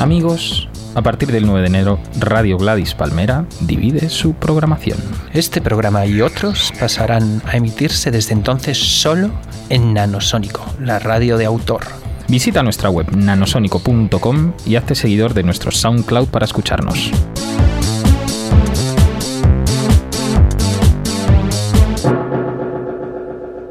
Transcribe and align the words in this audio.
Amigos, 0.00 0.68
a 0.96 1.02
partir 1.02 1.30
del 1.30 1.46
9 1.46 1.60
de 1.60 1.66
enero, 1.68 2.00
Radio 2.18 2.58
Gladys 2.58 2.94
Palmera 2.94 3.46
divide 3.60 4.08
su 4.08 4.34
programación. 4.34 4.98
Este 5.32 5.60
programa 5.60 6.04
y 6.04 6.20
otros 6.20 6.72
pasarán 6.80 7.40
a 7.46 7.56
emitirse 7.56 8.10
desde 8.10 8.32
entonces 8.32 8.76
solo 8.76 9.30
en 9.68 9.94
Nanosónico, 9.94 10.64
la 10.80 10.98
radio 10.98 11.36
de 11.36 11.44
autor. 11.44 11.82
Visita 12.26 12.64
nuestra 12.64 12.90
web 12.90 13.06
nanosónico.com 13.14 14.52
y 14.66 14.74
hazte 14.74 14.96
seguidor 14.96 15.32
de 15.32 15.44
nuestro 15.44 15.70
SoundCloud 15.70 16.28
para 16.28 16.44
escucharnos. 16.44 17.12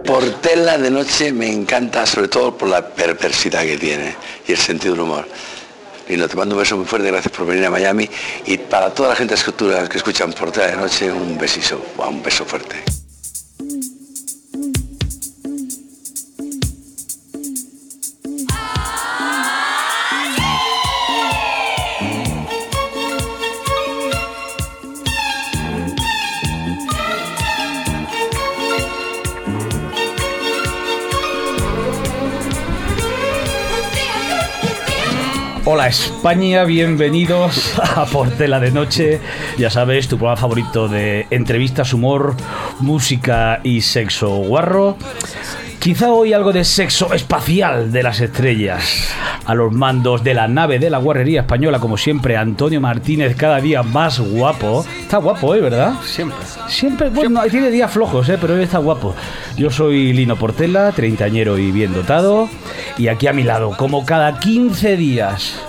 Portela 0.05 0.78
de 0.78 0.89
noche 0.89 1.34
me 1.34 1.52
encanta, 1.52 2.05
sobre 2.05 2.30
todo 2.30 2.57
por 2.57 2.70
la 2.70 2.88
perversidad 2.88 3.63
que 3.63 3.77
tiene 3.77 4.16
y 4.48 4.52
el 4.52 4.58
sentido 4.58 4.94
del 4.94 5.04
humor. 5.04 5.27
No 6.09 6.27
te 6.27 6.36
mando 6.36 6.55
un 6.55 6.62
beso 6.62 6.76
muy 6.76 6.86
fuerte, 6.86 7.08
gracias 7.08 7.34
por 7.34 7.45
venir 7.45 7.66
a 7.66 7.70
Miami. 7.70 8.09
Y 8.45 8.58
para 8.58 8.94
toda 8.94 9.09
la 9.09 9.16
gente 9.16 9.36
escultura 9.36 9.88
que 9.88 9.98
escuchan 9.98 10.34
Portela 10.34 10.68
de 10.68 10.76
noche, 10.76 11.12
un 11.12 11.38
besiso, 11.38 11.82
un 11.98 12.22
beso 12.22 12.44
fuerte. 12.44 13.01
España, 35.91 36.63
bienvenidos 36.63 37.77
a 37.77 38.05
Portela 38.05 38.61
de 38.61 38.71
Noche. 38.71 39.20
Ya 39.57 39.70
sabes, 39.70 40.07
tu 40.07 40.15
programa 40.17 40.39
favorito 40.39 40.87
de 40.87 41.27
entrevistas, 41.31 41.93
humor, 41.93 42.34
música 42.79 43.59
y 43.61 43.81
sexo 43.81 44.29
guarro. 44.37 44.95
Quizá 45.79 46.13
hoy 46.13 46.31
algo 46.31 46.53
de 46.53 46.63
sexo 46.63 47.13
espacial 47.13 47.91
de 47.91 48.03
las 48.03 48.21
estrellas. 48.21 49.09
A 49.45 49.53
los 49.53 49.73
mandos 49.73 50.23
de 50.23 50.34
la 50.34 50.47
nave 50.47 50.79
de 50.79 50.89
la 50.89 50.97
guarrería 50.97 51.41
española, 51.41 51.79
como 51.79 51.97
siempre, 51.97 52.37
Antonio 52.37 52.79
Martínez, 52.79 53.35
cada 53.35 53.59
día 53.59 53.84
más 53.84 54.17
guapo. 54.17 54.85
Está 55.01 55.17
guapo 55.17 55.47
hoy, 55.47 55.59
¿verdad? 55.59 55.95
Siempre. 56.05 56.37
Siempre, 56.69 57.09
bueno, 57.09 57.41
tiene 57.51 57.69
días 57.69 57.91
flojos, 57.91 58.29
¿eh? 58.29 58.37
pero 58.39 58.53
hoy 58.53 58.63
está 58.63 58.77
guapo. 58.77 59.13
Yo 59.57 59.69
soy 59.69 60.13
Lino 60.13 60.37
Portela, 60.37 60.93
treintañero 60.93 61.57
y 61.57 61.71
bien 61.71 61.93
dotado. 61.93 62.47
Y 62.97 63.09
aquí 63.09 63.27
a 63.27 63.34
mi 63.34 63.43
lado, 63.43 63.75
como 63.75 64.06
cada 64.06 64.39
15 64.39 64.95
días, 64.95 65.59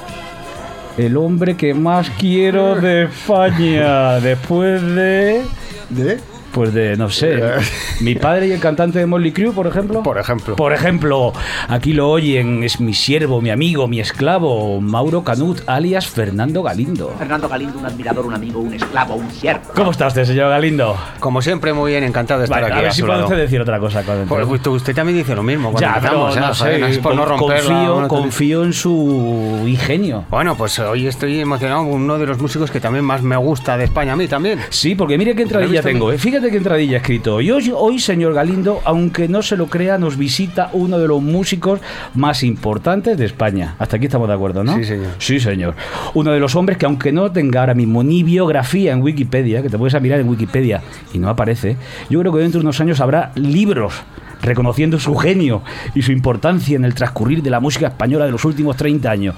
el 0.96 1.16
hombre 1.16 1.56
que 1.56 1.74
más 1.74 2.10
quiero 2.18 2.80
de 2.80 3.04
España. 3.04 4.20
Después 4.20 4.82
de. 4.82 5.42
¿De? 5.90 6.31
Pues 6.53 6.75
de, 6.75 6.97
no 6.97 7.08
sé, 7.08 7.41
mi 8.00 8.14
padre 8.14 8.48
y 8.48 8.53
el 8.53 8.61
cantante 8.61 8.98
de 8.98 9.06
Molly 9.06 9.33
Crew, 9.33 9.53
por 9.55 9.67
ejemplo. 9.67 10.03
Por 10.03 10.19
ejemplo. 10.19 10.55
Por 10.56 10.72
ejemplo, 10.72 11.33
aquí 11.69 11.92
lo 11.95 12.11
oyen, 12.11 12.62
es 12.62 12.78
mi 12.81 12.92
siervo, 12.95 13.41
mi 13.41 13.50
amigo, 13.50 13.89
mi 13.89 14.00
esclavo, 14.00 14.80
Mauro 14.80 15.25
Canut, 15.25 15.61
alias 15.67 16.06
Fernando 16.06 16.62
Galindo. 16.62 17.14
Fernando 17.19 17.48
Galindo, 17.48 17.78
un 17.78 17.86
admirador, 17.86 18.27
un 18.27 18.34
amigo, 18.34 18.61
un 18.61 18.75
esclavo, 18.75 19.14
un 19.14 19.30
siervo. 19.30 19.62
¿Cómo 19.75 19.91
está 19.92 20.06
usted, 20.08 20.25
señor 20.25 20.50
Galindo? 20.50 20.97
Como 21.20 21.41
siempre, 21.41 21.73
muy 21.73 21.92
bien, 21.92 22.05
encantado 22.05 22.41
de 22.41 22.45
estar 22.45 22.61
Vale, 22.61 22.73
aquí. 22.73 22.78
a 22.78 22.83
ver 22.83 22.91
a 22.91 22.95
si 22.95 23.03
puede 23.03 23.23
usted 23.23 23.36
decir 23.36 23.61
otra 23.61 23.78
cosa. 23.80 24.03
Pues, 24.03 24.42
entre. 24.48 24.70
usted, 24.70 24.95
también 24.95 25.19
dice 25.19 25.34
lo 25.34 25.42
mismo. 25.42 25.73
ya, 25.78 25.98
pero 26.00 26.28
empezamos, 26.28 26.36
no 26.36 26.50
¿eh? 26.50 26.55
sé, 26.55 26.64
Joder, 26.80 26.84
es 26.91 26.98
por 26.98 27.14
no 27.14 27.23
con- 27.25 27.39
romper 27.39 27.64
la 27.64 27.69
confío, 27.70 27.95
monotonía. 27.95 28.08
confío 28.08 28.64
en 28.64 28.73
su 28.73 29.64
ingenio. 29.67 30.25
Bueno, 30.30 30.55
pues 30.56 30.78
hoy 30.78 31.06
estoy 31.06 31.41
emocionado 31.41 31.85
con 31.85 31.95
uno 31.95 32.18
de 32.18 32.27
los 32.27 32.39
músicos 32.39 32.70
que 32.70 32.80
también 32.80 33.05
más 33.05 33.23
me 33.23 33.36
gusta 33.36 33.77
de 33.77 33.85
España, 33.85 34.12
a 34.12 34.17
mí 34.17 34.29
también. 34.29 34.58
Sí, 34.70 34.95
porque 34.95 35.17
mire 35.17 35.35
qué 35.35 35.42
entradilla 35.42 35.83
tengo. 35.83 36.12
¿eh? 36.12 36.18
Fíjate 36.18 36.42
qué 36.51 36.57
entradilla 36.57 36.95
he 36.95 36.97
escrito. 36.97 37.41
Y 37.41 37.51
hoy, 37.51 37.73
hoy, 37.75 37.98
señor 37.98 38.35
Galindo, 38.35 38.80
aunque 38.85 39.29
no 39.29 39.42
se 39.42 39.57
lo 39.57 39.67
crea, 39.67 39.98
nos 39.98 40.17
visita 40.17 40.70
uno 40.73 40.98
de 40.98 41.08
los 41.08 41.23
músicos 41.23 41.80
más 42.14 42.42
importantes 42.42 43.17
de 43.17 43.27
España. 43.27 43.75
Hasta 43.79 43.97
aquí 43.97 44.07
estamos 44.07 44.29
de 44.29 44.35
acuerdo, 44.35 44.64
¿no? 44.64 44.75
Sí, 44.77 44.85
señor. 44.85 45.11
Sí, 45.19 45.41
señor. 45.41 45.75
Uno 46.14 46.33
de 46.33 46.41
los 46.41 46.57
hombres 46.57 46.79
que, 46.79 46.86
aunque 46.86 47.13
no 47.13 47.30
tenga 47.30 47.61
ahora 47.61 47.75
mismo 47.75 48.03
ni 48.03 48.23
biografía 48.23 48.92
en 48.92 49.03
Wikipedia, 49.03 49.63
que 49.63 49.69
te 49.69 49.79
puedes 49.79 50.01
mirar 50.01 50.20
en 50.20 50.29
Wikipedia 50.29 50.83
y 51.13 51.19
no 51.19 51.29
aparece, 51.29 51.77
yo 52.11 52.20
creo 52.20 52.33
que 52.33 52.41
dentro 52.41 52.61
de 52.61 52.67
unos 52.67 52.80
años 52.80 53.01
habrá 53.01 53.33
libros 53.35 53.95
reconociendo 54.42 54.98
su 54.98 55.14
genio 55.14 55.63
y 55.95 56.03
su 56.03 56.13
importancia 56.13 56.77
en 56.77 56.85
el 56.85 56.95
transcurrir 56.95 57.42
de 57.42 57.51
la 57.51 57.61
música 57.61 57.86
española 57.86 58.24
de 58.24 58.33
los 58.33 58.45
últimos 58.45 58.77
30 58.77 59.11
años. 59.11 59.35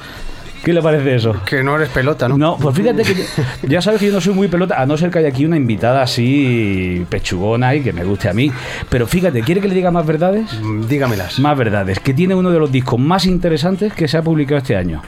¿Qué 0.65 0.73
le 0.73 0.81
parece 0.81 1.15
eso? 1.15 1.37
Que 1.45 1.63
no 1.63 1.77
eres 1.77 1.91
pelota, 1.91 2.27
¿no? 2.29 2.39
No, 2.39 2.57
pues 2.57 2.75
fíjate 2.75 3.03
que 3.03 3.15
yo- 3.15 3.69
ya 3.69 3.83
sabes 3.83 4.01
que 4.01 4.07
yo 4.07 4.13
no 4.13 4.21
soy 4.21 4.33
muy 4.35 4.49
pelota, 4.49 4.81
a 4.81 4.87
no 4.87 4.97
ser 4.97 5.11
que 5.11 5.19
haya 5.19 5.29
aquí 5.29 5.45
una 5.45 5.57
invitada 5.57 6.01
así 6.03 7.05
pechugona 7.11 7.75
y 7.75 7.83
que 7.83 7.93
me 7.93 8.03
guste 8.05 8.29
a 8.29 8.33
mí. 8.33 8.51
Pero 8.89 9.07
fíjate, 9.07 9.43
¿quiere 9.43 9.61
que 9.61 9.69
le 9.69 9.75
diga 9.75 9.91
más 9.91 10.07
verdades? 10.07 10.51
Mm, 10.63 10.87
Dígamelas. 10.87 11.39
Más 11.39 11.57
verdades, 11.59 12.01
que 12.01 12.15
tiene 12.15 12.35
uno 12.35 12.51
de 12.51 12.59
los 12.59 12.73
discos 12.73 12.99
más 12.99 13.27
interesantes 13.27 13.93
que 13.93 14.09
se 14.09 14.17
ha 14.17 14.23
publicado 14.23 14.59
este 14.59 14.75
año. 14.77 15.03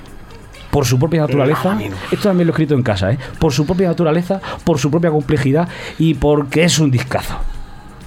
Por 0.71 0.85
su 0.85 0.99
propia 0.99 1.23
naturaleza, 1.23 1.79
esto 2.13 2.29
también 2.29 2.47
lo 2.49 2.51
he 2.51 2.55
escrito 2.55 2.75
en 2.75 2.83
casa, 2.83 3.11
¿eh? 3.13 3.19
por 3.39 3.51
su 3.53 3.65
propia 3.65 3.89
naturaleza, 3.89 4.43
por 4.63 4.79
su 4.79 4.91
propia 4.91 5.09
complejidad 5.11 5.67
y 5.99 6.13
porque 6.15 6.65
es 6.65 6.79
un 6.79 6.91
discazo 6.91 7.35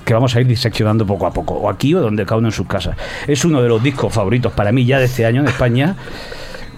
que 0.06 0.14
vamos 0.14 0.36
a 0.36 0.42
ir 0.42 0.46
diseccionando 0.48 1.04
poco 1.06 1.26
a 1.26 1.32
poco, 1.34 1.56
o 1.56 1.68
aquí 1.70 1.96
o 1.96 2.02
donde 2.02 2.26
cada 2.26 2.38
uno 2.38 2.50
en 2.50 2.52
sus 2.52 2.68
casas. 2.68 2.96
Es 3.28 3.44
uno 3.44 3.62
de 3.64 3.70
los 3.70 3.82
discos 3.82 4.14
favoritos 4.14 4.52
para 4.54 4.72
mí 4.72 4.86
ya 4.86 5.00
de 5.00 5.06
este 5.06 5.26
año 5.26 5.42
en 5.42 5.48
España, 5.48 5.96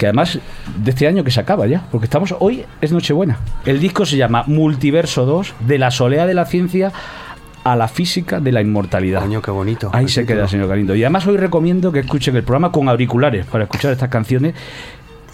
que 0.01 0.07
además 0.07 0.39
de 0.84 0.89
este 0.89 1.06
año 1.06 1.23
que 1.23 1.29
se 1.29 1.39
acaba 1.39 1.67
ya, 1.67 1.85
porque 1.91 2.06
estamos 2.06 2.34
hoy 2.39 2.66
es 2.81 2.91
Nochebuena. 2.91 3.38
El 3.67 3.79
disco 3.79 4.03
se 4.03 4.17
llama 4.17 4.44
Multiverso 4.47 5.28
2, 5.28 5.53
de 5.59 5.78
la 5.78 5.91
soleá 5.91 6.25
de 6.25 6.34
la 6.34 6.45
ciencia 6.45 6.91
a 7.63 7.75
la 7.75 7.88
física 7.88 8.39
de 8.39 8.51
la 8.51 8.62
inmortalidad. 8.62 9.22
Coño, 9.22 9.44
qué 9.44 9.51
bonito. 9.51 9.91
Ahí 9.94 10.07
se 10.07 10.22
título. 10.22 10.39
queda, 10.39 10.47
señor 10.47 10.69
Galindo. 10.69 10.95
Y 10.95 11.03
además 11.03 11.28
hoy 11.28 11.38
recomiendo 11.38 11.91
que 11.91 12.00
escuchen 12.00 12.35
el 12.35 12.41
programa 12.41 12.72
con 12.72 12.89
auriculares 12.89 13.45
para 13.45 13.66
escuchar 13.66 13.91
estas 13.91 14.09
canciones. 14.09 14.56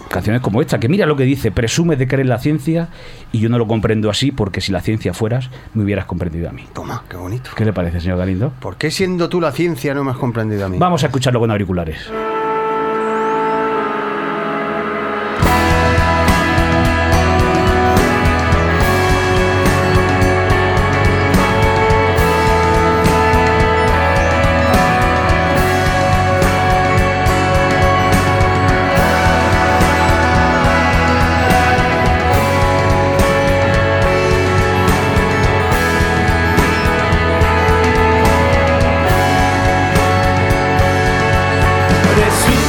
Canciones 0.09 0.41
como 0.41 0.59
esta, 0.59 0.81
que 0.81 0.89
mira 0.89 1.05
lo 1.05 1.16
que 1.16 1.23
dice, 1.23 1.49
presume 1.49 1.95
de 1.95 2.05
creer 2.05 2.22
en 2.23 2.29
la 2.29 2.38
ciencia 2.38 2.89
y 3.31 3.39
yo 3.39 3.47
no 3.47 3.57
lo 3.57 3.67
comprendo 3.67 4.09
así 4.09 4.34
porque 4.34 4.59
si 4.59 4.73
la 4.73 4.81
ciencia 4.81 5.13
fueras, 5.13 5.49
me 5.75 5.84
hubieras 5.84 6.03
comprendido 6.03 6.49
a 6.49 6.51
mí. 6.51 6.66
Toma, 6.73 7.05
qué 7.09 7.16
bonito. 7.16 7.51
¿Qué 7.55 7.63
le 7.63 7.72
parece, 7.72 8.01
señor 8.01 8.17
Galindo? 8.17 8.51
¿Por 8.59 8.75
qué 8.75 8.91
siendo 8.91 9.29
tú 9.29 9.39
la 9.39 9.53
ciencia 9.53 9.94
no 9.94 10.03
me 10.03 10.11
has 10.11 10.17
comprendido 10.17 10.66
a 10.66 10.69
mí? 10.69 10.78
Vamos 10.78 11.03
a 11.03 11.07
escucharlo 11.07 11.39
con 11.39 11.51
auriculares. 11.51 12.09
Presumes 42.28 42.66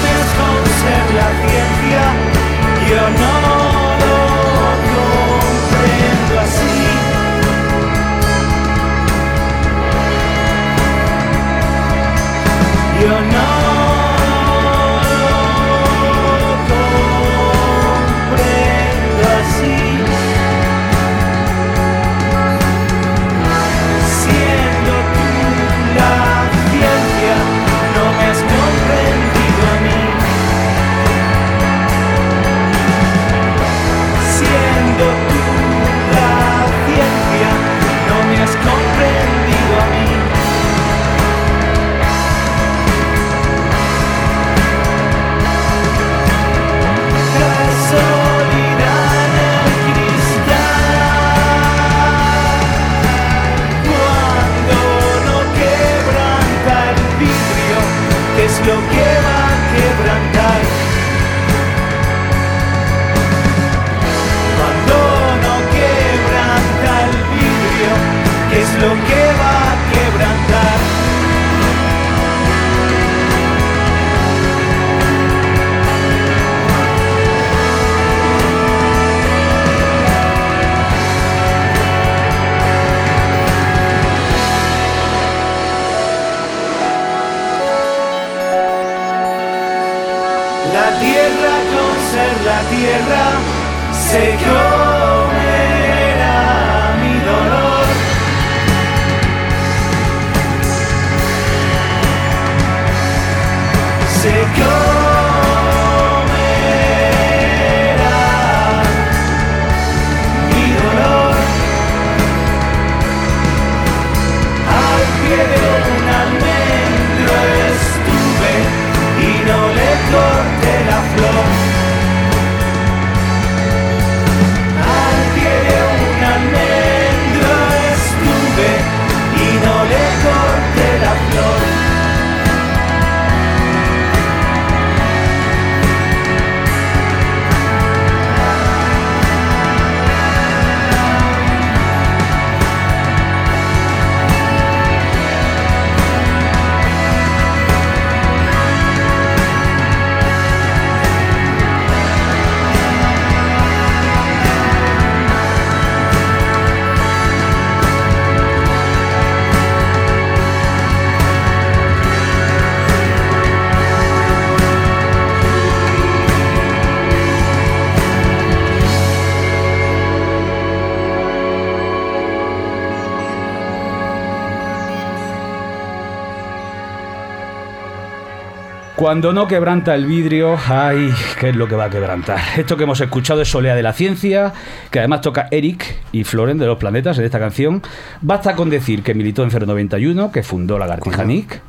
Cuando 179.08 179.32
no 179.32 179.48
quebranta 179.48 179.94
el 179.94 180.04
vidrio, 180.04 180.58
ay, 180.68 181.10
¿qué 181.40 181.48
es 181.48 181.56
lo 181.56 181.66
que 181.66 181.74
va 181.74 181.86
a 181.86 181.90
quebrantar? 181.90 182.38
Esto 182.58 182.76
que 182.76 182.82
hemos 182.82 183.00
escuchado 183.00 183.40
es 183.40 183.48
Solea 183.48 183.74
de 183.74 183.82
la 183.82 183.94
Ciencia, 183.94 184.52
que 184.90 184.98
además 184.98 185.22
toca 185.22 185.48
Eric 185.50 185.96
y 186.12 186.24
Floren 186.24 186.58
de 186.58 186.66
los 186.66 186.76
Planetas 186.76 187.18
en 187.18 187.24
esta 187.24 187.38
canción. 187.38 187.80
Basta 188.20 188.54
con 188.54 188.68
decir 188.68 189.02
que 189.02 189.14
militó 189.14 189.42
en 189.44 189.48
091, 189.48 190.30
que 190.30 190.42
fundó 190.42 190.78
Lagartija 190.78 191.24
Nick, 191.24 191.62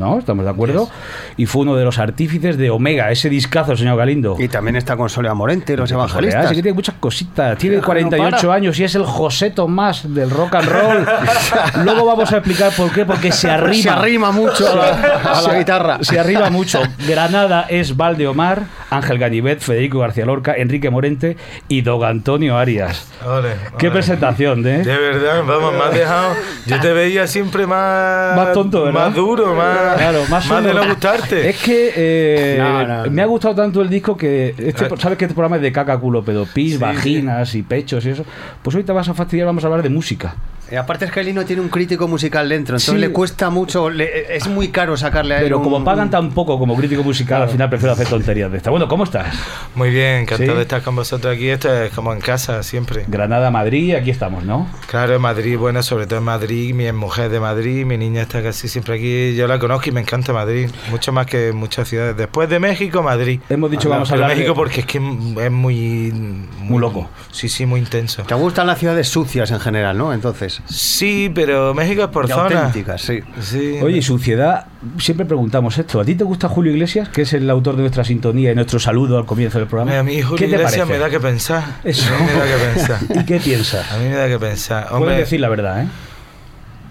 ¿no? 0.00 0.18
¿Estamos 0.18 0.44
de 0.44 0.50
acuerdo? 0.50 0.88
Y 1.36 1.46
fue 1.46 1.62
uno 1.62 1.76
de 1.76 1.84
los 1.84 1.98
artífices 1.98 2.56
de 2.56 2.70
Omega, 2.70 3.10
ese 3.12 3.28
discazo, 3.28 3.76
señor 3.76 3.96
Galindo. 3.96 4.36
Y 4.38 4.48
también 4.48 4.74
está 4.76 4.96
con 4.96 5.08
Soledad 5.08 5.34
Morente, 5.34 5.76
los 5.76 5.90
evangelistas. 5.92 6.46
Así 6.46 6.56
que 6.56 6.62
tiene 6.62 6.74
muchas 6.74 6.96
cositas. 6.98 7.56
Tiene 7.58 7.76
Pero 7.76 7.94
que 7.94 8.02
no 8.02 8.08
48 8.08 8.36
para. 8.48 8.54
años 8.54 8.78
y 8.80 8.84
es 8.84 8.94
el 8.96 9.04
José 9.04 9.50
Tomás 9.50 10.12
del 10.12 10.30
rock 10.30 10.56
and 10.56 10.68
roll. 10.68 11.06
Luego 11.84 12.04
vamos 12.06 12.32
a 12.32 12.38
explicar 12.38 12.72
por 12.76 12.90
qué. 12.92 13.04
Porque 13.04 13.30
se 13.30 13.48
arrima. 13.50 13.82
Se 13.82 13.90
arrima 13.90 14.32
mucho 14.32 14.70
a 14.72 14.74
la, 14.76 14.88
a 14.88 15.42
la 15.42 15.50
Se- 15.52 15.58
guitarra. 15.58 15.98
Se 16.02 16.18
arriba 16.18 16.50
mucho. 16.50 16.80
Granada 17.06 17.66
es 17.68 17.96
Valdeomar, 17.96 18.62
Ángel 18.90 19.18
Ganivet, 19.18 19.60
Federico 19.60 19.98
García 20.00 20.24
Lorca, 20.24 20.54
Enrique 20.56 20.90
Morente 20.90 21.36
y 21.68 21.82
Don 21.82 22.02
Antonio 22.04 22.56
Arias. 22.56 23.06
Ole, 23.26 23.50
Qué 23.78 23.90
presentación, 23.90 24.66
¿eh? 24.66 24.82
De 24.82 24.96
verdad, 24.96 25.42
vamos, 25.46 25.74
me 25.74 25.80
has 25.84 25.92
dejado. 25.94 26.34
Yo 26.66 26.80
te 26.80 26.92
veía 26.92 27.26
siempre 27.26 27.66
más. 27.66 28.36
Más 28.36 28.52
tonto, 28.52 28.84
¿verdad? 28.84 29.06
Más 29.06 29.14
duro, 29.14 29.54
más. 29.54 29.89
Claro, 29.96 30.24
más, 30.28 30.46
más 30.48 30.64
de 30.64 30.74
no 30.74 30.86
gustarte. 30.86 31.48
Es 31.50 31.56
que 31.62 31.92
eh, 31.96 32.56
No, 32.58 32.86
no, 32.86 33.04
no. 33.04 33.10
me 33.10 33.22
ha 33.22 33.26
gustado 33.26 33.54
tanto 33.54 33.80
el 33.82 33.88
disco 33.88 34.16
que. 34.16 34.54
Este, 34.58 34.84
Ah. 34.86 34.88
¿Sabes 34.98 35.18
que 35.18 35.24
este 35.26 35.34
programa 35.34 35.56
es 35.56 35.62
de 35.62 35.72
caca, 35.72 35.98
culo, 35.98 36.24
pedo, 36.24 36.46
pis, 36.46 36.72
Sí, 36.72 36.78
vaginas 36.78 37.54
y 37.54 37.62
pechos 37.62 38.04
y 38.06 38.10
eso? 38.10 38.24
Pues 38.62 38.74
hoy 38.76 38.82
te 38.84 38.92
vas 38.92 39.08
a 39.08 39.14
fastidiar, 39.14 39.46
vamos 39.46 39.62
a 39.64 39.66
hablar 39.68 39.82
de 39.82 39.90
música. 39.90 40.34
Y 40.70 40.76
aparte 40.76 41.04
es 41.06 41.10
que 41.10 41.22
Lino 41.24 41.44
tiene 41.44 41.62
un 41.62 41.68
crítico 41.68 42.06
musical 42.06 42.48
dentro, 42.48 42.74
entonces 42.76 42.94
Sí. 42.94 43.00
le 43.00 43.10
cuesta 43.10 43.50
mucho, 43.50 43.90
le- 43.90 44.36
es 44.36 44.46
muy 44.48 44.68
caro 44.68 44.96
sacarle 44.96 45.34
a 45.34 45.38
él 45.38 45.44
Pero 45.44 45.58
un- 45.58 45.64
como 45.64 45.84
pagan 45.84 46.10
tan 46.10 46.30
poco 46.30 46.58
como 46.58 46.76
crítico 46.76 47.02
musical, 47.02 47.42
al 47.42 47.48
final 47.48 47.68
prefiero 47.68 47.92
hacer 47.92 48.06
tonterías 48.06 48.50
de 48.52 48.58
esta. 48.58 48.70
Bueno, 48.70 48.86
¿cómo 48.86 49.04
estás? 49.04 49.34
Muy 49.74 49.90
bien, 49.90 50.22
encantado 50.22 50.52
Sí. 50.52 50.56
de 50.56 50.62
estar 50.62 50.82
con 50.82 50.94
vosotros 50.96 51.34
aquí. 51.34 51.48
Esto 51.48 51.72
es 51.82 51.92
como 51.92 52.12
en 52.12 52.20
casa 52.20 52.62
siempre. 52.62 53.04
Granada, 53.08 53.50
Madrid, 53.50 53.94
aquí 53.94 54.10
estamos, 54.10 54.44
¿no? 54.44 54.68
Claro, 54.86 55.14
en 55.16 55.20
Madrid, 55.22 55.56
bueno, 55.58 55.82
sobre 55.82 56.06
todo 56.06 56.18
en 56.20 56.24
Madrid, 56.24 56.72
mi 56.74 56.90
mujer 56.92 57.30
de 57.30 57.40
Madrid, 57.40 57.84
mi 57.84 57.96
niña 57.98 58.22
está 58.22 58.42
casi 58.42 58.68
siempre 58.68 58.94
aquí, 58.94 59.34
yo 59.34 59.46
la 59.48 59.58
conozco 59.58 59.88
y 59.88 59.92
me 59.92 60.00
encanta 60.00 60.32
Madrid, 60.32 60.70
mucho 60.90 61.12
más 61.12 61.26
que 61.26 61.52
muchas 61.52 61.88
ciudades. 61.88 62.16
Después 62.16 62.48
de 62.48 62.60
México, 62.60 63.02
Madrid. 63.02 63.40
Hemos 63.48 63.70
dicho 63.70 63.84
que 63.84 63.88
vamos 63.88 64.10
a 64.10 64.14
hablar 64.14 64.30
de- 64.30 64.36
México 64.36 64.54
porque 64.54 64.80
es 64.80 64.86
que 64.86 64.98
es 64.98 65.50
muy, 65.50 66.12
Muy 66.60 66.78
loco. 66.80 67.08
Sí, 67.32 67.48
sí, 67.48 67.66
muy 67.66 67.80
intenso. 67.80 68.22
Te 68.22 68.34
gustan 68.34 68.66
las 68.68 68.78
ciudades 68.78 69.08
sucias 69.08 69.50
en 69.50 69.58
general, 69.58 69.98
¿no? 69.98 70.12
Entonces, 70.12 70.59
Sí, 70.68 71.30
pero 71.34 71.74
México 71.74 72.02
es 72.02 72.08
por 72.08 72.24
y 72.26 72.28
zona. 72.28 72.42
auténticas, 72.44 73.02
sí. 73.02 73.20
Sí. 73.40 73.78
Oye, 73.82 73.98
y 73.98 74.02
suciedad, 74.02 74.66
siempre 74.98 75.26
preguntamos 75.26 75.76
esto. 75.78 76.00
¿A 76.00 76.04
ti 76.04 76.14
te 76.14 76.24
gusta 76.24 76.48
Julio 76.48 76.72
Iglesias, 76.72 77.08
que 77.08 77.22
es 77.22 77.32
el 77.32 77.48
autor 77.50 77.76
de 77.76 77.82
nuestra 77.82 78.04
sintonía 78.04 78.52
y 78.52 78.54
nuestro 78.54 78.78
saludo 78.78 79.18
al 79.18 79.26
comienzo 79.26 79.58
del 79.58 79.66
programa? 79.68 79.98
a 79.98 80.02
mí 80.02 80.20
Julio 80.22 80.36
¿Qué 80.36 80.44
te 80.46 80.50
Iglesias 80.56 80.72
parece? 80.86 80.92
me 80.92 80.98
da 80.98 81.10
que 81.10 81.20
pensar. 81.20 81.64
Eso. 81.84 82.12
A 82.14 82.18
mí 82.18 82.24
me 82.26 82.32
da 82.32 82.44
que 82.46 82.64
pensar. 82.74 83.00
¿Y 83.20 83.24
qué 83.24 83.40
piensas? 83.40 83.90
A 83.92 83.98
mí 83.98 84.04
me 84.08 84.14
da 84.14 84.28
que 84.28 84.38
pensar. 84.38 84.84
Puedes 84.88 85.00
Hombre, 85.02 85.16
decir 85.16 85.40
la 85.40 85.48
verdad, 85.48 85.82
¿eh? 85.82 85.86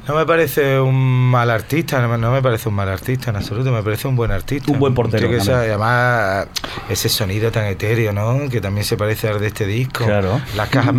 no 0.08 0.16
me 0.16 0.26
parece 0.26 0.80
un 0.80 1.30
mal 1.30 1.52
artista, 1.52 2.02
no 2.02 2.10
me, 2.10 2.18
no 2.18 2.32
me 2.32 2.42
parece 2.42 2.68
un 2.68 2.74
mal 2.74 2.90
artista 2.90 3.30
en 3.30 3.36
absoluto, 3.36 3.72
me 3.72 3.84
parece 3.84 4.08
un 4.08 4.16
buen 4.16 4.32
artista. 4.32 4.72
Un 4.72 4.80
buen 4.80 4.96
portero 4.96 5.30
que 5.30 5.40
sea- 5.40 5.64
y 5.66 5.70
además, 5.70 6.48
ese 6.90 7.10
sonido 7.10 7.52
tan 7.52 7.66
etéreo, 7.66 8.12
¿no? 8.12 8.50
Que 8.50 8.60
también 8.60 8.86
se 8.86 8.98
parece 8.98 9.28
al 9.28 9.40
de 9.40 9.48
este 9.48 9.68
disco. 9.68 10.06
Claro. 10.06 10.42
Las 10.56 10.70
cajas. 10.70 10.96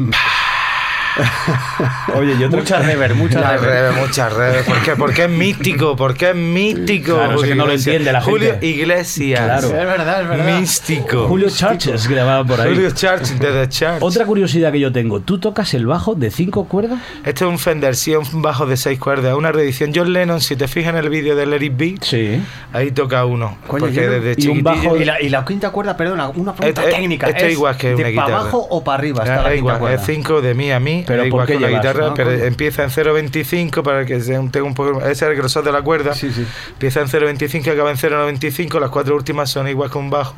Oye, 2.14 2.36
yo 2.38 2.48
Mucha 2.50 2.78
rever, 2.80 3.14
mucha 3.14 3.38
Muchas 3.38 3.60
rever. 3.60 3.70
redes, 3.70 3.96
muchas 4.06 4.32
redes. 4.32 4.62
¿Por 4.64 4.82
qué? 4.82 4.96
Porque 4.96 5.24
es 5.24 5.30
místico, 5.30 5.96
porque 5.96 6.30
es 6.30 6.36
místico. 6.36 7.14
Claro, 7.14 7.24
es 7.24 7.30
que 7.30 7.36
Julio 7.38 7.54
no 7.56 7.66
lo 7.66 7.72
Iglesias. 7.72 7.86
entiende 7.96 8.12
la 8.12 8.20
gente. 8.20 8.30
Julio 8.30 8.58
Iglesias. 8.60 9.40
Claro. 9.44 9.66
Es 9.68 9.72
verdad, 9.72 10.22
es 10.22 10.28
verdad. 10.28 10.60
Místico. 10.60 11.26
Julio 11.28 11.48
Churches, 11.50 12.08
llamaban 12.08 12.46
por 12.46 12.60
ahí. 12.60 12.74
Julio 12.74 12.90
Church 12.90 13.28
de 13.38 13.52
The 13.52 13.68
Church. 13.68 13.98
Otra 14.02 14.24
curiosidad 14.26 14.72
que 14.72 14.80
yo 14.80 14.92
tengo, 14.92 15.20
¿tú 15.20 15.38
tocas 15.38 15.72
el 15.74 15.86
bajo 15.86 16.14
de 16.14 16.30
cinco 16.30 16.64
cuerdas? 16.66 17.00
Este 17.24 17.44
es 17.44 17.50
un 17.50 17.58
Fender, 17.58 17.94
sí, 17.96 18.14
un 18.14 18.42
bajo 18.42 18.66
de 18.66 18.76
seis 18.76 18.98
cuerdas, 18.98 19.34
una 19.34 19.52
reedición. 19.52 19.92
John 19.94 20.12
Lennon, 20.12 20.40
si 20.40 20.56
te 20.56 20.66
fijas 20.68 20.92
en 20.94 20.98
el 20.98 21.08
vídeo 21.10 21.36
de 21.36 21.50
It 21.64 21.76
Be, 21.76 21.94
Sí. 22.00 22.42
ahí 22.72 22.90
toca 22.90 23.24
uno. 23.24 23.56
Coño, 23.66 23.80
porque 23.86 23.94
yo 23.96 24.02
no- 24.06 24.20
desde 24.20 24.42
y 24.42 24.48
un 24.48 24.62
bajo- 24.62 24.96
Y 24.96 25.04
la, 25.04 25.20
y 25.20 25.28
la 25.28 25.44
quinta 25.44 25.70
cuerda, 25.70 25.96
perdona, 25.96 26.28
una 26.30 26.54
pregunta 26.54 26.82
Este- 26.82 26.94
técnica. 26.94 27.26
este 27.28 27.46
¿es 27.48 27.52
igual 27.52 27.76
que 27.76 27.88
una 27.94 27.96
¿De 27.96 28.02
para 28.02 28.10
guitarra. 28.26 28.40
abajo 28.40 28.66
o 28.70 28.82
para 28.84 28.98
arriba 28.98 29.22
está 29.24 29.34
Ah, 29.34 29.36
la 29.36 29.42
es 29.42 29.46
quinta 29.46 29.56
igual, 29.58 29.78
cuerda? 29.78 29.96
es 29.96 30.02
5 30.06 30.40
de 30.40 30.54
mí 30.54 30.70
a 30.72 30.80
mí, 30.80 31.04
Pero 31.10 31.22
es 31.24 31.30
¿por 31.30 31.42
igual 31.50 31.60
con 31.60 31.62
la 31.70 31.78
guitarra, 31.78 32.06
no? 32.08 32.14
pero 32.14 32.30
empieza 32.30 32.82
en 32.84 32.90
0.25 32.90 33.82
para 33.82 34.04
que 34.06 34.20
se 34.20 34.32
tenga 34.50 34.62
un 34.64 34.74
poco... 34.74 35.00
Ese 35.00 35.10
es 35.12 35.22
el 35.22 35.34
grosor 35.36 35.64
de 35.64 35.72
la 35.72 35.82
cuerda. 35.82 36.14
Sí, 36.14 36.30
sí. 36.32 36.46
Empieza 36.70 37.00
en 37.00 37.08
0.25 37.08 37.66
y 37.66 37.70
acaba 37.70 37.90
en 37.90 37.96
0.95, 37.96 38.80
las 38.80 38.90
cuatro 38.90 39.14
últimas 39.16 39.50
son 39.50 39.68
igual 39.68 39.90
que 39.90 39.98
un 39.98 40.10
bajo. 40.10 40.34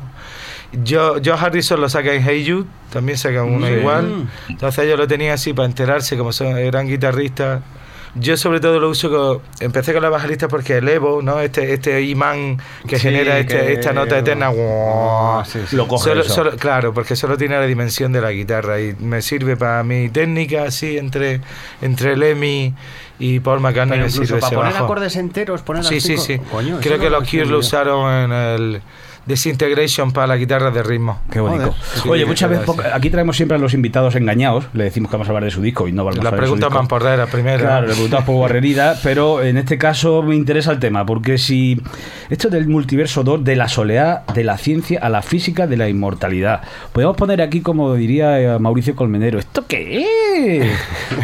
Yo, 0.83 1.19
yo 1.19 1.35
Harrison 1.35 1.79
lo 1.79 1.87
saca 1.87 2.13
en 2.13 2.23
Hey 2.23 2.45
Jude, 2.49 2.65
también 2.91 3.17
saca 3.17 3.43
uno 3.43 3.67
Sí. 3.67 3.73
igual. 3.73 4.27
Entonces 4.49 4.85
ellos 4.85 4.97
lo 4.97 5.07
tenían 5.07 5.33
así 5.33 5.53
para 5.53 5.67
enterarse, 5.67 6.17
como 6.17 6.31
son, 6.33 6.57
eran 6.57 6.87
guitarristas. 6.87 7.61
Yo 8.15 8.37
sobre 8.37 8.59
todo 8.59 8.79
lo 8.79 8.89
uso 8.89 9.09
con, 9.09 9.41
empecé 9.59 9.91
con 9.91 10.03
la 10.03 10.09
bajalista 10.09 10.47
porque 10.47 10.77
el 10.77 10.87
Evo, 10.87 11.21
¿no? 11.23 11.39
Este, 11.39 11.73
este 11.73 12.01
imán 12.03 12.57
que 12.87 12.97
Sí, 12.97 13.03
genera 13.03 13.39
este- 13.39 13.57
que- 13.57 13.73
esta 13.73 13.91
nota 13.91 14.19
eterna. 14.19 14.51
Ah, 14.55 15.43
sí, 15.47 15.59
sí. 15.67 15.75
Lo 15.75 15.87
coge 15.87 16.09
Solo- 16.11 16.21
eso. 16.21 16.33
solo- 16.35 16.55
claro, 16.57 16.93
porque 16.93 17.15
solo 17.15 17.37
tiene 17.37 17.55
la 17.57 17.65
dimensión 17.65 18.11
de 18.13 18.21
la 18.21 18.31
guitarra 18.31 18.79
y 18.79 18.95
me 18.99 19.21
sirve 19.23 19.57
para 19.57 19.83
mi 19.83 20.09
técnica 20.09 20.63
así 20.65 20.97
entre, 20.97 21.41
entre 21.81 22.15
Lemmy 22.15 22.73
y 23.17 23.39
Paul 23.39 23.61
McCartney 23.61 23.99
me 23.99 24.09
sirve 24.09 24.27
para 24.39 24.47
ese 24.47 24.55
poner 24.55 24.73
bajo. 24.73 24.85
acordes 24.85 25.15
enteros, 25.15 25.61
poner 25.63 25.83
Sí, 25.83 25.99
sí, 25.99 26.17
sí. 26.17 26.37
Coño, 26.51 26.79
Creo 26.81 26.99
que 26.99 27.09
los 27.09 27.27
Cure 27.29 27.45
lo 27.47 27.59
usaron 27.59 28.11
en 28.11 28.31
el 28.31 28.81
Disintegration 29.25 30.11
para 30.11 30.27
la 30.27 30.35
guitarra 30.37 30.69
de 30.71 30.83
ritmo. 30.83 31.21
Qué 31.31 31.39
bonito. 31.39 31.73
Sí, 32.01 32.09
Oye, 32.09 32.25
muchas 32.25 32.49
veces 32.49 32.67
aquí 32.93 33.09
traemos 33.09 33.37
siempre 33.37 33.55
a 33.55 33.59
los 33.59 33.73
invitados 33.73 34.15
engañados. 34.15 34.65
Le 34.73 34.83
decimos 34.85 35.09
que 35.09 35.15
vamos 35.15 35.27
a 35.27 35.31
hablar 35.31 35.45
de 35.45 35.51
su 35.51 35.61
disco 35.61 35.87
y 35.87 35.91
no 35.93 36.03
vamos 36.03 36.19
a 36.19 36.23
Las 36.23 36.33
hablar 36.33 36.41
de 36.41 36.47
su 36.47 36.53
preguntas 36.59 36.69
disco. 36.69 36.79
van 36.79 36.87
por 36.87 37.17
la 37.17 37.25
primera. 37.27 37.57
Claro, 37.59 37.87
le 37.87 37.93
preguntamos 37.93 38.25
por 38.25 38.35
Guarrerida, 38.35 38.97
pero 39.01 39.41
en 39.41 39.57
este 39.57 39.77
caso 39.77 40.21
me 40.23 40.35
interesa 40.35 40.71
el 40.71 40.79
tema, 40.79 41.05
porque 41.05 41.37
si 41.37 41.81
esto 42.29 42.49
del 42.49 42.67
multiverso 42.67 43.23
2, 43.23 43.43
de 43.43 43.55
la 43.55 43.67
soleá, 43.69 44.23
de 44.33 44.43
la 44.43 44.57
ciencia 44.57 44.99
a 45.01 45.09
la 45.09 45.21
física, 45.21 45.67
de 45.67 45.77
la 45.77 45.87
inmortalidad, 45.87 46.61
podemos 46.91 47.15
poner 47.15 47.41
aquí, 47.41 47.61
como 47.61 47.93
diría 47.95 48.39
eh, 48.41 48.59
Mauricio 48.59 48.95
Colmenero, 48.95 49.39
¿esto 49.39 49.65
qué 49.67 50.05
es? 50.65 50.71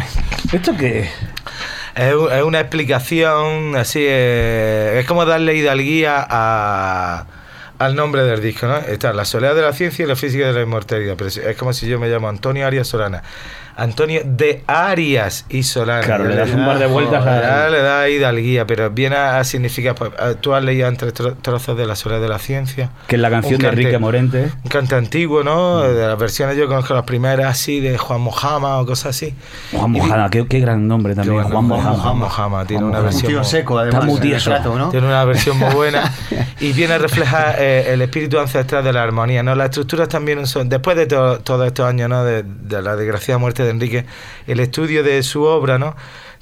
¿Esto 0.54 0.74
qué 0.76 1.00
es? 1.00 1.08
Es, 1.96 2.14
un- 2.14 2.32
es 2.32 2.42
una 2.42 2.60
explicación 2.60 3.76
así, 3.76 4.00
eh, 4.02 4.96
es 5.00 5.06
como 5.06 5.24
darle 5.26 5.56
hidalguía 5.56 6.24
a, 6.28 7.26
al 7.80 7.96
nombre 7.96 8.22
del 8.24 8.42
disco, 8.42 8.66
¿no? 8.66 8.76
Está 8.76 9.12
la 9.14 9.24
soledad 9.24 9.54
de 9.54 9.62
la 9.62 9.72
ciencia 9.72 10.04
y 10.04 10.08
la 10.08 10.14
física 10.14 10.46
de 10.46 10.52
la 10.52 10.60
inmortalidad. 10.60 11.14
Pero 11.16 11.28
es- 11.28 11.56
como 11.56 11.72
si 11.72 11.88
yo 11.88 11.98
me 11.98 12.08
llamo 12.08 12.28
Antonio 12.28 12.66
Arias 12.66 12.88
Solana. 12.88 13.22
Antonio 13.76 14.20
de 14.24 14.62
Arias 14.66 15.46
y 15.48 15.62
Solana. 15.62 16.02
Claro, 16.02 16.24
le 16.28 16.36
das 16.36 16.50
un 16.50 16.64
par 16.66 16.78
de 16.78 16.86
vueltas 16.86 17.26
a- 17.26 17.68
le 17.70 17.80
da 17.80 18.02
ahí 18.02 18.14
hidalguía, 18.14 18.66
pero 18.66 18.90
viene 18.90 19.16
a, 19.16 19.42
significar. 19.44 19.94
pues, 19.94 20.10
tú 20.40 20.54
has 20.54 20.62
leído 20.62 20.88
entre 20.88 21.12
tro- 21.12 21.36
trozos 21.40 21.76
de 21.76 21.86
la 21.86 21.96
soledad 21.96 22.20
de 22.20 22.28
la 22.28 22.38
ciencia. 22.38 22.90
Que 23.06 23.16
es 23.16 23.22
la 23.22 23.30
canción 23.30 23.58
de 23.60 23.68
Enrique 23.68 23.98
Morente. 23.98 24.50
Un 24.64 24.68
cante 24.70 24.94
antiguo, 24.94 25.42
¿no? 25.42 25.80
De 25.82 26.06
las 26.06 26.18
versiones 26.18 26.56
yo 26.56 26.66
conozco 26.68 26.94
las 26.94 27.04
primeras 27.04 27.46
así, 27.46 27.80
de 27.80 27.96
Juan 27.98 28.20
Mojama 28.20 28.78
o 28.78 28.86
cosas 28.86 29.16
así. 29.16 29.34
Juan 29.72 29.92
Mojama, 29.92 30.28
qué, 30.30 30.46
qué 30.46 30.60
gran 30.60 30.86
nombre 30.86 31.14
también. 31.14 31.36
Juan 31.42 31.50
Juan 31.52 31.64
Mojama. 31.66 32.14
Mojama 32.14 32.64
tiene 32.66 32.84
una 32.84 32.98
Un 32.98 33.04
versión. 33.04 33.26
tío 33.28 33.38
muy- 33.38 33.46
seco, 33.48 33.78
además. 33.78 34.04
Tiene 34.90 35.06
una 35.06 35.24
versión 35.24 35.58
muy 35.58 35.72
buena 35.74 36.12
y 36.60 36.72
viene 36.72 36.94
a 36.94 36.98
reflejar 36.98 37.56
eh, 37.58 37.92
el 37.92 38.02
espíritu 38.02 38.38
ancestral 38.38 38.84
de 38.84 38.92
la 38.92 39.02
armonía. 39.02 39.42
¿no? 39.42 39.54
Las 39.54 39.66
estructuras 39.66 40.08
también 40.08 40.46
son, 40.46 40.68
después 40.68 40.96
de 40.96 41.06
to- 41.06 41.38
todos 41.40 41.66
estos 41.66 41.86
años 41.86 42.08
¿no? 42.08 42.24
de, 42.24 42.42
de 42.44 42.82
la 42.82 42.96
desgraciada 42.96 43.38
muerte 43.38 43.62
de 43.64 43.69
Enrique, 43.70 44.04
el 44.46 44.60
estudio 44.60 45.02
de 45.02 45.22
su 45.22 45.42
obra 45.44 45.78
¿no? 45.78 45.94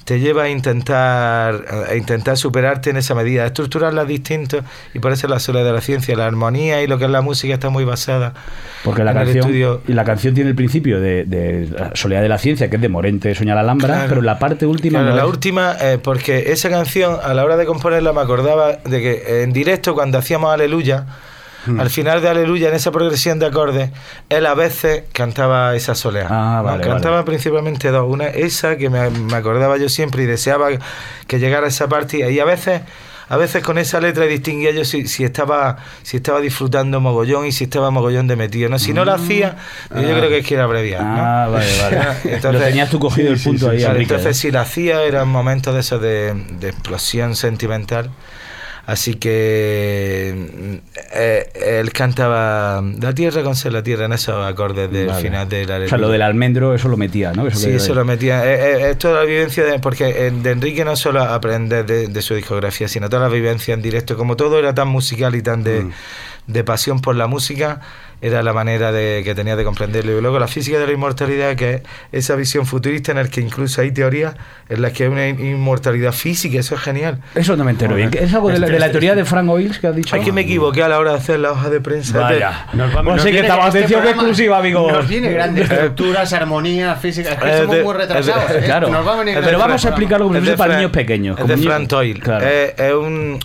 te 0.05 0.19
lleva 0.19 0.43
a 0.43 0.49
intentar, 0.49 1.65
a 1.89 1.95
intentar 1.95 2.35
superarte 2.35 2.89
en 2.89 2.97
esa 2.97 3.13
medida, 3.13 3.43
a 3.43 3.47
estructurarla 3.47 4.05
distinto 4.05 4.59
y 4.95 4.99
por 4.99 5.11
eso 5.11 5.27
la 5.27 5.39
soledad 5.39 5.65
de 5.65 5.73
la 5.73 5.81
ciencia, 5.81 6.15
la 6.15 6.25
armonía 6.25 6.81
y 6.81 6.87
lo 6.87 6.97
que 6.97 7.05
es 7.05 7.11
la 7.11 7.21
música 7.21 7.53
está 7.53 7.69
muy 7.69 7.83
basada 7.85 8.33
Porque 8.83 9.03
la 9.03 9.11
en 9.11 9.17
el 9.17 9.23
canción, 9.25 9.45
estudio. 9.45 9.81
y 9.87 9.93
la 9.93 10.03
canción 10.05 10.33
tiene 10.33 10.49
el 10.49 10.55
principio 10.55 10.99
de, 10.99 11.25
de 11.25 11.67
la 11.71 11.91
Soledad 11.95 12.21
de 12.23 12.29
la 12.29 12.39
Ciencia, 12.39 12.69
que 12.71 12.77
es 12.77 12.81
de 12.81 12.89
Morente 12.89 13.35
Soña 13.35 13.53
la 13.53 13.61
Alhambra, 13.61 13.87
Claro. 13.87 14.09
pero 14.09 14.21
la 14.23 14.39
parte 14.39 14.65
última 14.65 14.99
Claro, 14.99 15.11
no 15.11 15.15
la 15.17 15.23
es. 15.23 15.29
última, 15.29 15.75
eh, 15.79 15.99
porque 16.01 16.51
esa 16.53 16.69
canción, 16.71 17.17
a 17.21 17.33
la 17.35 17.43
hora 17.45 17.55
de 17.57 17.67
componerla, 17.67 18.11
me 18.11 18.21
acordaba 18.21 18.77
de 18.77 19.01
que 19.01 19.43
en 19.43 19.53
directo, 19.53 19.93
cuando 19.93 20.17
hacíamos 20.17 20.51
Aleluya, 20.51 21.05
Al 21.77 21.89
final 21.89 22.21
de 22.21 22.29
Aleluya, 22.29 22.69
en 22.69 22.75
esa 22.75 22.91
progresión 22.91 23.39
de 23.39 23.45
acordes, 23.47 23.89
él 24.29 24.45
a 24.45 24.53
veces 24.53 25.03
cantaba 25.13 25.75
esa 25.75 25.95
soleá. 25.95 26.27
Ah, 26.29 26.57
¿no? 26.59 26.63
vale, 26.63 26.83
Cantaba 26.83 27.15
vale. 27.17 27.25
principalmente 27.25 27.89
dos. 27.91 28.05
Una, 28.09 28.27
esa 28.27 28.77
que 28.77 28.89
me, 28.89 29.09
me 29.09 29.35
acordaba 29.35 29.77
yo 29.77 29.89
siempre 29.89 30.23
y 30.23 30.25
deseaba 30.25 30.69
que 31.27 31.39
llegara 31.39 31.67
esa 31.67 31.87
parte. 31.89 32.31
Y 32.31 32.39
a 32.39 32.45
veces. 32.45 32.81
A 33.31 33.37
veces 33.37 33.61
con 33.61 33.77
esa 33.77 34.01
letra 34.01 34.25
distinguía 34.25 34.71
yo 34.71 34.83
si, 34.83 35.07
si 35.07 35.23
estaba 35.23 35.77
si 36.01 36.17
estaba 36.17 36.41
disfrutando 36.41 36.99
mogollón 36.99 37.45
y 37.45 37.51
si 37.51 37.65
estaba 37.65 37.91
mogollón 37.91 38.25
de 38.25 38.35
metido. 38.35 38.69
¿no? 38.69 38.79
Si 38.79 38.91
no 38.91 39.05
lo 39.05 39.13
hacía, 39.13 39.55
yo 39.91 40.01
creo 40.01 40.29
que 40.29 40.39
es 40.39 40.47
que 40.47 40.55
era 40.55 40.63
abreviar. 40.63 41.03
¿no? 41.03 41.09
Mm. 41.13 41.19
Ah, 41.19 41.47
vale, 41.51 41.67
vale. 41.79 41.97
Entonces- 42.23 42.53
Lo 42.59 42.59
tenías 42.59 42.89
tú 42.89 42.97
cogido 42.97 43.31
el 43.31 43.39
punto 43.39 43.69
ahí, 43.69 43.77
Claro, 43.77 43.93
Enrique. 43.93 44.15
entonces, 44.15 44.35
si 44.35 44.49
la 44.49 44.61
hacía, 44.61 45.03
eran 45.03 45.27
momentos 45.27 45.75
de 45.75 45.79
esos 45.81 46.01
de, 46.01 46.33
de 46.59 46.69
explosión 46.69 47.35
sentimental. 47.35 48.09
Así 48.89 49.13
que 49.15 50.33
mm, 50.35 50.75
eh, 51.13 51.79
él 51.79 51.91
cantaba 51.93 52.81
La 52.99 53.13
tierra 53.13 53.43
con 53.43 53.55
ser 53.55 53.73
la 53.73 53.83
tierra 53.83 54.05
en 54.05 54.13
esos 54.13 54.43
acordes 54.43 54.91
del 54.91 55.07
Vale. 55.07 55.21
final 55.21 55.47
de 55.47 55.65
la 55.67 55.77
O 55.77 55.87
sea, 55.87 55.97
lo 55.99 56.09
del 56.09 56.23
almendro, 56.23 56.73
eso 56.73 56.87
lo 56.87 56.97
metía, 56.97 57.31
¿no? 57.33 57.45
Eso 57.45 57.59
Sí, 57.59 57.69
eso 57.69 57.93
lo 57.93 58.03
metía. 58.03 58.43
Eh, 58.45 58.55
eh, 58.87 58.89
es 58.91 58.97
toda 58.97 59.19
la 59.21 59.25
vivencia 59.25 59.63
de. 59.63 59.77
Porque 59.79 60.25
en- 60.27 60.41
de 60.41 60.51
Enrique 60.51 60.83
no 60.83 60.95
solo 60.95 61.21
aprender 61.21 61.85
de, 61.85 62.07
de 62.07 62.21
su 62.23 62.33
discografía, 62.33 62.87
sino 62.87 63.09
toda 63.09 63.23
la 63.23 63.29
vivencia 63.29 63.75
en 63.75 63.81
directo. 63.83 64.17
Como 64.17 64.35
todo 64.35 64.57
era 64.57 64.73
tan 64.73 64.87
musical 64.87 65.35
y 65.35 65.41
tan 65.43 65.63
de, 65.63 65.85
de 66.47 66.63
pasión 66.63 66.99
por 66.99 67.15
la 67.15 67.27
música, 67.27 67.81
era 68.21 68.43
la 68.43 68.53
manera 68.53 68.91
de, 68.91 69.21
que 69.23 69.33
tenía 69.35 69.55
de 69.55 69.63
comprenderlo. 69.63 70.17
Y 70.17 70.21
luego 70.21 70.39
la 70.39 70.47
física 70.47 70.77
de 70.79 70.85
la 70.87 70.93
inmortalidad, 70.93 71.55
que 71.55 71.75
es 71.75 71.81
esa 72.11 72.35
visión 72.35 72.65
futurista 72.65 73.11
en 73.11 73.17
la 73.17 73.27
que 73.27 73.41
incluso 73.41 73.81
hay 73.81 73.91
teorías 73.91 74.35
en 74.69 74.81
las 74.81 74.91
que 74.93 75.03
hay 75.03 75.09
una 75.09 75.27
in- 75.27 75.39
inmortalidad 75.43 76.11
física. 76.11 76.59
Eso 76.59 76.75
es 76.75 76.81
genial. 76.81 77.19
Eso 77.35 77.55
no 77.55 77.63
me 77.63 77.71
entero 77.71 77.95
bien. 77.95 78.09
¿Es 78.13 78.33
algo 78.33 78.49
de 78.49 78.59
la, 78.59 78.67
de 78.67 78.79
la 78.79 78.91
teoría 78.91 79.15
de 79.15 79.25
Frank 79.25 79.49
Oils 79.49 79.79
que 79.79 79.87
has 79.87 79.95
dicho? 79.95 80.15
Es 80.15 80.23
que 80.23 80.31
me 80.31 80.41
equivoqué 80.41 80.83
a 80.83 80.87
la 80.89 80.99
hora 80.99 81.11
de 81.11 81.17
hacer 81.17 81.39
la 81.39 81.51
hoja 81.51 81.69
de 81.69 81.79
prensa. 81.81 82.19
Vaya. 82.19 82.67
Nos 82.73 82.93
vamos- 82.93 83.03
Pues 83.13 83.15
nos 83.17 83.23
sí 83.23 83.31
que 83.31 83.39
estaba 83.39 83.67
este 83.67 83.77
atención 83.79 84.01
programa 84.01 84.21
exclusiva, 84.21 84.57
amigos. 84.59 84.91
Nos 84.93 85.07
viene 85.07 85.31
grandes 85.31 85.69
estructuras, 85.71 86.33
armonía, 86.33 86.95
física. 86.95 87.31
Es 87.33 87.37
que 87.37 87.49
Eh, 87.49 87.57
somos 87.59 87.75
de- 87.75 87.83
muy 87.83 87.93
retrasados. 87.93 88.49
eh, 88.49 88.53
de- 88.53 88.59
¿eh? 88.59 88.63
Claro. 88.65 88.89
Nos 88.89 89.07
va 89.07 89.13
a 89.13 89.17
venir 89.23 89.37
Pero 89.43 89.59
vamos 89.59 89.85
a 89.85 89.87
explicarlo 89.89 90.25
como 90.27 90.35
si 90.39 90.45
fuese 90.45 90.57
para 90.57 90.75
niños 90.75 90.91
pequeños. 90.91 91.37
Es 91.37 91.41
como 91.43 91.55
de 91.55 91.63
Frank 91.63 91.87
Toyle. 91.87 92.19
Claro. 92.19 92.45
Eh, 92.47 92.75
es 92.77 92.93
un, 92.93 93.39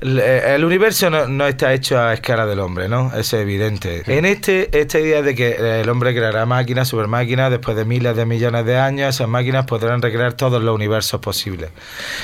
el, 0.00 0.18
el 0.18 0.64
universo 0.64 1.10
no, 1.10 1.26
no 1.26 1.46
está 1.46 1.72
hecho 1.72 1.98
a 2.00 2.12
escala 2.14 2.46
del 2.46 2.60
hombre, 2.60 2.88
¿no? 2.88 3.08
Eso 3.08 3.36
es 3.36 3.42
evidente. 3.42 4.02
En 4.06 4.24
este, 4.24 4.68
esta 4.78 4.98
idea 4.98 5.22
de 5.22 5.34
que 5.34 5.80
el 5.80 5.88
hombre 5.88 6.14
creará 6.14 6.46
máquinas, 6.46 6.88
supermáquinas, 6.88 7.50
después 7.50 7.76
de 7.76 7.84
miles 7.84 8.16
de 8.16 8.24
millones 8.26 8.64
de 8.64 8.78
años, 8.78 9.14
esas 9.14 9.28
máquinas 9.28 9.66
podrán 9.66 10.00
recrear 10.02 10.32
todos 10.34 10.62
los 10.62 10.74
universos 10.74 11.20
posibles. 11.20 11.70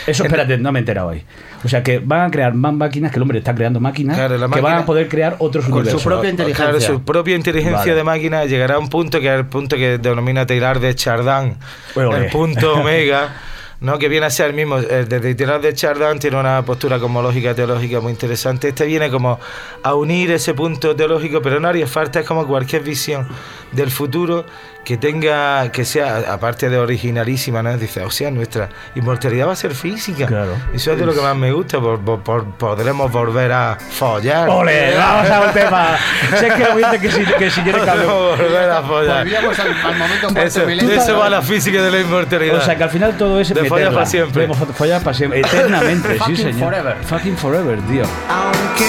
Eso, 0.07 0.25
espérate, 0.25 0.59
no 0.59 0.73
me 0.73 0.79
he 0.79 0.81
enterado 0.81 1.11
ahí. 1.11 1.25
O 1.65 1.69
sea, 1.69 1.83
que 1.83 1.99
van 1.99 2.21
a 2.21 2.31
crear 2.31 2.55
más 2.55 2.73
máquinas, 2.75 3.11
que 3.11 3.17
el 3.17 3.23
hombre 3.23 3.39
está 3.39 3.55
creando 3.55 3.81
máquinas, 3.81 4.17
Claro, 4.17 4.51
que 4.51 4.61
van 4.61 4.79
a 4.79 4.87
poder 4.87 5.09
crear 5.09 5.37
otros 5.39 5.65
Con 5.65 5.73
su 5.73 5.79
universos. 5.79 6.03
propia 6.05 6.31
inteligencia. 6.31 6.65
Claro, 6.71 6.81
su 6.81 7.03
propia 7.03 7.35
inteligencia 7.37 7.79
Vale. 7.79 7.95
de 7.95 8.05
máquina 8.05 8.45
llegará 8.45 8.77
a 8.77 8.79
un 8.79 8.89
punto 8.89 9.21
que 9.21 9.27
es 9.33 9.39
el 9.39 9.47
punto 9.47 9.77
que 9.77 9.99
denomina 9.99 10.47
Taylor 10.47 10.79
de 10.81 10.95
Chardin, 10.95 11.57
el 11.97 12.27
punto 12.31 12.75
omega. 12.81 13.35
¿No? 13.81 13.99
que 13.99 14.09
viene 14.09 14.27
a 14.27 14.31
ser 14.31 14.47
el 14.49 14.53
mismo. 14.55 14.79
El 14.79 15.09
de 15.09 15.35
Taylor 15.35 15.61
de 15.61 15.75
Chardin 15.75 16.19
tiene 16.19 16.39
una 16.39 16.63
postura 16.65 16.99
cosmológica 16.99 17.55
teológica 17.55 18.01
muy 18.01 18.13
interesante. 18.13 18.69
Este 18.69 18.87
viene 18.87 19.11
como 19.11 19.39
a 19.83 19.95
unir 19.95 20.31
ese 20.33 20.55
punto 20.55 20.95
teológico, 20.97 21.41
pero 21.43 21.61
no 21.61 21.69
haría 21.69 21.87
falta, 21.87 22.21
es 22.21 22.27
como 22.27 22.47
cualquier 22.47 22.83
visión 22.83 23.27
del 23.73 23.91
futuro 23.91 24.45
que 24.85 24.97
tenga, 24.97 25.73
que 25.73 25.85
sea, 25.85 26.33
aparte 26.33 26.69
de 26.69 26.79
originalísima, 26.79 27.61
¿no? 27.61 27.77
Dice, 27.77 28.03
o 28.03 28.11
sea, 28.11 28.31
nuestra 28.31 28.69
inmortalidad 28.95 29.49
va 29.49 29.53
a 29.53 29.57
ser 29.57 29.75
física. 29.75 30.27
Claro. 30.29 30.53
Eso 30.73 30.93
es 30.93 30.99
de 30.99 31.05
lo 31.05 31.13
que 31.13 31.21
más 31.21 31.35
me 31.35 31.51
gusta, 31.51 31.81
por- 31.81 31.99
por- 32.01 32.23
por- 32.23 32.45
podremos 32.57 33.11
volver 33.11 33.51
a 33.51 33.77
follar. 33.81 34.49
¡Ole! 34.49 34.95
Vamos 34.97 35.29
a 35.29 35.41
un 35.41 35.53
tema. 35.53 35.99
sé 36.39 36.49
que 36.51 36.65
lo 36.65 36.77
dice 36.77 37.01
que 37.01 37.11
si, 37.11 37.25
que 37.25 37.51
si 37.51 37.61
quiere 37.63 37.81
Podemos 37.81 38.39
volver 38.39 38.71
a 38.71 38.83
follar. 38.83 39.19
Volvíamos 39.25 39.59
al, 39.59 39.73
al 39.73 39.99
momento 39.99 40.29
Eso, 40.41 40.69
eso 40.69 41.19
va 41.19 41.31
la 41.31 41.43
física 41.43 41.83
de 41.83 41.91
la 41.91 42.01
inmortalidad. 42.01 42.57
O 42.59 42.61
sea, 42.61 42.77
que 42.77 42.85
al 42.85 42.91
final 42.91 43.17
todo 43.19 43.41
es 43.41 43.51
Follar 43.69 43.85
meterla. 43.87 43.99
para 43.99 44.07
siempre. 44.11 44.43
De 44.47 44.49
fo- 44.55 44.73
follar 44.73 45.03
para 45.03 45.17
siempre. 45.17 45.41
Eternamente, 45.41 46.13
sí, 46.13 46.19
Fucking 46.19 46.37
señor. 46.37 46.59
forever. 46.71 46.97
Fucking 47.05 47.37
forever, 47.37 47.81
tío. 47.83 48.05
Aunque 48.29 48.85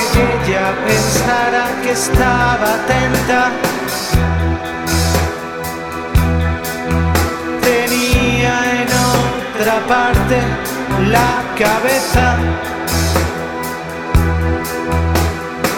ella 0.48 0.74
pensara 0.88 1.66
que 1.84 1.92
estaba 1.92 2.74
atenta, 2.76 3.52
tenía 7.62 8.82
en 8.82 8.88
otra 8.88 9.80
parte 9.88 10.38
la 11.10 11.44
cabeza 11.58 12.36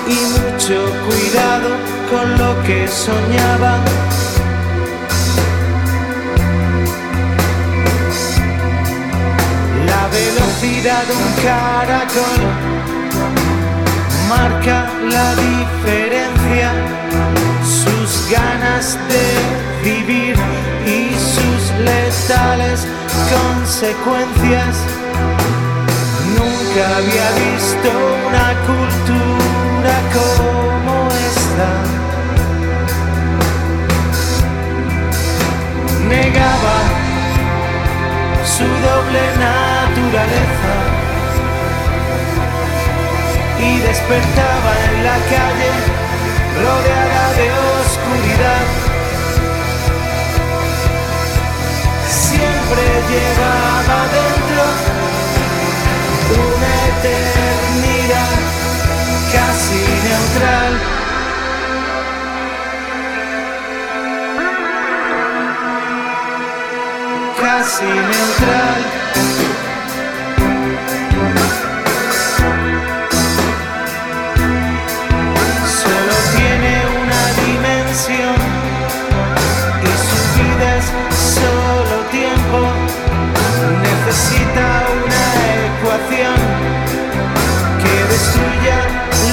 y 0.07 0.13
mucho 0.39 0.75
cuidado 1.07 1.69
con 2.09 2.37
lo 2.37 2.63
que 2.63 2.87
soñaba. 2.87 3.77
Velocidad 10.11 11.03
de 11.07 11.13
un 11.13 11.33
caracol 11.43 12.79
marca 14.29 14.87
la 15.09 15.35
diferencia, 15.35 16.71
sus 17.63 18.31
ganas 18.31 18.97
de 19.11 19.89
vivir 19.89 20.35
y 20.85 21.09
sus 21.33 21.61
letales 21.79 22.85
consecuencias. 23.35 24.75
Nunca 26.37 26.83
había 26.97 27.27
visto 27.45 27.89
una 28.27 28.47
cultura 28.69 29.95
como 30.17 31.07
esta. 31.29 31.69
Negaba 36.07 36.77
su 38.45 38.65
doble 38.65 39.23
y 43.59 43.77
despertaba 43.79 44.71
en 44.89 45.03
la 45.03 45.17
calle 45.33 45.71
rodeada 46.63 47.33
de 47.37 47.47
oscuridad. 47.77 48.65
Siempre 52.07 52.83
llevaba 53.11 53.99
dentro 54.17 54.63
una 56.41 56.73
eternidad 56.91 58.37
casi 59.31 59.81
neutral. 60.07 60.73
Casi 67.39 67.85
neutral. 67.85 69.08
necesita 84.09 84.67
una 85.05 85.25
ecuación 85.69 86.39
que 87.81 87.95
destruya 88.11 88.77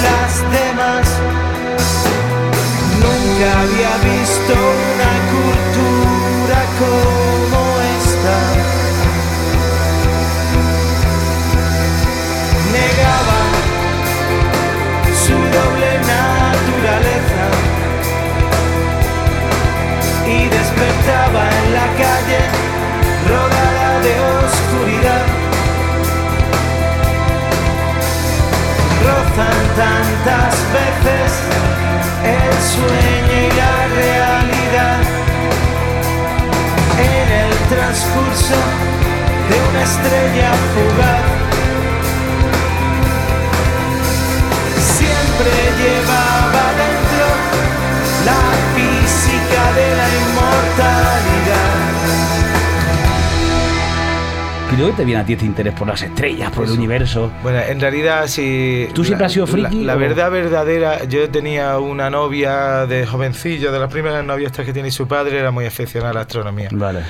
las 0.04 0.32
demás. 0.58 1.06
Nunca 3.00 3.48
había 3.62 3.92
visto 4.12 4.52
una 4.92 5.12
cultura 5.34 6.58
como 6.80 7.60
esta. 7.96 8.38
Negaba 12.76 13.40
su 15.24 15.36
doble 15.56 15.90
naturaleza 16.14 17.44
y 20.26 20.48
despertaba 20.48 21.42
en 21.60 21.66
la 21.72 21.86
calle 22.02 22.65
Rozan 29.04 29.60
tantas 29.76 30.54
veces 30.72 31.32
el 32.24 32.52
sueño 32.74 33.36
y 33.42 33.56
la 33.56 33.74
realidad 33.94 35.00
en 36.98 37.28
el 37.42 37.52
transcurso 37.68 38.58
de 39.48 39.56
una 39.70 39.82
estrella 39.82 40.50
fugaz. 40.74 41.35
¿Y 54.76 54.80
de 54.80 54.82
dónde 54.82 54.96
te 54.98 55.04
viene 55.06 55.22
a 55.22 55.24
ti 55.24 55.32
este 55.32 55.46
interés 55.46 55.72
por 55.72 55.88
las 55.88 56.02
estrellas, 56.02 56.50
por 56.50 56.66
el 56.66 56.72
universo? 56.72 57.32
Bueno, 57.42 57.60
en 57.60 57.80
realidad, 57.80 58.26
si. 58.26 58.86
¿Tú 58.92 59.04
siempre 59.04 59.22
la- 59.22 59.26
has 59.28 59.32
sido 59.32 59.46
friki 59.46 59.84
La, 59.84 59.94
verdad 59.94 60.30
verdadera, 60.30 61.04
yo 61.04 61.30
tenía 61.30 61.78
una 61.78 62.10
novia 62.10 62.84
de 62.86 63.06
jovencillo, 63.06 63.72
de 63.72 63.78
las 63.78 63.90
primeras 63.90 64.22
novias 64.22 64.52
que 64.52 64.72
tiene 64.74 64.90
su 64.90 65.08
padre, 65.08 65.38
era 65.38 65.50
muy 65.50 65.64
aficionada 65.64 66.10
a 66.10 66.14
la 66.14 66.20
astronomía. 66.22 66.68
Vale. 66.72 67.00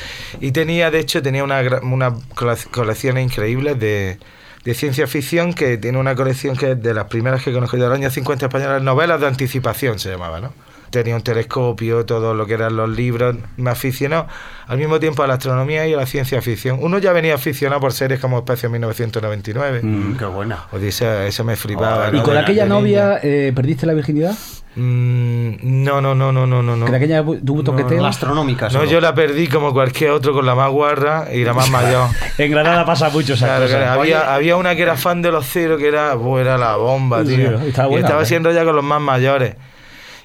Y 0.40 0.52
tenía, 0.52 0.92
de 0.92 1.00
hecho, 1.00 1.20
tenía 1.23 1.42
una, 1.42 1.61
una 1.82 2.14
cole- 2.37 2.56
colección 2.70 3.18
increíble 3.18 3.75
de, 3.75 4.18
de 4.64 4.75
ciencia 4.75 5.08
ficción, 5.08 5.52
que 5.52 5.76
tiene 5.76 5.99
una 5.99 6.14
colección 6.14 6.56
que 6.56 6.73
es 6.73 6.80
de 6.80 6.94
las 6.94 7.06
primeras 7.06 7.42
que 7.42 7.52
conozco 7.52 7.76
del 7.76 7.90
año 7.90 8.08
50 8.11 8.46
españolas, 8.46 8.80
novelas 8.80 9.20
de 9.20 9.26
anticipación 9.26 9.99
se 9.99 10.11
llamaba, 10.11 10.40
¿no? 10.40 10.52
Tenía 10.90 11.16
un 11.16 11.23
telescopio, 11.23 12.05
todo 12.07 12.35
lo 12.35 12.47
que 12.47 12.55
eran 12.55 12.76
los 12.76 12.88
libros, 12.88 13.37
me 13.57 13.71
aficionó 13.71 14.26
al 14.66 14.78
mismo 14.78 14.99
tiempo 15.00 15.23
a 15.23 15.26
la 15.26 15.35
astronomía 15.35 15.87
y 15.87 15.95
a 15.95 15.97
la 15.97 16.07
ciencia 16.07 16.40
ficción. 16.43 16.78
Uno 16.81 16.99
ya 16.99 17.12
venía 17.12 17.35
aficionado 17.35 17.81
por 17.81 17.93
series 17.93 18.21
como 18.21 18.38
Espacio 18.38 18.71
1999. 18.71 19.81
Mm, 19.83 20.16
qué 20.16 20.25
buena. 20.26 20.64
Odisea, 20.73 21.26
eso 21.26 21.45
me 21.45 21.57
flipaba. 21.57 22.09
¿Y 22.09 22.12
¿no? 22.16 22.23
con 22.23 22.35
De- 22.35 22.40
aquella 22.40 22.66
novia 22.66 23.19
eh, 23.23 23.52
perdiste 23.55 23.87
la 23.87 23.95
virginidad? 23.95 24.35
Mm, 24.79 25.83
no, 25.85 26.01
no, 26.01 26.14
no, 26.14 26.33
no, 26.33 26.46
no, 26.46 26.62
no. 26.62 26.77
no. 26.77 26.85
¿Que 26.85 26.90
de 26.92 26.96
aquella 26.99 27.25
tuvo 27.25 27.62
toqueteo? 27.62 28.01
La 28.03 28.09
astronómica. 28.09 28.68
No, 28.68 28.85
yo 28.85 29.01
la 29.01 29.14
perdí 29.14 29.46
como 29.49 29.72
cualquier 29.72 30.11
otro 30.11 30.33
con 30.35 30.44
la 30.46 30.55
más 30.55 30.70
guarra 30.70 31.29
y 31.33 31.44
la 31.44 31.55
más 31.55 31.70
mayor. 31.70 32.09
En 32.38 32.51
Granada 32.51 32.85
pasa 32.85 33.09
mucho 33.09 33.33
esa 33.35 33.46
Claro, 33.46 33.64
cosa. 33.64 33.79
claro, 33.79 34.01
había, 34.01 34.35
había 34.35 34.57
una 34.57 34.77
que 34.77 34.83
era 34.83 34.96
fan 34.96 35.22
de 35.22 35.33
los 35.33 35.46
ceros, 35.46 35.79
que 35.81 35.88
era, 35.88 36.14
buh, 36.14 36.37
era 36.38 36.59
la 36.59 36.77
bomba, 36.77 37.25
Sí, 37.25 37.37
tío. 37.37 37.59
estaba 37.61 37.90
y 37.92 37.96
estaba 37.96 38.22
¿eh? 38.22 38.27
siendo 38.27 38.53
ya 38.53 38.64
con 38.64 38.77
los 38.77 38.85
más 38.85 39.01
mayores. 39.01 39.55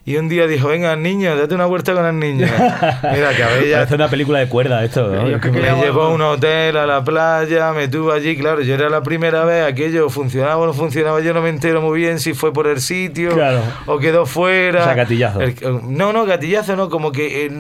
Y 0.04 0.16
un 0.16 0.30
día 0.30 0.48
dijo, 0.48 0.70
venga, 0.70 0.96
niño, 0.96 1.36
date 1.38 1.54
una 1.54 1.68
vuelta 1.68 1.94
con 1.94 2.04
el 2.08 2.18
niño. 2.18 2.48
Mira, 3.14 3.36
que 3.36 3.44
había 3.44 3.88
una 3.94 4.08
película 4.10 4.40
de 4.40 4.50
cuerda 4.50 4.84
esto, 4.84 5.08
¿no? 5.08 5.30
Yo 5.30 5.40
que 5.40 5.52
me 5.52 5.62
llevó 5.62 6.02
a 6.02 6.10
un 6.10 6.22
hotel, 6.24 6.76
a 6.78 6.88
la 6.88 7.04
playa, 7.04 7.72
me 7.72 7.88
tuvo 7.88 8.12
allí, 8.12 8.36
claro, 8.36 8.62
yo 8.62 8.74
era 8.74 8.90
la 8.90 9.04
primera 9.04 9.46
vez, 9.46 9.64
aquello 9.64 10.10
funcionaba 10.10 10.58
o 10.58 10.66
no 10.66 10.74
funcionaba, 10.74 11.20
yo 11.22 11.36
no 11.36 11.42
me 11.44 11.50
entero 11.50 11.84
muy 11.84 12.00
bien 12.00 12.20
si 12.20 12.34
fue 12.34 12.52
por 12.52 12.66
el 12.66 12.82
sitio 12.82 13.30
Claro. 13.36 13.62
o 13.86 14.00
quedó 14.00 14.26
fuera. 14.26 14.82
O 14.82 14.84
sea, 14.86 14.96
gatillazo. 14.96 15.40
El- 15.42 15.56
no, 15.90 16.12
no, 16.14 16.26
gatillazo 16.26 16.76
no, 16.76 16.90
como 16.90 17.12
que 17.12 17.46
eh, 17.46 17.52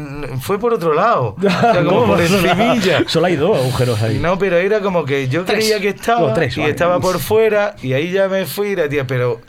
fue 0.41 0.57
por 0.57 0.73
otro 0.73 0.95
lado. 0.95 1.35
O 1.45 1.49
sea, 1.73 1.83
como 1.83 2.07
por 2.07 2.19
encimilla. 2.21 3.03
Solo 3.05 3.27
hay 3.27 3.35
dos 3.35 3.55
agujeros 3.55 4.01
ahí. 4.01 4.17
No, 4.17 4.39
pero 4.39 4.57
era 4.57 4.79
como 4.79 5.05
que 5.05 5.27
yo 5.27 5.43
Tres. 5.45 5.59
creía 5.59 5.79
que 5.79 5.89
estaba 5.89 6.33
tres, 6.33 6.57
y 6.57 6.61
vale. 6.61 6.71
estaba 6.71 6.99
por 6.99 7.19
fuera 7.19 7.75
y 7.83 7.93
ahí 7.93 8.11
ya 8.11 8.27
me 8.27 8.47
fui, 8.47 8.75
la 8.75 8.89
tía, 8.89 9.05
pero 9.05 9.39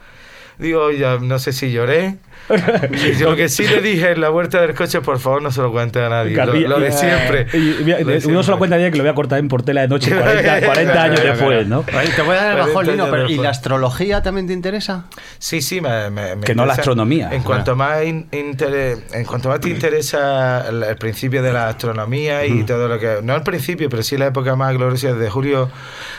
digo, 0.58 0.90
ya 0.90 1.16
no 1.18 1.38
sé 1.38 1.52
si 1.54 1.72
lloré. 1.72 2.16
Y 2.50 3.22
lo 3.22 3.36
que 3.36 3.48
sí 3.48 3.66
le 3.66 3.80
dije 3.80 4.12
en 4.12 4.20
la 4.20 4.28
vuelta 4.28 4.60
del 4.60 4.74
coche, 4.74 5.00
por 5.00 5.18
favor, 5.18 5.42
no 5.42 5.50
se 5.50 5.60
lo 5.62 5.70
cuente 5.72 6.00
a 6.02 6.08
nadie. 6.08 6.34
Lo, 6.36 6.52
lo 6.54 6.80
de 6.80 6.92
siempre. 6.92 7.46
Y- 7.52 7.58
y 7.82 7.84
de 7.84 8.22
uno 8.26 8.42
se 8.42 8.50
lo 8.50 8.58
cuenta 8.58 8.78
ya 8.78 8.90
que 8.90 8.96
lo 8.98 9.04
voy 9.04 9.10
a 9.10 9.14
cortar 9.14 9.38
en 9.38 9.48
Portela 9.48 9.82
de 9.82 9.88
noche 9.88 10.10
40, 10.16 10.66
40 10.66 11.02
años 11.02 11.22
después, 11.22 11.66
¿no? 11.66 11.82
Te 11.82 12.22
voy 12.22 12.36
a 12.36 12.42
dar 12.42 12.50
el 12.52 12.58
bajón, 12.58 12.72
40 12.72 12.92
Lino, 12.92 13.10
pero 13.10 13.28
¿y 13.30 13.36
la 13.38 13.50
astrología 13.50 14.22
también 14.22 14.46
te 14.46 14.52
interesa? 14.52 15.04
Sí, 15.38 15.62
sí, 15.62 15.80
me, 15.80 16.10
me- 16.10 16.36
me 16.36 16.44
Que 16.44 16.54
no 16.54 16.66
la 16.66 16.74
astronomía. 16.74 17.30
En 17.32 17.42
cuanto 17.42 17.76
más 17.76 18.04
in- 18.04 18.28
intere- 18.32 18.98
en 19.12 19.24
cuanto 19.24 19.48
más 19.48 19.60
te 19.60 19.68
interesa 19.70 20.68
el, 20.68 20.82
el 20.82 20.96
principio 20.96 21.42
de 21.42 21.52
la 21.52 21.68
astronomía 21.68 22.44
y 22.44 22.64
todo 22.64 22.88
lo 22.88 22.98
que 22.98 23.18
no 23.22 23.34
el 23.36 23.42
principio, 23.42 23.88
pero 23.88 24.02
sí 24.02 24.16
la 24.16 24.26
época 24.26 24.56
más 24.56 24.74
gloriosa 24.74 25.12
desde 25.12 25.30
Julio, 25.30 25.70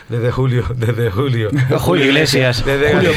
desde 0.09 0.31
Julio, 0.31 0.63
desde 0.75 1.09
Julio, 1.11 1.49
Julio 1.79 2.05
Iglesias. 2.05 2.63
desde, 2.65 2.93
Julio 2.93 3.11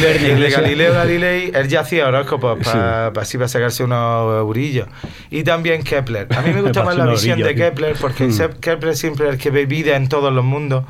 Galileo- 0.50 0.92
Galilei, 0.94 1.52
él 1.54 1.68
ya 1.68 1.80
hacía 1.80 2.06
horóscopos 2.08 2.58
para 2.64 2.95
así 3.16 3.36
para 3.38 3.48
sacarse 3.48 3.84
unos 3.84 4.38
eurillos 4.40 4.88
y 5.30 5.42
también 5.44 5.82
Kepler. 5.82 6.26
A 6.36 6.42
mí 6.42 6.52
me 6.52 6.62
gusta 6.62 6.80
Para 6.84 6.96
más 6.96 7.06
la 7.06 7.12
visión 7.12 7.38
de 7.38 7.44
eurillos, 7.50 7.56
tío. 7.56 7.70
Kepler 7.70 7.96
porque 8.00 8.32
se- 8.32 8.50
Kepler 8.60 8.96
siempre 8.96 9.26
es 9.28 9.32
el 9.34 9.38
que 9.40 9.50
ve 9.50 9.66
vida 9.66 9.96
en 9.96 10.08
todos 10.08 10.32
los 10.32 10.44
mundos 10.44 10.84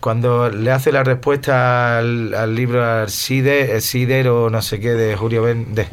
cuando 0.00 0.50
le 0.50 0.70
hace 0.70 0.92
la 0.92 1.02
respuesta 1.02 1.96
al, 1.96 2.34
al 2.34 2.54
libro 2.54 2.84
Alcide, 2.84 3.72
el 3.74 3.80
Sidero, 3.80 4.50
no 4.50 4.60
sé 4.60 4.78
qué, 4.78 4.90
de 4.92 5.16
Julio 5.16 5.40
Ben, 5.40 5.74
de, 5.74 5.86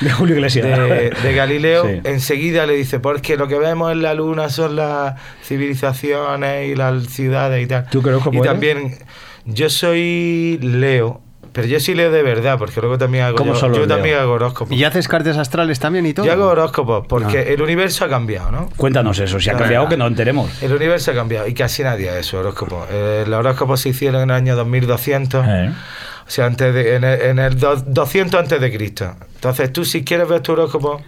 De 0.00 0.10
Julio 0.10 0.36
Iglesias. 0.36 0.66
de, 0.66 1.10
de 1.10 1.34
Galileo, 1.34 1.84
Sí. 1.86 2.00
enseguida 2.04 2.64
le 2.64 2.72
dice, 2.76 2.98
porque 2.98 3.36
lo 3.36 3.46
que 3.46 3.58
vemos 3.58 3.92
en 3.92 4.00
la 4.00 4.14
luna 4.14 4.48
son 4.48 4.76
las 4.76 5.20
civilizaciones 5.44 6.68
y 6.70 6.76
las 6.76 7.08
ciudades 7.08 7.62
y 7.62 7.66
tal. 7.66 7.86
¿Tú 7.90 7.98
horóscopo 8.00 8.38
Y 8.38 8.40
también, 8.46 8.96
yo 9.44 9.68
soy 9.68 10.58
Leo, 10.62 11.20
pero 11.58 11.66
yo 11.66 11.80
sí 11.80 11.92
leo 11.92 12.12
de 12.12 12.22
verdad, 12.22 12.56
porque 12.56 12.80
luego 12.80 12.98
también 12.98 13.24
hago, 13.24 13.36
¿Cómo 13.36 13.52
yo, 13.52 13.68
Leo? 13.68 13.88
también 13.88 14.16
hago 14.16 14.34
horóscopos. 14.34 14.76
¿Y 14.76 14.84
haces 14.84 15.08
cartas 15.08 15.36
astrales 15.38 15.80
también 15.80 16.06
y 16.06 16.14
todo? 16.14 16.24
Yo 16.24 16.30
hago 16.30 16.46
horóscopos, 16.46 17.04
porque 17.08 17.38
Ah. 17.38 17.42
el 17.52 17.60
universo 17.60 18.04
ha 18.04 18.08
cambiado, 18.08 18.52
¿no? 18.52 18.70
Cuéntanos 18.76 19.18
eso, 19.18 19.40
si 19.40 19.50
ha 19.50 19.54
No, 19.54 19.58
cambiado 19.58 19.84
no. 19.86 19.90
que 19.90 19.96
nos 19.96 20.06
enteremos. 20.08 20.62
El 20.62 20.72
universo 20.72 21.10
ha 21.10 21.14
cambiado 21.14 21.48
y 21.48 21.54
casi 21.54 21.82
nadie 21.82 22.10
ha 22.10 22.18
hecho 22.20 22.38
horóscopo. 22.38 22.86
Eh, 22.92 23.24
los 23.26 23.40
horóscopos 23.40 23.80
se 23.80 23.88
hicieron 23.88 24.22
en 24.22 24.30
el 24.30 24.36
año 24.36 24.54
2200, 24.54 25.44
Eh. 25.48 25.70
o 25.70 26.30
sea, 26.30 26.46
antes 26.46 26.72
de, 26.72 26.94
en 26.94 27.02
el, 27.02 27.20
en 27.22 27.38
el 27.40 27.58
do- 27.58 27.74
200 27.84 28.38
antes 28.40 28.60
de 28.60 28.72
Cristo. 28.72 29.16
Entonces, 29.34 29.72
tú 29.72 29.84
si 29.84 30.04
quieres 30.04 30.28
ver 30.28 30.40
tu 30.42 30.52
horóscopo, 30.52 31.02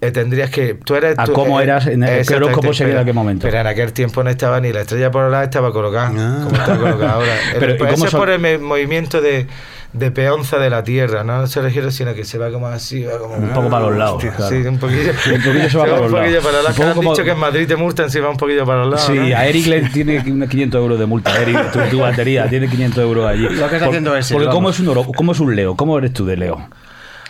eh, 0.00 0.10
tendrías 0.12 0.50
que... 0.50 0.74
Tú 0.74 0.94
eres, 0.94 1.18
¿A 1.18 1.24
tú- 1.24 1.32
cómo 1.32 1.60
eras 1.60 1.86
en 1.86 2.02
el- 2.04 2.24
horóscopo 2.34 2.72
sería 2.72 2.92
en 2.92 2.96
pero- 2.96 3.00
aquel 3.02 3.14
momento? 3.14 3.42
Pero 3.46 3.58
en 3.60 3.66
aquel 3.66 3.92
tiempo 3.92 4.22
no 4.22 4.30
estaba 4.30 4.60
ni 4.60 4.72
la 4.72 4.82
estrella 4.82 5.10
polar, 5.10 5.44
estaba 5.44 5.72
colocada, 5.72 6.10
Ah. 6.16 6.40
como 6.44 6.56
está 6.56 6.76
colocada 6.76 7.12
ahora. 7.12 7.32
Pero, 7.58 7.72
Eh, 7.72 7.74
¿y 7.74 7.78
pues 7.78 7.90
cómo 7.92 7.94
eso 7.96 8.04
es 8.06 8.10
son? 8.12 8.20
por 8.20 8.30
el 8.30 8.58
movimiento 8.60 9.20
de, 9.20 9.48
de 9.92 10.10
peonza 10.12 10.58
de 10.58 10.70
la 10.70 10.84
Tierra, 10.84 11.24
no 11.24 11.46
se 11.48 11.60
refiere, 11.62 11.90
sino 11.90 12.14
que 12.14 12.24
se 12.24 12.38
va 12.38 12.50
como 12.52 12.68
así, 12.68 13.02
va 13.04 13.18
como... 13.18 13.34
Un 13.34 13.48
poco 13.48 13.68
para 13.70 13.86
los 13.86 13.96
lados. 13.96 14.16
Hostia, 14.16 14.32
claro. 14.36 14.50
Sí, 14.62 14.68
un 14.68 14.78
poquillo. 14.78 15.10
Un 15.34 15.42
poquillo 15.42 15.70
se 15.70 15.78
va 15.78 15.84
para 15.84 15.96
un 15.96 16.02
los 16.02 16.10
poquillo 16.12 16.30
lados. 16.30 16.44
para 16.44 16.62
los 16.62 16.70
Un 16.70 16.78
lados. 16.78 16.80
han 16.80 16.94
como- 16.94 17.10
dicho 17.12 17.24
que 17.24 17.30
en 17.32 17.38
Madrid 17.38 17.66
te 17.66 17.76
multan 17.76 18.10
si 18.10 18.20
va 18.20 18.30
un 18.30 18.36
poquillo 18.36 18.64
para 18.64 18.80
los 18.84 18.90
lados. 18.90 19.06
Sí, 19.06 19.14
¿no? 19.30 19.36
a 19.36 19.46
Eric 19.46 19.66
le 19.66 19.80
tiene 19.88 20.18
unos 20.30 20.48
500 20.48 20.80
euros 20.80 20.98
de 21.00 21.06
multa. 21.06 21.42
Eric, 21.42 21.72
tu, 21.72 21.80
tu 21.90 21.98
batería 21.98 22.48
tiene 22.48 22.68
500 22.68 23.02
euros 23.02 23.26
allí. 23.26 23.48
Lo 23.48 23.68
que 23.68 23.74
está 23.76 23.86
haciendo 23.88 24.16
es 24.16 24.30
Porque 24.30 24.46
¿cómo 24.46 24.56
vamos. 24.58 24.74
es, 24.76 24.80
un 24.80 24.88
oro- 24.90 25.06
¿cómo 25.16 25.32
es 25.32 25.40
un 25.40 25.56
Leo? 25.56 25.74
¿Cómo 25.74 25.98
eres 25.98 26.12
tú 26.12 26.24
de 26.24 26.36
Leo? 26.36 26.68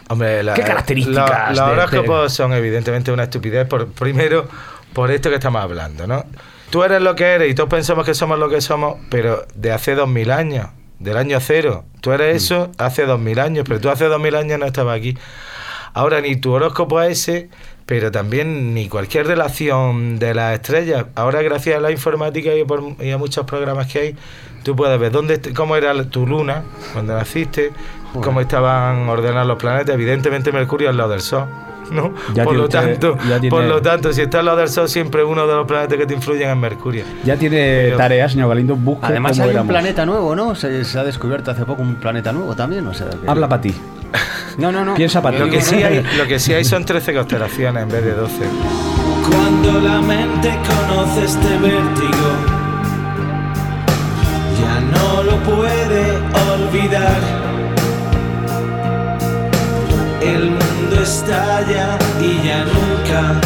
Hombre, 0.08 0.42
la- 0.42 0.54
¿Qué 0.54 0.62
características 0.62 1.28
la- 1.30 1.48
Los 1.50 1.56
de- 1.56 1.62
horóscopos 1.82 2.32
son 2.32 2.52
evidentemente 2.52 3.12
una 3.12 3.24
estupidez. 3.24 3.66
Por, 3.68 3.88
primero, 3.88 4.48
por 4.92 5.10
esto 5.10 5.28
que 5.28 5.36
estamos 5.36 5.62
hablando, 5.62 6.06
¿no? 6.06 6.24
Tú 6.70 6.82
eres 6.82 7.00
lo 7.00 7.14
que 7.14 7.24
eres 7.24 7.50
y 7.50 7.54
todos 7.54 7.68
pensamos 7.70 8.04
que 8.04 8.14
somos 8.14 8.38
lo 8.38 8.48
que 8.48 8.60
somos, 8.60 8.96
pero 9.10 9.46
de 9.54 9.72
hace 9.72 9.94
dos 9.94 10.08
mil 10.08 10.30
años, 10.30 10.66
del 10.98 11.16
año 11.16 11.38
cero. 11.40 11.84
Tú 12.00 12.12
eres 12.12 12.36
eso 12.44 12.70
hace 12.78 13.06
dos 13.06 13.18
mil 13.20 13.38
años, 13.38 13.64
pero 13.66 13.80
tú 13.80 13.88
hace 13.90 14.04
dos 14.06 14.20
mil 14.20 14.34
años 14.34 14.58
no 14.58 14.66
estabas 14.66 14.96
aquí. 14.98 15.16
Ahora 15.94 16.20
ni 16.20 16.36
tu 16.36 16.52
horóscopo 16.52 17.00
es 17.00 17.18
ese, 17.28 17.48
pero 17.86 18.10
también 18.10 18.74
ni 18.74 18.88
cualquier 18.88 19.26
relación 19.26 20.18
de 20.18 20.34
las 20.34 20.54
estrellas. 20.54 21.06
Ahora 21.14 21.40
gracias 21.42 21.76
a 21.78 21.80
la 21.80 21.90
informática 21.90 22.54
y, 22.54 22.64
por- 22.64 22.94
y 23.00 23.10
a 23.10 23.18
muchos 23.18 23.46
programas 23.46 23.90
que 23.90 23.98
hay, 24.00 24.16
tú 24.62 24.76
puedes 24.76 24.98
ver 25.00 25.10
dónde 25.10 25.40
cómo 25.54 25.74
era 25.76 25.94
tu 26.10 26.26
luna 26.26 26.64
cuando 26.92 27.14
naciste, 27.16 27.70
cómo 28.22 28.40
estaban 28.40 29.08
ordenados 29.08 29.46
los 29.48 29.58
planetas. 29.58 29.94
Evidentemente 29.94 30.52
Mercurio 30.52 30.88
al 30.90 30.96
lado 30.96 31.10
del 31.10 31.20
Sol. 31.20 31.46
¿no? 31.90 32.12
Ya 32.34 32.44
por, 32.44 32.52
tiene 32.52 32.58
lo 32.58 32.68
tanto, 32.68 33.16
ya 33.26 33.40
tiene- 33.40 33.48
por 33.48 33.64
lo 33.64 33.80
tanto, 33.80 34.12
si 34.12 34.20
está 34.20 34.40
al 34.40 34.44
lado 34.44 34.58
del 34.58 34.68
Sol, 34.68 34.90
siempre 34.90 35.24
uno 35.24 35.46
de 35.46 35.54
los 35.54 35.66
planetas 35.66 35.96
que 35.96 36.04
te 36.04 36.12
influyen 36.12 36.50
es 36.50 36.56
Mercurio. 36.58 37.02
Ya 37.24 37.34
tiene 37.36 37.56
Pero- 37.86 37.96
tarea, 37.96 38.28
señor 38.28 38.50
Galindo. 38.50 38.76
Busque 38.76 39.06
Además 39.06 39.40
hay 39.40 39.48
éramos. 39.48 39.62
un 39.62 39.68
planeta 39.68 40.04
nuevo, 40.04 40.36
¿no? 40.36 40.54
Se, 40.54 40.84
se 40.84 40.98
ha 40.98 41.04
descubierto 41.04 41.50
hace 41.50 41.64
poco 41.64 41.80
un 41.80 41.94
planeta 41.94 42.30
nuevo 42.30 42.54
también, 42.54 42.86
o 42.86 42.92
sea... 42.92 43.08
que- 43.08 43.26
Habla 43.26 43.48
para 43.48 43.62
ti. 43.62 43.74
No, 44.58 44.72
no, 44.72 44.84
no. 44.84 44.96
Piensa 44.96 45.22
para 45.22 45.36
ti. 45.38 45.44
Lo 45.44 45.48
que, 45.50 45.60
sí 45.62 45.76
hay, 45.76 46.04
lo 46.18 46.26
que 46.26 46.38
sí 46.40 46.52
hay 46.52 46.64
son 46.64 46.84
13 46.84 47.14
constelaciones 47.14 47.84
en 47.84 47.88
vez 47.88 48.04
de 48.04 48.12
12. 48.12 48.34
Cuando 49.30 49.80
la 49.80 50.00
mente 50.02 50.50
conoce 50.66 51.24
este 51.24 51.48
vértigo, 51.58 52.28
ya 54.60 54.80
no 54.80 55.22
lo 55.22 55.36
puede 55.44 56.18
olvidar 56.52 57.16
el 60.34 60.50
mundo 60.50 61.02
estalla 61.02 61.98
y 62.20 62.46
ya 62.46 62.64
nunca 62.64 63.40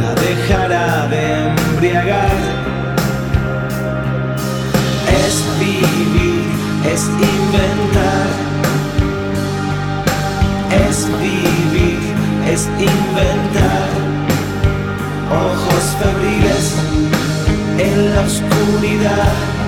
la 0.00 0.14
dejará 0.14 1.06
de 1.08 1.22
embriagar. 1.48 2.38
Es 5.24 5.34
vivir, 5.58 6.44
es 6.92 7.02
inventar. 7.34 8.28
Es 10.88 11.06
vivir, 11.22 12.00
es 12.52 12.62
inventar. 12.78 13.88
Ojos 15.46 15.84
febriles 16.00 16.74
en 17.78 18.14
la 18.14 18.20
oscuridad. 18.20 19.59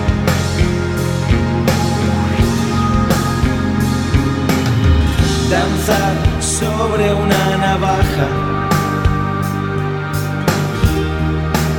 danzar 5.53 6.15
sobre 6.41 7.13
una 7.13 7.45
navaja, 7.59 8.29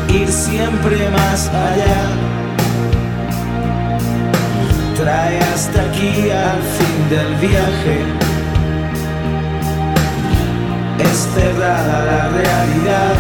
ir 0.10 0.30
siempre 0.32 1.10
más 1.10 1.48
allá, 1.48 2.02
trae 4.96 5.40
hasta 5.54 5.82
aquí 5.88 6.30
al 6.30 6.62
fin 6.78 6.98
del 7.14 7.32
viaje, 7.48 7.98
es 11.10 11.18
cerrada 11.34 11.96
la 12.12 12.24
realidad, 12.42 13.16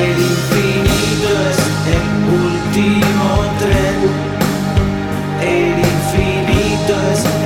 el 0.00 0.16
infinito 0.32 1.30
es 1.50 1.60
el 1.98 2.08
último 2.46 3.26
tren, 3.62 3.98
el 5.58 5.74
infinito 5.94 6.94
es 7.12 7.41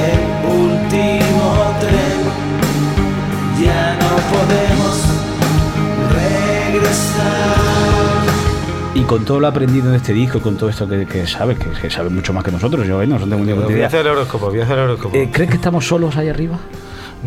con 9.06 9.24
todo 9.24 9.40
lo 9.40 9.46
aprendido 9.46 9.88
en 9.88 9.94
este 9.96 10.12
disco, 10.12 10.40
con 10.40 10.56
todo 10.56 10.68
esto 10.70 10.88
que, 10.88 11.06
que 11.06 11.26
sabes, 11.26 11.58
que, 11.58 11.70
que 11.70 11.90
sabes 11.90 12.10
mucho 12.12 12.32
más 12.32 12.44
que 12.44 12.50
nosotros, 12.52 12.86
yo 12.86 13.00
¿eh? 13.02 13.06
no 13.06 13.18
tengo 13.18 13.36
ni 13.44 13.52
Voy 13.52 13.64
a 13.64 13.70
idea. 13.76 13.86
hacer 13.86 14.00
el 14.00 14.08
horóscopo, 14.08 14.50
voy 14.50 14.60
a 14.60 14.64
hacer 14.64 14.78
el 14.78 14.84
horóscopo. 14.84 15.16
Eh, 15.16 15.30
¿Crees 15.32 15.50
que 15.50 15.56
estamos 15.56 15.86
solos 15.86 16.16
ahí 16.16 16.28
arriba? 16.28 16.58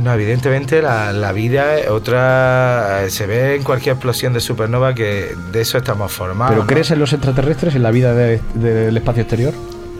No, 0.01 0.13
evidentemente 0.13 0.81
la, 0.81 1.11
la 1.11 1.31
vida 1.31 1.77
es 1.79 1.89
otra 1.89 3.03
eh, 3.05 3.09
se 3.09 3.25
ve 3.25 3.55
en 3.55 3.63
cualquier 3.63 3.93
explosión 3.95 4.33
de 4.33 4.39
supernova 4.39 4.93
que 4.93 5.35
de 5.51 5.61
eso 5.61 5.77
estamos 5.77 6.11
formados. 6.11 6.51
¿Pero 6.51 6.61
¿no? 6.63 6.67
crees 6.67 6.91
en 6.91 6.99
los 6.99 7.11
extraterrestres, 7.13 7.75
en 7.75 7.83
la 7.83 7.91
vida 7.91 8.13
de- 8.13 8.39
del 8.53 8.95
espacio 8.95 9.21
exterior? 9.23 9.53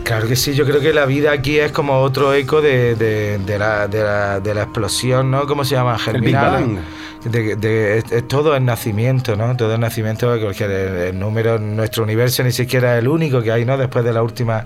Claro 0.04 0.26
que 0.26 0.36
sí, 0.36 0.54
yo 0.54 0.64
creo 0.64 0.80
que 0.80 0.92
la 0.92 1.06
vida 1.06 1.32
aquí 1.32 1.58
es 1.58 1.72
como 1.72 1.98
otro 2.00 2.32
eco 2.34 2.60
de, 2.62 2.94
de- 2.94 3.38
de 3.44 3.58
la, 3.58 3.86
de, 3.88 4.02
la, 4.02 4.40
de 4.40 4.54
la 4.54 4.62
explosión, 4.62 5.30
¿no? 5.30 5.46
¿Cómo 5.46 5.64
se 5.64 5.74
llama? 5.74 5.98
Germinal. 5.98 6.50
Bang. 6.52 6.78
De, 7.24 7.56
de- 7.56 7.98
es, 7.98 8.10
es 8.12 8.28
todo 8.28 8.56
el 8.56 8.64
nacimiento, 8.64 9.36
¿no? 9.36 9.54
Todo 9.56 9.74
el 9.74 9.80
nacimiento, 9.80 10.34
porque 10.42 10.64
el, 10.64 10.70
el 10.70 11.18
número, 11.18 11.58
nuestro 11.58 12.02
universo 12.04 12.42
ni 12.42 12.52
siquiera 12.52 12.94
es 12.96 13.00
el 13.02 13.08
único 13.08 13.42
que 13.42 13.52
hay, 13.52 13.64
¿no? 13.64 13.76
Después 13.76 14.04
de 14.04 14.12
la 14.12 14.22
última, 14.22 14.64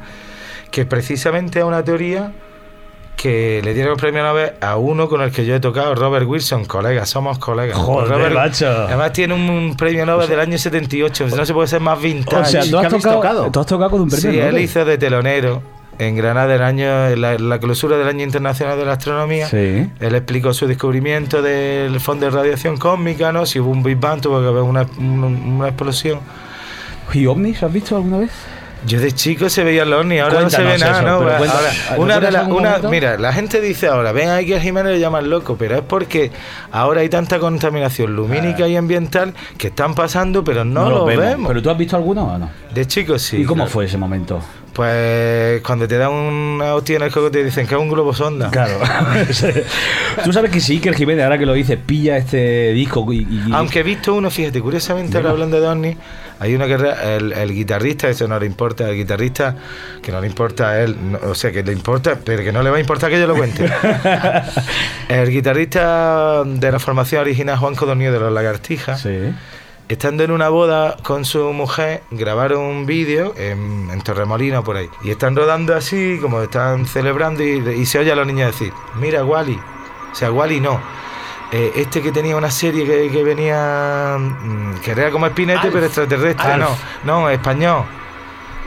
que 0.71 0.87
precisamente 0.87 1.59
es 1.59 1.65
una 1.65 1.83
teoría 1.83 2.31
que 3.17 3.61
le 3.65 3.75
dieron 3.75 3.93
el 3.95 3.99
premio 3.99 4.23
Nobel 4.23 4.53
a 4.61 4.77
uno 4.77 5.09
con 5.09 5.23
el 5.23 5.31
que 5.33 5.47
yo 5.47 5.55
he 5.55 5.61
tocado, 5.61 5.95
Robert 5.95 6.27
Wilson, 6.27 6.65
colega, 6.65 7.07
somos 7.07 7.39
colegas. 7.39 7.77
Joder, 7.79 8.09
Robert, 8.09 8.35
macho. 8.35 8.67
Además 8.69 9.13
tiene 9.13 9.35
un 9.35 9.75
premio 9.77 10.05
Nobel 10.05 10.29
del 10.29 10.41
año 10.41 10.59
78, 10.59 11.29
no 11.35 11.47
se 11.47 11.55
puede 11.55 11.69
ser 11.69 11.81
más 11.81 12.01
vintage. 12.01 12.41
O 12.43 12.45
sea, 12.45 12.63
¿tú 12.63 12.71
¿qué 12.81 12.87
has, 12.87 12.93
tocado, 12.93 13.15
tocado? 13.17 13.51
tú 13.51 13.61
has 13.61 13.67
tocado 13.67 13.91
con 13.91 14.01
un 14.03 14.09
premio 14.11 14.31
Sí, 14.31 14.39
él 14.39 14.47
Nobel? 14.51 14.63
hizo 14.65 14.85
de 14.85 14.99
telonero 14.99 15.63
en 15.99 16.17
Granada 16.17 16.55
el 16.55 16.63
año, 16.63 17.09
en 17.09 17.21
la, 17.21 17.39
la 17.39 17.59
clausura 17.59 17.97
del 17.97 18.09
año 18.09 18.25
internacional 18.25 18.79
de 18.79 18.85
la 18.85 18.93
astronomía. 18.93 19.47
Sí. 19.49 19.91
Él 20.01 20.15
explicó 20.15 20.53
su 20.55 20.67
descubrimiento 20.67 21.43
del 21.43 22.01
fondo 22.01 22.27
de 22.27 22.31
radiación 22.33 22.77
cósmica, 22.77 23.33
¿no? 23.33 23.47
Si 23.47 23.61
hubo 23.61 23.71
un 23.71 23.83
Big 23.83 23.99
Bang, 23.99 24.21
tuvo 24.21 24.41
que 24.41 24.49
haber 24.49 24.63
una, 24.63 24.87
una- 24.99 25.27
una 25.27 25.69
explosión. 25.69 26.21
¿Y 27.13 27.27
ovnis 27.27 27.63
has 27.63 27.73
visto 27.73 27.97
alguna 27.97 28.19
vez? 28.19 28.31
Yo 28.87 29.01
de 29.01 29.13
chico 29.13 29.49
se 29.49 29.65
veía 29.65 29.87
los 29.87 30.01
ovnis, 30.03 30.21
ahora 30.21 30.43
no 30.43 30.51
se 30.51 30.63
ve 30.63 30.77
nada, 30.77 30.93
eso, 30.99 31.03
¿no? 31.03 31.11
Ahora, 31.15 31.39
una 31.39 31.41
de 31.41 32.21
¿recuerdas 32.21 32.33
las- 32.33 32.43
algún 32.43 32.57
una- 32.61 32.69
momento? 32.71 32.91
mira, 32.91 33.17
la 33.19 33.33
gente 33.33 33.63
dice 33.63 33.87
ahora, 33.87 34.13
ven 34.13 34.29
a 34.29 34.35
Iker 34.37 34.61
Jiménez 34.61 34.93
lo 34.93 34.99
llaman 34.99 35.31
loco, 35.31 35.57
pero 35.59 35.77
es 35.77 35.81
porque 35.83 36.31
ahora 36.71 37.01
hay 37.01 37.09
tanta 37.09 37.39
contaminación 37.39 38.15
lumínica 38.15 38.69
y 38.69 38.77
ambiental 38.77 39.33
que 39.57 39.69
están 39.69 39.95
pasando, 39.95 40.45
pero 40.45 40.67
no, 40.67 40.91
lo 40.91 41.07
vemos. 41.07 41.49
¿Pero 41.49 41.63
tú 41.63 41.71
has 41.71 41.79
visto 41.79 41.97
alguno 41.97 42.25
o 42.35 42.39
no? 42.39 42.51
De 42.75 42.87
chico 42.87 43.19
sí. 43.19 43.39
¿Y 43.39 43.45
cómo 43.45 43.63
claro. 43.65 43.71
fue 43.71 43.85
ese 43.87 43.97
momento? 43.97 44.41
Pues 44.75 45.63
cuando 45.63 45.87
te 45.87 45.97
dan 45.97 46.11
una 46.13 46.75
hostia 46.75 46.97
en 46.97 47.03
el 47.03 47.13
coco 47.13 47.31
te 47.31 47.45
dicen 47.45 47.67
que 47.67 47.75
es 47.77 47.81
un 47.81 47.89
globo 47.89 48.13
sonda. 48.13 48.51
Claro. 48.51 48.79
Tú 50.25 50.33
sabes 50.33 50.51
que 50.51 50.61
sí, 50.61 50.81
que 50.81 50.89
el 50.89 50.97
Jiménez, 50.97 51.23
ahora 51.25 51.39
que 51.39 51.47
lo 51.47 51.53
dice, 51.53 51.77
pilla 51.77 52.17
este 52.17 52.73
disco 52.73 53.11
y... 53.13 53.19
y- 53.21 53.53
Aunque 53.53 53.81
he 53.81 53.83
visto 53.85 54.15
uno, 54.15 54.31
fíjate, 54.31 54.61
curiosamente 54.61 55.17
ahora 55.17 55.31
hablando 55.31 55.61
de 55.61 55.63
Donny, 55.67 55.97
hay 56.41 56.55
uno 56.57 56.67
que 56.67 56.75
el, 56.75 57.33
el 57.33 57.55
guitarrista, 57.55 58.09
eso 58.09 58.27
no 58.27 58.39
le 58.41 58.47
importa, 58.47 58.89
el 58.91 58.97
guitarrista, 58.97 59.55
que 60.03 60.11
no 60.11 60.21
le 60.21 60.27
importa 60.27 60.71
a 60.71 60.81
él, 60.83 60.97
no- 61.13 61.19
o 61.31 61.35
sea, 61.37 61.53
que 61.53 61.63
le 61.63 61.73
importa, 61.73 62.19
pero 62.25 62.43
que 62.43 62.51
no 62.51 62.61
le 62.63 62.71
va 62.71 62.77
a 62.77 62.81
importar 62.81 63.11
que 63.11 63.21
yo 63.21 63.29
lo 63.29 63.37
cuente. 63.37 63.71
el 65.09 65.31
guitarrista 65.31 66.43
de 66.45 66.73
la 66.73 66.79
formación 66.81 67.21
original, 67.21 67.59
Juan 67.59 67.75
Codornío 67.77 68.13
de 68.13 68.19
los 68.19 68.33
Lagartijas, 68.33 69.01
Sí. 69.01 69.19
Estando 69.89 70.25
en 70.25 70.31
una 70.31 70.49
boda 70.49 70.97
con 71.03 71.25
su 71.25 71.53
mujer, 71.53 72.03
grabaron 72.11 72.63
un 72.63 72.87
vídeo 72.87 73.35
en, 73.37 73.89
en 73.91 74.01
Torremolino 74.03 74.65
por 74.65 74.77
ahí. 74.77 74.89
Y 75.03 75.11
están 75.11 75.37
rodando 75.37 75.75
así, 75.75 76.19
como 76.21 76.41
están 76.41 76.87
celebrando, 76.87 77.43
y, 77.43 77.59
y 77.77 77.87
se 77.87 77.99
oye 77.99 78.13
a 78.13 78.17
los 78.17 78.27
niños 78.27 78.53
decir, 78.53 78.73
mira 78.97 79.25
Wally. 79.25 79.59
O 80.13 80.15
sea, 80.15 80.31
Wally 80.31 80.61
no. 80.61 80.81
Eh, 81.53 81.73
este 81.77 82.03
que 82.03 82.11
tenía 82.11 82.37
una 82.37 82.51
serie 82.51 82.85
que, 82.85 83.11
que 83.11 83.23
venía, 83.23 84.17
mm, 84.19 84.81
que 84.81 84.91
era 84.93 85.11
como 85.11 85.27
Espinete, 85.27 85.71
pero 85.71 85.87
extraterrestre, 85.87 86.53
Alf. 86.53 86.81
no, 87.05 87.21
no, 87.21 87.31
español. 87.31 87.85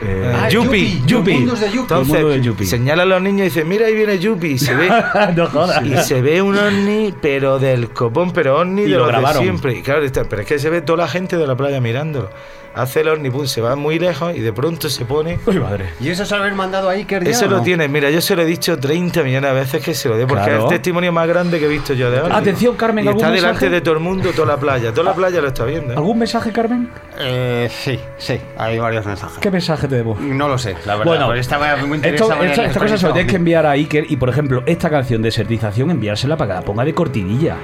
Eh, 0.00 0.32
Ah, 0.34 0.48
Yupi, 0.48 1.02
Yupi, 1.06 1.44
de 1.44 1.52
de 1.56 1.66
Entonces, 1.66 2.42
Yupi. 2.42 2.64
señala 2.66 3.02
a 3.02 3.06
los 3.06 3.20
niños 3.20 3.40
y 3.40 3.44
dice, 3.44 3.64
mira, 3.64 3.86
ahí 3.86 3.94
viene 3.94 4.18
Yupi, 4.18 4.52
y 4.52 4.58
se 4.58 4.74
ve... 4.74 4.88
no 5.36 5.46
jodas. 5.48 5.84
Y 5.84 5.96
se 5.98 6.22
ve 6.22 6.40
un 6.40 6.56
ovni, 6.56 7.12
pero 7.20 7.58
del 7.58 7.90
copón, 7.90 8.32
pero 8.32 8.60
ovni 8.60 8.82
Y 8.82 8.84
de 8.84 8.90
lo 8.90 8.98
los 8.98 9.06
de 9.08 9.12
grabaron. 9.12 9.42
siempre. 9.42 9.72
Y 9.78 9.82
claro, 9.82 10.02
pero 10.30 10.42
es 10.42 10.48
que 10.48 10.58
se 10.60 10.70
ve 10.70 10.82
toda 10.82 10.98
la 10.98 11.08
gente 11.08 11.36
de 11.36 11.46
la 11.46 11.56
playa 11.56 11.80
mirándolo. 11.80 12.30
Hace 12.78 13.00
el 13.00 13.08
ovni, 13.08 13.28
pum, 13.30 13.46
se 13.46 13.60
va 13.60 13.74
muy 13.76 13.98
lejos 13.98 14.34
y 14.36 14.40
de 14.40 14.52
pronto 14.52 14.88
se 14.88 15.04
pone. 15.04 15.38
Uy, 15.46 15.58
madre. 15.58 15.86
¿Y 16.00 16.10
eso 16.10 16.24
se 16.24 16.34
lo 16.36 16.42
habéis 16.42 16.56
mandado 16.56 16.88
a 16.88 16.92
Iker 16.92 17.24
ya 17.24 17.30
Eso 17.30 17.46
o 17.46 17.48
lo 17.48 17.56
no? 17.58 17.62
tiene, 17.62 17.88
mira, 17.88 18.08
yo 18.10 18.20
se 18.20 18.36
lo 18.36 18.42
he 18.42 18.46
dicho 18.46 18.78
30 18.78 19.22
millones 19.24 19.50
de 19.52 19.58
veces 19.60 19.82
que 19.84 19.94
se 19.94 20.08
lo 20.08 20.16
dé, 20.16 20.26
porque 20.26 20.44
Claro. 20.44 20.58
es 20.58 20.64
el 20.64 20.68
testimonio 20.70 21.12
más 21.12 21.26
grande 21.26 21.58
que 21.58 21.64
he 21.66 21.68
visto 21.68 21.92
yo 21.94 22.10
de 22.10 22.20
ovni. 22.20 22.34
Atención, 22.34 22.76
Carmen, 22.76 23.04
Y 23.04 23.08
¿algún 23.08 23.20
está 23.22 23.32
delante 23.34 23.52
mensaje? 23.66 23.70
de 23.70 23.80
todo 23.80 23.94
el 23.94 24.00
mundo, 24.00 24.30
toda 24.34 24.48
la 24.48 24.56
playa. 24.58 24.92
Toda 24.92 25.04
la 25.10 25.14
playa 25.14 25.40
lo 25.40 25.48
está 25.48 25.64
viendo. 25.64 25.92
¿eh? 25.92 25.96
¿Algún 25.96 26.18
mensaje, 26.18 26.52
Carmen? 26.52 26.88
Eh, 27.18 27.68
sí, 27.70 27.98
sí, 28.16 28.38
hay 28.56 28.78
varios 28.78 29.04
mensajes. 29.04 29.38
¿Qué 29.38 29.50
mensaje 29.50 29.88
te 29.88 29.96
debo? 29.96 30.16
No 30.20 30.46
lo 30.48 30.56
sé, 30.56 30.74
la 30.86 30.94
verdad. 30.96 31.04
Bueno, 31.04 31.28
pero 31.28 31.40
estaba 31.40 31.76
muy 31.76 31.98
Esto, 32.02 32.32
esta 32.42 32.78
cosa 32.80 32.96
se 32.96 33.06
lo 33.06 33.12
tienes 33.12 33.30
que 33.30 33.36
enviar 33.36 33.66
a 33.66 33.72
Iker 33.72 34.04
y, 34.08 34.16
por 34.16 34.28
ejemplo, 34.28 34.62
esta 34.66 34.88
canción 34.88 35.20
de 35.22 35.28
Desertización, 35.28 35.90
enviársela 35.90 36.36
para 36.36 36.54
que 36.54 36.60
la 36.60 36.64
ponga 36.64 36.84
de 36.84 36.94
cortinilla. 36.94 37.56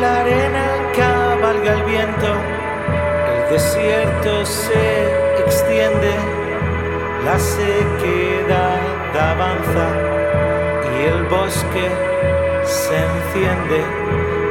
La 0.00 0.20
arena 0.20 0.64
cabalga 0.96 1.72
el 1.74 1.82
viento, 1.84 2.34
desierto 3.52 4.46
se 4.46 5.42
extiende, 5.44 6.14
la 7.22 7.38
sequedad 7.38 8.80
avanza 9.14 9.88
y 10.90 11.04
el 11.04 11.22
bosque 11.24 11.90
se 12.64 12.96
enciende 12.96 13.84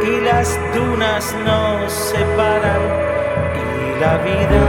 y 0.07 0.21
las 0.21 0.59
dunas 0.75 1.35
nos 1.43 1.91
separan 1.91 2.81
y 3.57 3.99
la 3.99 4.17
vida 4.17 4.63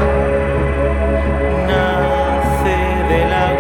nace 1.69 2.77
del 3.13 3.33
agua. 3.35 3.52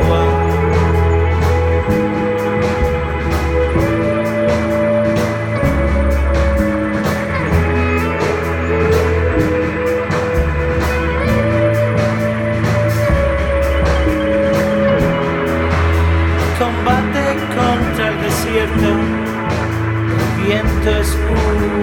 Viento 20.83 21.01
es 21.01 21.17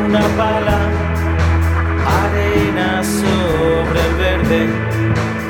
una 0.05 0.21
pala, 0.37 0.79
arena 2.23 3.03
sobre 3.03 3.99
el 4.07 4.15
verde 4.15 4.67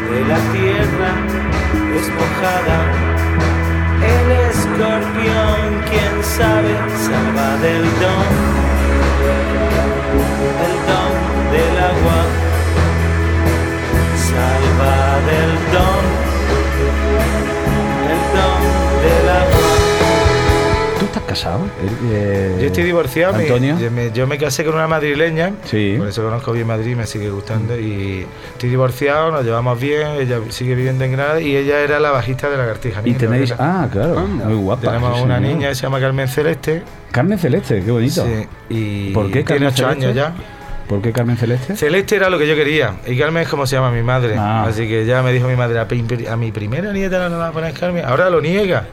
de 0.10 0.26
la 0.28 0.40
tierra 0.54 1.12
despojada. 1.94 2.80
El 4.02 4.32
escorpión, 4.50 5.84
quién 5.90 6.24
sabe, 6.24 6.74
salva 7.06 7.58
del 7.58 7.84
don, 8.04 8.30
el 10.66 10.76
don 10.90 11.14
del 11.52 11.76
agua, 11.92 12.20
salva 14.30 15.20
del 15.30 15.52
don, 15.74 16.29
casado? 21.30 21.62
Eh, 22.12 22.58
Yo 22.60 22.66
estoy 22.68 22.84
divorciado, 22.84 23.34
mi- 23.34 23.44
Antonio. 23.44 23.78
yo, 23.80 23.92
me, 23.92 24.12
yo 24.12 24.28
me 24.28 24.38
casé 24.38 24.66
con 24.66 24.76
una 24.76 24.88
madrileña, 24.88 25.54
Sí. 25.66 25.96
por 25.98 26.08
eso 26.08 26.24
conozco 26.24 26.52
bien 26.52 26.68
Madrid, 26.68 26.96
me 26.96 27.06
sigue 27.06 27.30
gustando. 27.30 27.78
Y 27.80 28.26
estoy 28.54 28.70
divorciado, 28.70 29.32
nos 29.32 29.46
llevamos 29.46 29.80
bien, 29.80 30.08
ella 30.20 30.40
sigue 30.50 30.76
viviendo 30.76 31.04
en 31.06 31.12
Granada 31.14 31.40
y 31.42 31.56
ella 31.56 31.80
era 31.80 32.00
la 32.00 32.12
bajista 32.12 32.50
de 32.50 32.58
la 32.58 32.66
Cartija. 32.66 33.02
Y 33.06 33.14
tenéis. 33.14 33.54
Ah, 33.58 33.88
claro. 33.92 34.20
Muy 34.20 34.56
guapa. 34.56 34.82
Tenemos 34.88 35.18
sí, 35.18 35.24
una 35.24 35.38
señor. 35.38 35.54
niña 35.54 35.70
que 35.70 35.76
se 35.76 35.84
llama 35.84 36.00
Carmen 36.00 36.28
Celeste. 36.28 36.84
Carmen 37.12 37.40
Celeste, 37.40 37.82
qué 37.84 37.92
bonito. 37.92 38.26
sí, 38.26 38.48
y 38.70 39.12
¿Por 39.14 39.32
qué 39.32 39.44
tiene 39.44 39.68
ocho 39.68 39.84
Celeste? 39.86 40.06
años 40.06 40.16
ya. 40.16 40.34
¿Por 40.88 41.02
qué 41.04 41.12
Carmen 41.12 41.38
Celeste? 41.38 41.76
Celeste 41.76 42.16
era 42.16 42.32
lo 42.32 42.40
que 42.40 42.48
yo 42.48 42.56
quería. 42.56 42.96
Y 43.06 43.16
Carmen 43.16 43.44
es 43.44 43.50
como 43.50 43.68
se 43.68 43.76
llama 43.76 43.92
mi 43.92 44.02
madre. 44.02 44.34
Ah. 44.36 44.66
Así 44.68 44.88
que 44.88 45.06
ya 45.06 45.22
me 45.22 45.32
dijo 45.32 45.48
mi 45.48 45.56
madre, 45.56 45.78
a 45.80 46.36
mi 46.36 46.52
primera 46.52 46.92
nieta 46.92 47.20
no 47.20 47.30
la 47.30 47.38
va 47.38 47.48
a 47.50 47.52
poner 47.52 47.74
Carmen. 47.76 48.04
Ahora 48.06 48.32
lo 48.32 48.42
niega. 48.42 48.88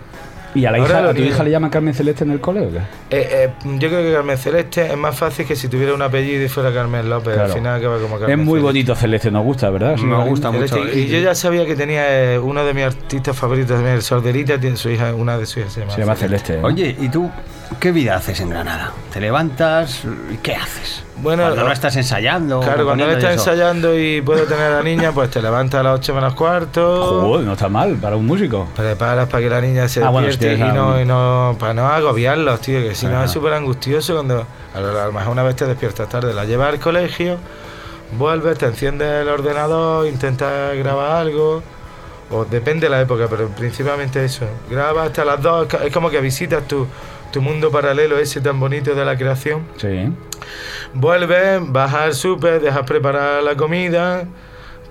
¿Y 0.54 0.64
a, 0.64 0.70
la 0.70 0.78
hija, 0.78 1.10
a 1.10 1.12
tu 1.14 1.22
hija 1.22 1.44
le 1.44 1.50
llaman 1.50 1.68
Carmen 1.70 1.92
Celeste 1.92 2.24
en 2.24 2.30
el 2.30 2.40
cole 2.40 2.60
o 2.60 2.70
qué? 2.70 2.78
Eh, 2.78 2.82
eh, 3.10 3.50
yo 3.78 3.88
creo 3.88 4.02
que 4.02 4.12
Carmen 4.12 4.38
Celeste 4.38 4.86
es 4.86 4.96
más 4.96 5.16
fácil 5.16 5.46
que 5.46 5.54
si 5.54 5.68
tuviera 5.68 5.92
un 5.92 6.00
apellido 6.00 6.42
y 6.42 6.48
fuera 6.48 6.72
Carmen 6.72 7.08
López. 7.10 7.34
Claro. 7.34 7.48
Al 7.52 7.58
final 7.58 7.78
acaba 7.78 7.98
como 7.98 8.18
Carmen 8.18 8.30
Es 8.40 8.46
muy 8.46 8.60
Celeste. 8.60 8.62
bonito 8.64 8.94
Celeste, 8.94 9.30
nos 9.30 9.44
gusta, 9.44 9.68
¿verdad? 9.70 9.96
Me 9.98 10.24
gusta 10.24 10.50
mucho. 10.50 10.76
Celeste, 10.76 10.98
Y 10.98 11.08
yo 11.08 11.18
ya 11.20 11.34
sabía 11.34 11.66
que 11.66 11.76
tenía 11.76 12.34
eh, 12.34 12.38
uno 12.38 12.64
de 12.64 12.72
mis 12.72 12.84
artistas 12.84 13.36
favoritos 13.36 13.72
también, 13.76 13.96
el 13.96 14.02
Sordelita, 14.02 14.58
tiene 14.58 14.76
su 14.76 14.88
hija, 14.88 15.14
una 15.14 15.36
de 15.38 15.46
sus 15.46 15.58
hijas 15.58 15.72
se 15.72 15.80
llama, 15.80 15.92
Se 15.92 16.00
llama 16.00 16.14
Celeste. 16.16 16.54
¿eh? 16.54 16.60
Oye, 16.62 16.96
¿y 16.98 17.08
tú 17.08 17.30
qué 17.80 17.92
vida 17.92 18.16
haces 18.16 18.40
en 18.40 18.50
Granada? 18.50 18.92
¿Te 19.12 19.20
levantas 19.20 20.02
y 20.32 20.36
qué 20.38 20.54
haces? 20.54 21.02
Bueno, 21.16 21.44
cuando 21.44 21.64
no 21.64 21.72
estás 21.72 21.96
ensayando. 21.96 22.60
Claro, 22.60 22.84
cuando 22.84 23.06
no 23.06 23.12
estás 23.12 23.34
eso. 23.34 23.50
ensayando 23.50 23.98
y 23.98 24.20
puedo 24.20 24.44
tener 24.44 24.72
a 24.72 24.76
la 24.76 24.82
niña, 24.82 25.12
pues 25.12 25.30
te 25.30 25.40
levantas 25.40 25.80
a 25.80 25.82
las 25.82 25.98
8 26.00 26.14
menos 26.14 26.34
cuarto. 26.34 27.22
Joder, 27.22 27.46
no 27.46 27.52
está 27.54 27.68
mal 27.68 27.96
para 27.96 28.16
un 28.16 28.26
músico. 28.26 28.68
Preparas 28.76 29.28
para 29.28 29.42
que 29.42 29.50
la 29.50 29.60
niña 29.60 29.88
se 29.88 30.02
Ah, 30.04 30.10
bueno, 30.10 30.26
despierte 30.26 30.64
y, 30.64 30.72
no, 30.72 31.00
y 31.00 31.04
no, 31.04 31.56
para 31.58 31.74
no 31.74 31.86
agobiarlos, 31.88 32.60
tío, 32.60 32.80
que 32.80 32.94
si 32.94 33.06
no 33.06 33.24
es 33.24 33.30
súper 33.30 33.54
angustioso 33.54 34.14
cuando 34.14 34.46
a 34.74 34.80
lo, 34.80 35.00
a 35.00 35.06
lo 35.06 35.12
mejor 35.12 35.32
una 35.32 35.42
vez 35.42 35.56
te 35.56 35.66
despiertas 35.66 36.08
tarde, 36.08 36.34
la 36.34 36.44
llevas 36.44 36.68
al 36.68 36.80
colegio, 36.80 37.38
vuelves, 38.18 38.58
te 38.58 38.66
enciendes 38.66 39.22
el 39.22 39.28
ordenador, 39.28 40.06
intentas 40.06 40.76
grabar 40.76 41.22
algo, 41.22 41.62
o 42.30 42.44
depende 42.44 42.86
de 42.86 42.90
la 42.90 43.00
época, 43.00 43.26
pero 43.30 43.48
principalmente 43.48 44.24
eso, 44.24 44.44
grabas 44.68 45.06
hasta 45.06 45.24
las 45.24 45.40
2, 45.40 45.68
es 45.84 45.92
como 45.92 46.10
que 46.10 46.20
visitas 46.20 46.66
tu, 46.68 46.86
tu 47.32 47.42
mundo 47.42 47.70
paralelo 47.70 48.18
ese 48.18 48.40
tan 48.40 48.58
bonito 48.60 48.94
de 48.94 49.04
la 49.04 49.16
creación. 49.16 49.62
Sí. 49.76 50.10
Vuelves, 50.94 51.60
vas 51.66 51.94
al 51.94 52.14
súper, 52.14 52.60
dejas 52.60 52.82
preparar 52.84 53.42
la 53.42 53.56
comida. 53.56 54.24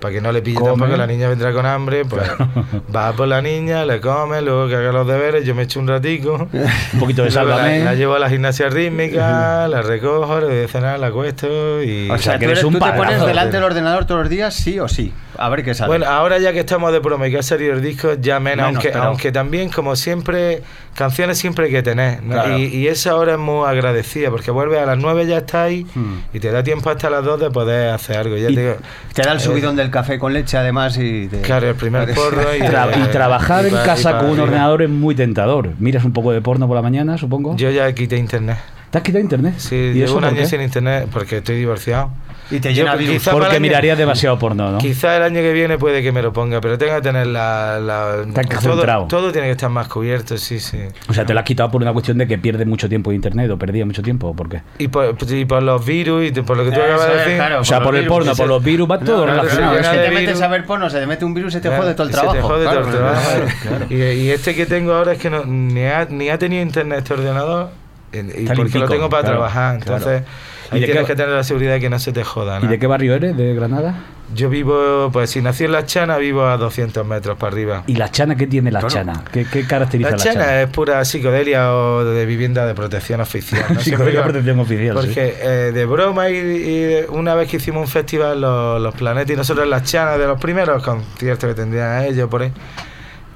Para 0.00 0.12
que 0.12 0.20
no 0.20 0.30
le 0.30 0.42
pille 0.42 0.56
Come. 0.56 0.72
tampoco, 0.72 0.90
que 0.90 0.96
la 0.98 1.06
niña 1.06 1.26
vendrá 1.28 1.54
con 1.54 1.64
hambre, 1.64 2.04
pues 2.04 2.22
vas 2.88 3.14
por 3.14 3.26
la 3.28 3.40
niña, 3.40 3.86
le 3.86 3.98
comes, 3.98 4.42
luego 4.42 4.68
que 4.68 4.76
haga 4.76 4.92
los 4.92 5.06
deberes, 5.06 5.44
yo 5.46 5.54
me 5.54 5.62
echo 5.62 5.80
un 5.80 5.88
ratico. 5.88 6.48
Un 6.92 7.00
poquito 7.00 7.22
de 7.22 7.30
Luego 7.30 7.48
la, 7.48 7.78
la 7.78 7.94
llevo 7.94 8.14
a 8.14 8.18
la 8.18 8.28
gimnasia 8.28 8.68
rítmica, 8.68 9.66
la 9.68 9.80
recojo, 9.80 10.40
le 10.40 10.46
doy 10.46 10.56
de 10.56 10.68
cenar, 10.68 10.98
la 10.98 11.06
acuesto 11.06 11.82
y... 11.82 12.10
O 12.10 12.18
sea, 12.18 12.38
que 12.38 12.44
tú, 12.44 12.52
eres 12.52 12.64
un 12.64 12.74
tú 12.74 12.78
te 12.78 12.92
pones 12.92 13.24
delante 13.24 13.56
del 13.56 13.64
ordenador 13.64 14.04
todos 14.04 14.20
los 14.20 14.30
días, 14.30 14.54
sí 14.54 14.78
o 14.78 14.86
sí. 14.86 15.14
A 15.38 15.48
ver 15.48 15.62
qué 15.64 15.74
sale. 15.74 15.88
Bueno, 15.88 16.06
ahora 16.06 16.38
ya 16.38 16.52
que 16.52 16.60
estamos 16.60 16.92
de 16.92 17.00
promo 17.00 17.26
y 17.26 17.30
que 17.30 17.38
ha 17.38 17.42
salido 17.42 17.74
el 17.74 17.82
disco, 17.82 18.14
ya 18.20 18.40
menos, 18.40 18.66
Menos, 18.66 18.76
aunque, 18.76 18.88
pero- 18.90 19.04
aunque 19.04 19.32
también, 19.32 19.68
como 19.70 19.96
siempre, 19.96 20.62
canciones 20.94 21.38
siempre 21.38 21.66
hay 21.66 21.70
que 21.72 21.82
tener. 21.82 22.22
¿no? 22.22 22.32
Claro. 22.34 22.58
Y, 22.58 22.64
y 22.64 22.88
esa 22.88 23.16
hora 23.16 23.32
es 23.32 23.38
muy 23.38 23.66
agradecida, 23.68 24.30
porque 24.30 24.50
vuelve 24.50 24.78
a 24.78 24.86
las 24.86 24.98
9 24.98 25.26
ya 25.26 25.38
está 25.38 25.64
ahí 25.64 25.84
Hmm. 25.94 26.20
y 26.32 26.40
te 26.40 26.50
da 26.50 26.62
tiempo 26.62 26.90
hasta 26.90 27.10
las 27.10 27.24
2 27.24 27.40
de 27.40 27.50
poder 27.50 27.90
hacer 27.90 28.16
algo. 28.18 28.36
Ya 28.36 28.50
Y 28.50 28.54
te 28.54 28.60
digo, 28.62 28.76
te 29.12 29.22
da 29.22 29.32
el 29.32 29.38
eh, 29.38 29.40
subidón 29.40 29.76
del 29.76 29.90
café 29.90 30.18
con 30.18 30.32
leche, 30.32 30.56
además, 30.56 30.96
y... 30.98 31.26
te- 31.28 31.40
Claro, 31.42 31.68
el 31.68 31.74
primer 31.76 32.12
porro 32.14 32.54
y, 32.54 32.60
Tra- 32.60 32.90
y 33.04 33.10
trabajar 33.10 33.64
y 33.64 33.68
en 33.68 33.74
casa 33.76 34.18
con 34.18 34.30
un 34.30 34.40
ordenador 34.40 34.82
es 34.82 34.90
muy 34.90 35.14
tentador. 35.14 35.70
Miras 35.78 36.04
un 36.04 36.12
poco 36.12 36.32
de 36.32 36.40
porno 36.40 36.66
por 36.66 36.76
la 36.76 36.82
mañana, 36.82 37.18
supongo. 37.18 37.56
Yo 37.56 37.70
ya 37.70 37.92
quité 37.92 38.16
internet. 38.16 38.58
¿Te 38.90 38.98
has 38.98 39.04
quitado 39.04 39.20
internet? 39.22 39.54
Sí, 39.58 39.74
¿Y 39.74 39.94
llevo 39.94 40.16
un 40.18 40.24
año 40.24 40.46
sin 40.46 40.62
internet 40.62 41.08
porque 41.12 41.38
estoy 41.38 41.56
divorciado. 41.56 42.10
Y 42.50 42.60
te 42.60 42.72
Yo 42.72 42.84
llena 42.84 42.94
virus. 42.96 43.14
quizá 43.16 43.30
para 43.32 43.42
Porque 43.44 43.56
año- 43.56 43.62
mirarías 43.62 43.98
demasiado 43.98 44.38
porno, 44.38 44.70
¿no? 44.70 44.78
Quizá 44.78 45.16
el 45.16 45.22
año 45.24 45.40
que 45.40 45.52
viene 45.52 45.78
puede 45.78 46.00
que 46.02 46.12
me 46.12 46.22
lo 46.22 46.32
ponga, 46.32 46.60
pero 46.60 46.78
tengo 46.78 46.94
que 46.94 47.02
tener 47.02 47.26
la... 47.26 47.80
la 47.80 48.24
todo, 48.62 49.06
todo 49.08 49.32
tiene 49.32 49.48
que 49.48 49.52
estar 49.52 49.68
más 49.70 49.88
cubierto, 49.88 50.38
sí, 50.38 50.60
sí. 50.60 50.78
O 51.08 51.12
sea, 51.14 51.26
te 51.26 51.34
lo 51.34 51.40
has 51.40 51.44
quitado 51.46 51.70
por 51.70 51.82
una 51.82 51.92
cuestión 51.92 52.18
de 52.18 52.26
que 52.28 52.38
pierdes 52.38 52.66
mucho 52.66 52.88
tiempo 52.88 53.10
de 53.10 53.16
internet 53.16 53.50
o 53.50 53.58
perdías 53.58 53.86
mucho 53.86 54.02
tiempo, 54.02 54.28
¿o 54.28 54.34
por 54.34 54.48
qué? 54.48 54.62
Y 54.78 54.88
por, 54.88 55.16
y 55.28 55.44
por 55.44 55.62
los 55.62 55.84
virus 55.84 56.26
y 56.26 56.30
por 56.42 56.56
lo 56.56 56.64
que 56.64 56.70
tú 56.70 56.76
Eso 56.80 56.84
acabas 56.84 57.08
de 57.08 57.16
decir. 57.16 57.34
claro. 57.36 57.60
O 57.60 57.64
sea, 57.64 57.78
por 57.78 57.86
por 57.86 57.94
el 57.96 58.02
virus, 58.02 58.16
porno, 58.16 58.34
por 58.36 58.46
los 58.48 58.62
virus, 58.62 58.90
va 58.90 58.98
todo 59.00 59.16
No, 59.18 59.24
claro, 59.24 59.42
relacionado. 59.42 59.78
claro, 59.78 59.84
es 59.84 59.88
que 59.90 59.96
te 59.96 60.02
de 60.02 60.08
metes 60.10 60.26
virus. 60.28 60.42
a 60.42 60.48
ver 60.48 60.64
porno, 60.66 60.90
se 60.90 61.00
te 61.00 61.06
mete 61.06 61.24
un 61.24 61.34
virus 61.34 61.54
y 61.54 61.60
te 61.60 61.68
Claro, 61.68 61.82
jode 61.82 61.94
todo 61.94 62.02
el 62.04 62.10
y 62.10 62.12
se 62.14 62.20
trabajo. 62.20 62.36
te 62.36 62.42
jode 62.42 62.64
todo 62.64 62.78
el 62.78 62.84
Claro, 62.84 62.96
trabajo. 62.98 63.30
claro, 63.30 63.46
claro. 63.62 63.86
Y, 63.90 63.96
y 64.20 64.30
este 64.30 64.54
que 64.54 64.66
tengo 64.66 64.92
ahora 64.94 65.12
es 65.12 65.18
que 65.18 65.30
no, 65.30 65.44
ni, 65.44 65.82
ha, 65.84 66.04
ni 66.08 66.28
ha 66.30 66.38
tenido 66.38 66.62
internet 66.62 66.98
este 67.00 67.14
ordenador 67.14 67.70
y, 68.12 68.46
porque 68.46 68.78
lo 68.78 68.88
tengo 68.88 69.10
para 69.10 69.22
claro, 69.24 69.36
trabajar. 69.38 69.78
claro. 69.80 69.96
Entonces, 69.96 70.22
¿Y 70.22 70.55
ahí 70.70 70.80
de 70.80 70.86
tienes 70.86 71.04
qué- 71.04 71.12
que 71.12 71.16
tener 71.16 71.30
la 71.34 71.44
seguridad 71.44 71.72
de 71.74 71.80
que 71.80 71.90
no 71.90 71.98
se 71.98 72.12
te 72.12 72.24
joda. 72.24 72.58
¿Y 72.60 72.64
¿no? 72.64 72.70
de 72.70 72.78
qué 72.78 72.86
barrio 72.86 73.14
eres? 73.14 73.36
¿De 73.36 73.54
Granada? 73.54 73.94
Yo 74.34 74.48
vivo, 74.50 75.08
pues 75.12 75.30
si 75.30 75.40
nací 75.40 75.64
en 75.64 75.72
La 75.72 75.86
Chana, 75.86 76.16
vivo 76.18 76.44
a 76.46 76.56
200 76.56 77.06
metros 77.06 77.38
para 77.38 77.52
arriba. 77.52 77.84
¿Y 77.86 77.94
la 77.94 78.10
chana 78.10 78.34
qué 78.36 78.48
tiene 78.48 78.72
la 78.72 78.80
Claro. 78.80 78.92
chana? 78.94 79.22
¿Qué, 79.32 79.44
qué 79.44 79.64
caracteriza 79.64 80.10
La 80.10 80.16
la, 80.16 80.22
Chana 80.22 80.62
es 80.62 80.68
pura 80.68 81.04
psicodelia 81.04 81.72
o 81.72 82.04
de 82.04 82.26
vivienda 82.26 82.66
de 82.66 82.74
protección 82.74 83.20
oficial. 83.20 83.64
¿no? 83.68 83.74
Con 83.96 84.06
digo- 84.10 84.22
protección 84.24 84.58
oficial. 84.58 84.98
sí. 85.00 85.06
Porque 85.06 85.36
eh, 85.40 85.48
de 85.72 85.86
broma 85.86 86.28
y, 86.28 86.34
y 86.38 86.80
de- 86.82 87.06
una 87.08 87.36
vez 87.36 87.48
que 87.48 87.58
hicimos 87.58 87.82
un 87.82 87.88
festival, 87.88 88.40
los, 88.40 88.82
los 88.82 88.94
planetas 88.96 89.30
y 89.32 89.36
nosotros 89.36 89.62
en 89.62 89.70
las 89.70 89.84
chanas, 89.84 90.18
de 90.18 90.26
los 90.26 90.40
primeros 90.40 90.82
conciertos 90.82 91.48
que 91.48 91.54
tendrían 91.54 92.02
ellos 92.04 92.28
por 92.28 92.42
ahí, 92.42 92.52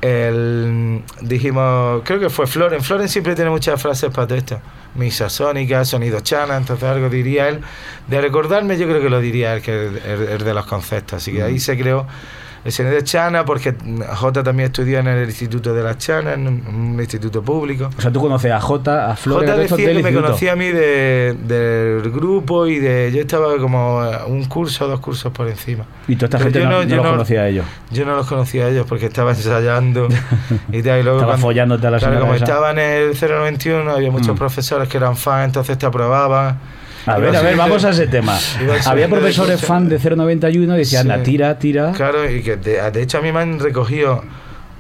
el- 0.01 1.03
dijimos, 1.21 2.03
creo 2.05 2.21
que 2.21 2.31
fue 2.31 2.47
Floren. 2.47 2.83
Floren 2.83 3.09
siempre 3.09 3.35
tiene 3.35 3.51
muchas 3.51 3.81
frases 3.81 4.11
para 4.11 4.35
esto. 4.37 4.61
Misa 4.95 5.29
sónica, 5.29 5.85
sonido 5.85 6.21
chana, 6.21 6.57
entonces 6.57 6.89
algo 6.89 7.09
diría 7.09 7.49
él. 7.49 7.61
De 8.09 8.21
recordarme, 8.21 8.77
yo 8.79 8.87
creo 8.87 9.01
que 9.01 9.11
lo 9.11 9.21
diría 9.21 9.55
él, 9.55 9.63
que 9.63 9.87
es 9.87 10.05
el, 10.05 10.21
el 10.29 10.45
de 10.45 10.55
los 10.55 10.67
conceptos. 10.67 11.19
Así 11.23 11.33
que 11.33 11.43
ahí 11.43 11.59
se 11.61 11.79
creó 11.79 12.07
el 12.65 12.73
sonido 12.73 12.95
de 12.97 13.05
Chana, 13.05 13.45
porque 13.45 13.75
J 14.07 14.43
también 14.43 14.67
estudió 14.67 14.99
en 14.99 15.07
el 15.09 15.27
Instituto 15.29 15.73
de 15.73 15.83
las 15.83 15.97
Chanas, 15.99 16.35
en 16.35 16.47
un, 16.47 16.99
instituto 17.01 17.43
público. 17.43 17.89
O 17.97 18.01
sea, 18.01 18.11
tú 18.13 18.21
conoces 18.21 18.53
a 18.53 18.61
J, 18.61 19.11
a 19.11 19.17
Flores, 19.17 19.49
J 19.51 19.61
decía 19.63 19.93
que 19.95 20.03
me 20.03 20.13
conocía 20.13 20.53
a 20.53 20.57
mí 20.57 20.67
de- 20.67 21.35
del 21.47 22.11
grupo 22.11 22.67
y 22.67 22.79
de 22.79 23.11
yo 23.13 23.21
estaba 23.23 23.57
como 23.59 24.01
un 24.27 24.45
curso, 24.45 24.87
dos 24.87 25.01
cursos 25.01 25.33
por 25.33 25.49
encima. 25.49 25.85
Y 26.09 26.17
toda 26.17 26.27
esta 26.27 26.39
Pero 26.39 26.45
gente 26.51 26.59
yo 26.61 26.65
no, 26.67 26.71
no- 26.71 26.83
no 26.83 26.89
yo 26.89 26.97
los 26.97 27.05
no- 27.05 27.11
conocía 27.13 27.41
a 27.43 27.49
ellos. 27.49 27.65
Yo 27.91 28.05
no 28.05 28.15
los 28.17 28.27
conocía 28.27 28.67
a 28.67 28.69
ellos 28.69 28.87
porque 28.89 29.07
estaba 29.07 29.31
ensayando 29.31 30.09
y 30.73 30.83
tal. 30.83 31.01
Y 31.01 31.03
luego 31.03 31.19
Estaba 31.19 31.33
cuando- 31.33 31.39
follándote 31.47 31.87
a 31.87 31.91
la 31.91 31.99
claro, 31.99 32.21
como 32.21 32.35
esa. 32.35 32.45
estaba 32.45 32.71
en 32.73 32.79
el 32.79 33.15
091 33.17 33.91
había 33.91 34.11
muchos 34.11 34.35
Mm. 34.35 34.39
profesores 34.39 34.89
que 34.89 34.97
eran 34.99 35.17
fans, 35.17 35.47
entonces 35.47 35.79
te 35.79 35.87
aprobaban. 35.87 36.59
A 37.07 37.19
ver, 37.19 37.35
a 37.37 37.43
ver, 37.43 37.57
vamos 37.57 37.85
a 37.85 37.91
ese 37.91 38.07
tema. 38.07 38.37
Había 38.87 39.07
de 39.07 39.11
profesores 39.15 39.61
fan 39.61 39.89
de 39.89 39.99
091 39.99 40.75
y 40.75 40.79
decían, 40.79 41.07
Sí. 41.07 41.11
anda, 41.11 41.23
tira, 41.25 41.59
tira. 41.59 41.93
Claro, 41.93 42.31
y 42.31 42.43
que 42.43 42.57
de, 42.57 42.91
de 42.91 43.03
hecho 43.03 43.19
a 43.19 43.21
mí 43.23 43.33
me 43.33 43.41
han 43.41 43.59
recogido 43.59 44.23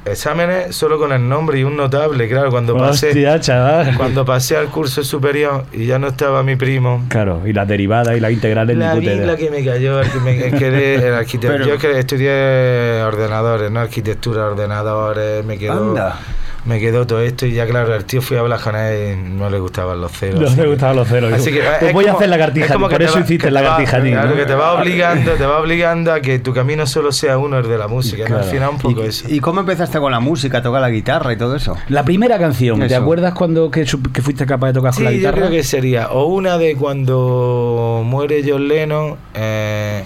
exámenes 0.04 0.74
solo 0.74 0.98
con 0.98 1.12
el 1.12 1.28
nombre 1.28 1.58
y 1.58 1.64
un 1.64 1.76
notable, 1.76 2.26
claro, 2.28 2.50
cuando 2.50 2.76
pasé, 2.76 3.08
Hostia, 3.08 3.38
chaval. 3.38 3.94
cuando 3.96 4.24
pasé 4.24 4.56
al 4.56 4.68
curso 4.68 5.04
superior 5.04 5.64
y 5.72 5.84
ya 5.86 5.98
no 5.98 6.08
estaba 6.08 6.42
mi 6.42 6.56
primo. 6.56 7.04
Claro, 7.08 7.42
y 7.46 7.52
las 7.52 7.68
derivadas 7.68 8.16
y 8.16 8.20
las 8.20 8.32
integrales 8.32 8.76
La 8.78 8.94
biblia 8.94 9.36
que 9.36 9.50
me 9.50 9.64
cayó, 9.64 10.00
el 10.00 10.10
que 10.10 10.18
me 10.20 10.36
quedé 10.58 11.06
el 11.08 11.14
arquitecto. 11.14 11.52
Pero- 11.56 11.66
Yo 11.68 11.78
que 11.78 11.98
estudié 11.98 13.02
ordenadores, 13.02 13.70
no 13.70 13.80
arquitectura, 13.80 14.46
ordenadores, 14.46 15.44
me 15.44 15.58
quedó, 15.58 15.90
Anda. 15.90 16.18
Me 16.64 16.78
quedó 16.78 17.06
todo 17.06 17.20
esto 17.20 17.46
y 17.46 17.52
ya 17.52 17.66
claro, 17.66 17.94
el 17.94 18.04
tío 18.04 18.20
fui 18.20 18.36
a 18.36 18.40
hablar 18.40 18.60
con 18.60 18.76
él 18.76 19.18
y 19.18 19.30
no 19.30 19.48
le 19.48 19.58
gustaban 19.58 20.00
los 20.00 20.12
ceros. 20.12 20.54
No 20.56 20.62
que- 20.62 20.68
gustaban 20.68 20.96
los 20.96 21.08
ceros. 21.08 21.32
Así 21.32 21.50
que, 21.52 21.60
Pues 21.60 21.82
es 21.82 21.92
voy 21.94 22.04
a 22.04 22.08
como- 22.08 22.18
hacer 22.18 22.28
la 22.28 22.36
es 22.36 22.42
cartija, 22.42 22.72
como 22.74 22.88
que 22.88 22.94
por 22.94 22.98
te 22.98 23.04
eso 23.06 23.14
va- 23.14 23.20
hiciste 23.20 23.46
que 23.46 23.50
la 23.50 23.60
te 23.60 23.66
va- 23.66 23.76
cartija 23.76 24.00
Claro, 24.00 24.36
que 24.36 24.44
te 24.46 24.54
va 24.54 24.72
obligando, 24.74 25.32
te 25.32 25.46
va 25.46 25.58
obligando 25.60 26.12
a 26.12 26.20
que 26.20 26.38
tu 26.38 26.52
camino 26.52 26.86
solo 26.86 27.12
sea 27.12 27.38
uno, 27.38 27.58
el 27.58 27.68
de 27.68 27.78
la 27.78 27.88
música. 27.88 28.22
¿no? 28.24 28.26
Claro. 28.28 28.42
Al 28.44 28.50
final 28.50 28.68
un 28.70 28.78
poco 28.78 29.02
eso. 29.02 29.24
¿Y 29.28 29.40
cómo 29.40 29.60
empezaste 29.60 29.98
con 29.98 30.12
la 30.12 30.20
música, 30.20 30.58
a 30.58 30.62
tocar 30.62 30.80
la 30.82 30.90
guitarra 30.90 31.32
y 31.32 31.36
todo 31.36 31.56
eso? 31.56 31.76
La 31.88 32.04
primera 32.04 32.38
canción, 32.38 32.78
¿te 32.80 32.86
Eso. 32.86 32.96
acuerdas 32.96 33.32
cuando 33.34 33.70
que, 33.70 33.86
que 34.12 34.22
fuiste 34.22 34.44
capaz 34.46 34.68
de 34.68 34.72
tocar 34.74 34.92
con 34.94 35.04
la 35.04 35.10
Sí, 35.10 35.16
yo 35.16 35.18
guitarra? 35.20 35.36
creo 35.38 35.50
que 35.50 35.64
sería 35.64 36.08
o 36.10 36.26
una 36.26 36.58
de 36.58 36.76
cuando 36.76 38.02
muere 38.04 38.42
John 38.46 38.68
Lennon. 38.68 39.16
eh, 39.34 40.04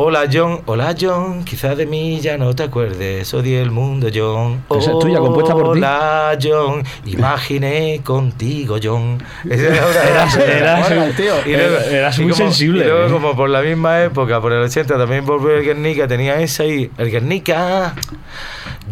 Hola 0.00 0.28
John, 0.32 0.60
hola 0.66 0.94
John, 0.98 1.42
quizás 1.44 1.76
de 1.76 1.84
mí 1.84 2.20
ya 2.20 2.38
no 2.38 2.54
te 2.54 2.62
acuerdes, 2.62 3.34
odié 3.34 3.60
el 3.60 3.72
mundo 3.72 4.06
John. 4.14 4.62
Esa 4.70 4.92
es 4.92 4.98
tuya, 5.00 5.18
compuesta 5.18 5.54
por 5.54 5.72
ti. 5.72 5.78
Hola 5.80 6.38
John, 6.40 6.84
imaginé 7.04 8.00
contigo 8.04 8.76
John. 8.80 9.20
Esa 9.50 9.74
era 9.74 9.86
una- 9.88 10.02
Eras- 10.04 10.36
eras- 10.36 10.90
Mola, 10.90 11.10
tío. 11.16 11.34
y 11.44 11.50
luego- 11.56 11.78
eras 11.90 12.16
y 12.16 12.22
muy 12.22 12.30
como- 12.32 12.44
sensible, 12.44 12.84
Y 12.84 12.88
luego 12.88 13.06
¿eh? 13.08 13.10
como 13.10 13.34
por 13.34 13.50
la 13.50 13.60
misma 13.60 14.04
época, 14.04 14.40
por 14.40 14.52
el 14.52 14.62
80 14.62 14.96
también 14.96 15.26
volvió 15.26 15.50
el 15.56 15.64
Guernica, 15.64 16.06
tenía 16.06 16.40
esa 16.40 16.64
y 16.64 16.88
el 16.96 17.10
Guernica 17.10 17.94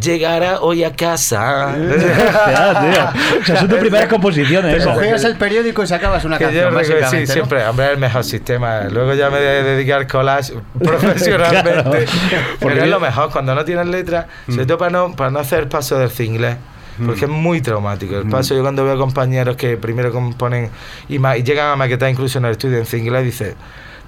llegará 0.01 0.61
hoy 0.61 0.85
a 0.85 0.95
casa. 0.95 1.75
O 1.77 3.45
sea, 3.45 3.57
son 3.61 3.69
tus 3.69 3.79
primeras 3.79 4.09
composiciones. 4.09 4.77
Te 4.79 4.85
cogías 4.85 5.25
el 5.25 5.37
periódico 5.37 5.83
y 5.83 5.87
sacabas 5.87 6.25
una 6.25 6.39
Que 6.39 6.45
yo 6.45 6.51
canción, 6.51 6.75
básicamente, 6.75 7.17
sí, 7.19 7.27
¿no? 7.29 7.33
siempre, 7.33 7.67
hombre, 7.67 7.87
es 7.87 7.93
el 7.93 7.99
mejor 7.99 8.25
sistema. 8.25 8.81
Luego 8.91 9.15
ya 9.15 9.31
me 9.31 9.39
de- 9.41 9.63
dediqué 9.63 9.93
al 9.93 10.07
collage 10.07 10.55
profesionalmente. 10.83 12.05
Claro. 12.05 12.47
Porque 12.61 12.79
es 12.79 12.85
yo- 12.85 12.91
lo 12.91 13.01
mejor 13.01 13.31
cuando 13.31 13.55
no 13.55 13.65
tienes 13.65 13.87
letra, 13.87 14.27
sobre 14.49 14.67
todo 14.67 14.79
para 14.79 14.91
no, 14.91 15.15
para 15.17 15.31
no 15.31 15.39
hacer 15.39 15.69
paso 15.69 15.99
del 15.99 16.11
inglés. 16.27 16.57
Porque 17.05 17.27
es 17.27 17.31
muy 17.31 17.61
traumático. 17.61 18.17
El 18.17 18.27
paso, 18.29 18.55
yo 18.55 18.63
cuando 18.63 18.83
veo 18.83 18.97
compañeros 18.97 19.57
que 19.57 19.77
primero 19.77 20.11
componen 20.13 20.71
y, 21.11 21.19
ma- 21.19 21.37
y 21.37 21.43
llegan 21.43 21.69
a 21.73 21.77
maquetar 21.77 22.09
incluso 22.09 22.39
en 22.39 22.47
el 22.47 22.53
estudio 22.53 22.79
en 22.79 22.99
inglés, 22.99 23.23
dice, 23.25 23.55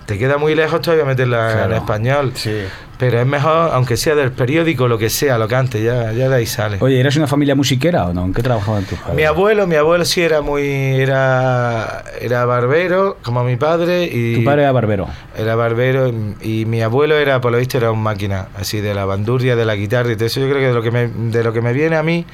te 0.08 0.16
queda 0.16 0.38
muy 0.38 0.54
lejos 0.54 0.80
todavía 0.80 1.04
meterla 1.04 1.52
Claro. 1.52 1.70
en 1.72 1.76
español. 1.82 2.32
Sí. 2.34 2.62
Pero 2.96 3.20
es 3.20 3.26
mejor, 3.26 3.70
aunque 3.74 3.98
sea 3.98 4.14
del 4.14 4.32
periódico, 4.32 4.88
lo 4.88 4.96
que 4.96 5.10
sea, 5.10 5.36
lo 5.36 5.46
que 5.46 5.54
antes, 5.54 5.84
ya, 5.84 6.12
ya 6.12 6.30
de 6.30 6.34
ahí 6.34 6.46
sale. 6.46 6.78
Oye, 6.80 6.98
¿eres 6.98 7.14
una 7.16 7.26
familia 7.26 7.54
musiquera 7.54 8.06
o 8.06 8.14
no? 8.14 8.24
¿En 8.24 8.32
qué 8.32 8.42
trabajaban 8.42 8.84
tus 8.86 8.98
padres? 8.98 9.14
Mi 9.16 9.24
abuelo, 9.24 9.66
mi 9.66 9.74
abuelo 9.76 10.06
sí 10.06 10.22
era 10.22 10.40
muy, 10.40 10.64
era, 10.98 12.04
era 12.22 12.46
barbero, 12.46 13.18
como 13.22 13.44
mi 13.44 13.56
padre, 13.56 14.04
y 14.10 14.36
Tu 14.36 14.44
padre 14.44 14.62
era 14.62 14.72
barbero. 14.72 15.06
era 15.36 15.54
barbero 15.56 16.08
y, 16.08 16.60
y 16.62 16.64
mi 16.64 16.80
abuelo 16.80 17.16
era, 17.18 17.40
por 17.42 17.52
lo 17.52 17.58
visto, 17.58 17.76
era 17.76 17.92
un 17.92 18.02
máquina, 18.02 18.48
así 18.58 18.80
de 18.80 18.94
la 18.94 19.04
bandurria, 19.04 19.56
de 19.56 19.66
la 19.66 19.76
guitarra 19.76 20.10
y 20.10 20.16
todo 20.16 20.24
eso. 20.24 20.40
Yo 20.40 20.46
creo 20.48 20.58
que 20.58 20.68
de 20.68 20.74
lo 20.74 20.82
que 20.82 20.90
me, 20.90 21.06
de 21.08 21.44
lo 21.44 21.52
que 21.52 21.60
me 21.60 21.74
viene 21.74 21.96
a 21.96 22.02
mí 22.02 22.24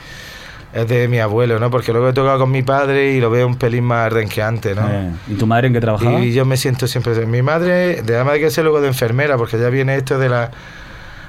es 0.75 0.89
de 0.89 1.07
mi 1.07 1.21
abuelo, 1.21 1.61
¿no? 1.61 1.71
Porque 1.71 1.93
luego 1.93 2.09
he 2.09 2.13
tocado 2.13 2.41
con 2.41 2.51
mi 2.51 2.63
padre 2.63 3.13
y 3.13 3.21
lo 3.21 3.31
veo 3.31 3.47
un 3.47 3.55
pelín 3.55 3.85
más 3.85 4.13
renqueante, 4.13 4.75
¿no? 4.75 4.89
Eh, 4.91 5.11
¿Y 5.29 5.35
tu 5.35 5.47
madre 5.47 5.69
en 5.69 5.73
qué 5.73 5.81
trabajaba? 5.81 6.21
Y 6.21 6.33
yo 6.33 6.45
me 6.45 6.57
siento 6.57 6.89
siempre. 6.89 7.15
Mi 7.27 7.43
madre, 7.43 8.03
de 8.03 8.17
además 8.17 8.35
de 8.35 8.41
que 8.41 8.51
ser 8.51 8.65
luego 8.65 8.81
de 8.81 8.89
enfermera, 8.89 9.37
porque 9.37 9.57
ya 9.57 9.71
viene 9.71 9.95
esto 9.95 10.19
de 10.19 10.29
la, 10.29 10.51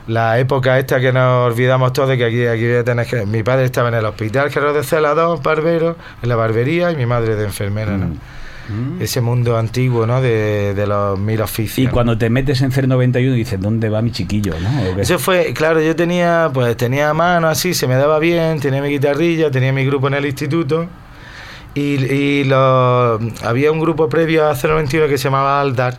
la 0.07 0.39
época 0.39 0.79
esta 0.79 0.99
que 0.99 1.13
nos 1.13 1.51
olvidamos 1.51 1.93
todos 1.93 2.09
de 2.09 2.17
que 2.17 2.25
aquí, 2.25 2.45
aquí 2.47 2.65
voy 2.65 2.77
a 2.77 2.83
tener 2.83 3.05
que. 3.05 3.27
Mi 3.27 3.43
padre 3.43 3.65
estaba 3.65 3.89
en 3.89 3.95
el 3.95 4.05
hospital, 4.05 4.49
que 4.49 4.57
era 4.57 4.73
de 4.73 4.83
celador, 4.83 5.41
barbero, 5.43 5.95
en 6.23 6.29
la 6.29 6.35
barbería, 6.35 6.91
y 6.91 6.95
mi 6.95 7.05
madre 7.05 7.35
de 7.35 7.45
enfermera, 7.45 7.97
¿no? 7.97 8.15
Ese 8.99 9.21
mundo 9.21 9.57
antiguo, 9.57 10.07
¿no? 10.07 10.21
De, 10.21 10.73
de 10.73 10.87
los 10.87 11.19
mil 11.19 11.39
oficios. 11.41 11.87
Y 11.87 11.91
cuando 11.91 12.17
te 12.17 12.29
metes 12.29 12.61
en 12.61 12.71
091 12.71 13.35
dices, 13.35 13.59
¿dónde 13.61 13.89
va 13.89 14.01
mi 14.01 14.11
chiquillo? 14.11 14.53
¿no? 14.59 14.99
Eso 15.01 15.19
fue, 15.19 15.53
claro, 15.53 15.81
yo 15.81 15.95
tenía, 15.95 16.49
pues 16.53 16.75
tenía 16.77 17.13
mano 17.13 17.47
así, 17.47 17.73
se 17.73 17.87
me 17.87 17.95
daba 17.95 18.17
bien, 18.19 18.59
tenía 18.59 18.81
mi 18.81 18.89
guitarrilla, 18.89 19.51
tenía 19.51 19.71
mi 19.71 19.85
grupo 19.85 20.07
en 20.07 20.15
el 20.15 20.25
instituto. 20.25 20.87
Y, 21.75 21.81
y 22.05 22.43
lo- 22.45 23.19
había 23.43 23.71
un 23.71 23.79
grupo 23.79 24.07
previo 24.09 24.47
a 24.49 24.55
091 24.55 25.07
que 25.07 25.17
se 25.17 25.25
llamaba 25.25 25.59
Aldar. 25.61 25.97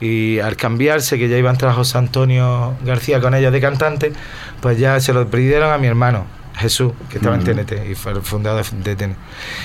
Y 0.00 0.38
al 0.40 0.56
cambiarse, 0.56 1.18
que 1.18 1.28
ya 1.28 1.38
iba 1.38 1.48
a 1.50 1.52
entrar 1.52 1.72
José 1.74 1.96
Antonio 1.98 2.74
García 2.84 3.20
con 3.20 3.34
ellos 3.34 3.52
de 3.52 3.60
cantante, 3.60 4.12
pues 4.60 4.78
ya 4.78 5.00
se 5.00 5.12
lo 5.14 5.26
pidieron 5.30 5.72
a 5.72 5.78
mi 5.78 5.86
hermano, 5.86 6.26
Jesús, 6.56 6.92
que 7.08 7.18
estaba 7.18 7.36
en 7.36 7.44
TNT 7.44 7.90
y 7.90 7.94
fue 7.94 8.12
el 8.12 8.22
fundador 8.22 8.64
de 8.64 8.96
TNT. 8.96 9.16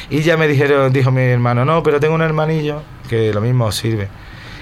Y 0.09 0.21
ya 0.21 0.37
me 0.37 0.47
dijeron, 0.47 0.91
dijo 0.91 1.11
mi 1.11 1.21
hermano, 1.21 1.65
no, 1.65 1.83
pero 1.83 1.99
tengo 1.99 2.15
un 2.15 2.21
hermanillo 2.21 2.81
que 3.09 3.33
lo 3.33 3.41
mismo 3.41 3.71
sirve. 3.71 4.07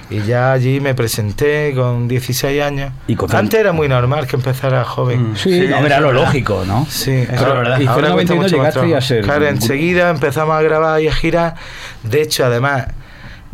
Y 0.09 0.21
ya 0.21 0.53
allí 0.53 0.79
me 0.79 0.95
presenté 0.95 1.73
con 1.75 2.07
16 2.07 2.61
años. 2.63 2.93
Y 3.07 3.15
con- 3.17 3.33
Antes 3.35 3.59
era 3.59 3.73
muy 3.73 3.89
normal 3.89 4.25
que 4.25 4.37
empezara 4.37 4.85
joven. 4.85 5.33
Sí, 5.35 5.65
no, 5.69 5.85
era 5.85 5.99
lo 5.99 6.13
lógico, 6.13 6.63
¿no? 6.65 6.85
Sí, 6.89 7.25
Pero, 7.29 7.55
ahora- 7.55 7.81
y 7.81 7.83
fue 7.85 7.93
ahora 7.93 8.09
91 8.09 8.43
mucho 8.43 8.57
más 8.57 8.77
a 8.77 9.01
ser 9.01 9.23
Claro, 9.23 9.47
enseguida 9.47 10.09
empezamos 10.09 10.55
a 10.57 10.61
grabar 10.61 11.01
y 11.01 11.09
a 11.09 11.13
girar. 11.13 11.55
De 12.03 12.21
hecho, 12.21 12.45
además, 12.45 12.87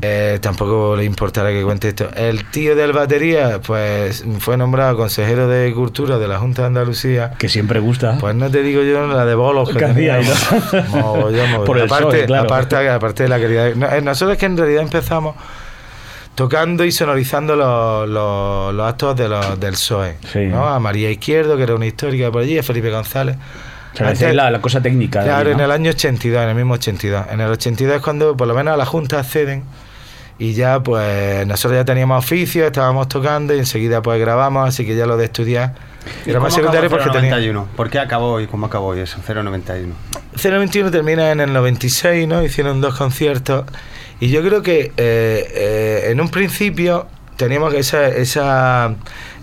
eh, 0.05 0.37
tampoco 0.41 0.97
le 0.97 1.05
importará 1.05 1.49
que 1.51 1.63
cuente 1.63 1.87
esto. 1.87 2.09
El 2.13 2.43
tío 2.49 2.75
del 2.75 2.91
batería, 2.91 3.61
pues 3.65 4.25
fue 4.39 4.57
nombrado 4.57 4.97
consejero 4.97 5.47
de 5.47 5.73
Cultura 5.73 6.17
de 6.17 6.27
la 6.27 6.39
Junta 6.39 6.63
de 6.63 6.67
Andalucía. 6.67 7.31
Que 7.39 7.47
siempre 7.47 7.79
gusta. 7.79 8.17
Pues 8.19 8.35
no 8.35 8.51
te 8.51 8.61
digo 8.63 8.83
yo 8.83 9.07
la 9.07 9.25
de 9.25 9.33
bolos 9.33 9.69
que 9.69 9.85
mogollón. 10.89 11.63
Por 11.65 11.77
el 11.77 11.85
aparte, 11.85 12.05
PSOE, 12.07 12.25
claro. 12.25 12.43
aparte, 12.43 12.89
aparte 12.89 13.23
de 13.23 13.29
la 13.29 13.39
calidad. 13.39 13.75
No, 13.75 13.87
eh, 13.89 14.01
nosotros 14.01 14.33
es 14.33 14.39
que 14.39 14.45
en 14.45 14.57
realidad 14.57 14.83
empezamos 14.83 15.37
tocando 16.35 16.83
y 16.83 16.91
sonorizando 16.91 17.55
los, 17.55 18.09
los, 18.09 18.73
los 18.73 18.85
actos 18.85 19.15
de 19.15 19.29
los, 19.29 19.57
del 19.57 19.71
PSOE. 19.71 20.17
Sí. 20.33 20.39
¿no? 20.47 20.67
A 20.67 20.81
María 20.81 21.09
Izquierdo, 21.11 21.55
que 21.55 21.63
era 21.63 21.75
una 21.75 21.85
histórica 21.85 22.29
por 22.29 22.41
allí, 22.41 22.57
a 22.57 22.63
Felipe 22.63 22.89
González. 22.91 23.37
O 23.93 23.95
sea, 23.97 24.07
Antes- 24.07 24.19
decir 24.19 24.35
la, 24.35 24.51
la 24.51 24.59
cosa 24.59 24.81
técnica. 24.81 25.23
Claro, 25.23 25.47
ahí, 25.47 25.55
en 25.55 25.61
el 25.61 25.71
año 25.71 25.91
82, 25.91 26.43
en 26.43 26.49
el 26.49 26.55
mismo 26.55 26.73
82. 26.73 27.25
En 27.31 27.39
el 27.39 27.51
82 27.51 27.95
es 27.95 28.01
cuando 28.01 28.35
por 28.35 28.49
lo 28.49 28.53
menos 28.53 28.73
a 28.73 28.77
la 28.77 28.85
Junta 28.85 29.19
acceden 29.19 29.63
y 30.39 30.53
ya 30.53 30.81
pues 30.81 31.45
nosotros 31.47 31.77
ya 31.79 31.85
teníamos 31.85 32.23
oficio, 32.23 32.65
estábamos 32.65 33.07
tocando 33.07 33.53
y 33.55 33.59
enseguida 33.59 34.01
pues 34.01 34.19
grabamos, 34.19 34.67
así 34.67 34.85
que 34.85 34.95
ya 34.95 35.05
lo 35.05 35.15
de 35.17 35.25
estudiar 35.25 35.73
¿Y 36.25 36.31
era 36.31 36.39
más 36.39 36.53
secundario 36.53 36.89
porque 36.89 37.05
tenía... 37.11 37.29
091? 37.31 37.67
¿Por 37.75 37.89
qué 37.89 37.99
acabó 37.99 38.41
y 38.41 38.47
cómo 38.47 38.65
acabó 38.65 38.93
eso? 38.95 39.19
091. 39.27 39.93
021 40.41 40.91
termina 40.91 41.31
en 41.31 41.39
el 41.39 41.53
96, 41.53 42.27
¿no? 42.27 42.43
Hicieron 42.43 42.81
dos 42.81 42.95
conciertos 42.97 43.65
y 44.19 44.29
yo 44.29 44.41
creo 44.41 44.61
que 44.61 44.85
eh, 44.85 44.91
eh, 44.97 46.07
en 46.09 46.19
un 46.19 46.29
principio 46.29 47.07
teníamos 47.37 47.73
esa, 47.73 48.07
esa, 48.07 48.93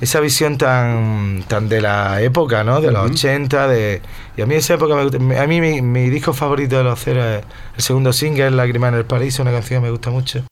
esa 0.00 0.20
visión 0.20 0.58
tan, 0.58 1.42
tan 1.48 1.68
de 1.68 1.80
la 1.80 2.20
época, 2.20 2.62
¿no? 2.64 2.80
De 2.80 2.90
los 2.90 3.10
80, 3.10 3.68
de, 3.68 4.00
y 4.36 4.42
a 4.42 4.46
mí 4.46 4.54
esa 4.54 4.74
época, 4.74 4.94
me 4.94 5.02
gusta- 5.04 5.42
a 5.42 5.46
mí 5.46 5.60
mi, 5.60 5.82
mi 5.82 6.08
disco 6.10 6.32
favorito 6.32 6.76
de 6.78 6.84
los 6.84 6.98
cero 7.02 7.22
es 7.24 7.42
el 7.76 7.82
segundo 7.82 8.12
single, 8.12 8.50
Lágrima 8.52 8.88
en 8.88 8.94
el 8.94 9.04
Paraíso, 9.04 9.42
una 9.42 9.50
canción 9.52 9.80
que 9.80 9.86
me 9.86 9.90
gusta 9.90 10.10
mucho. 10.10 10.44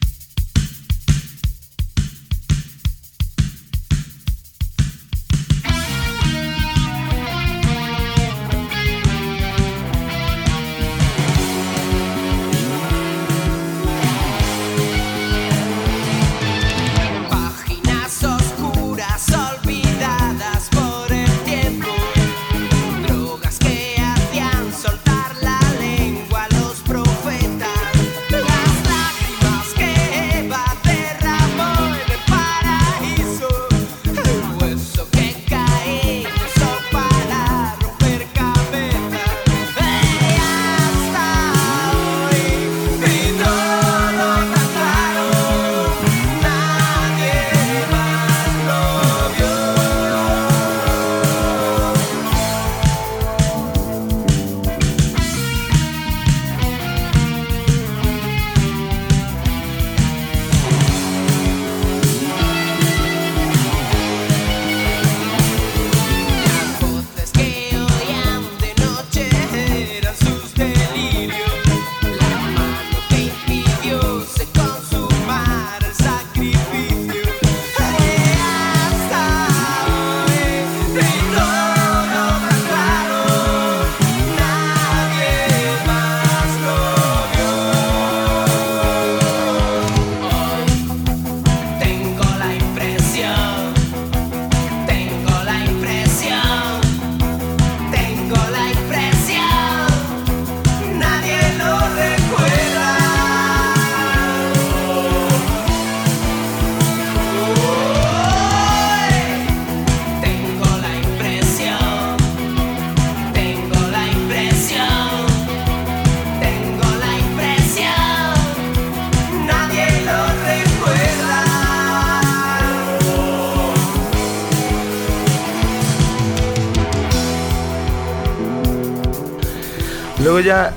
Luego 130.38 130.46
ya, 130.46 130.72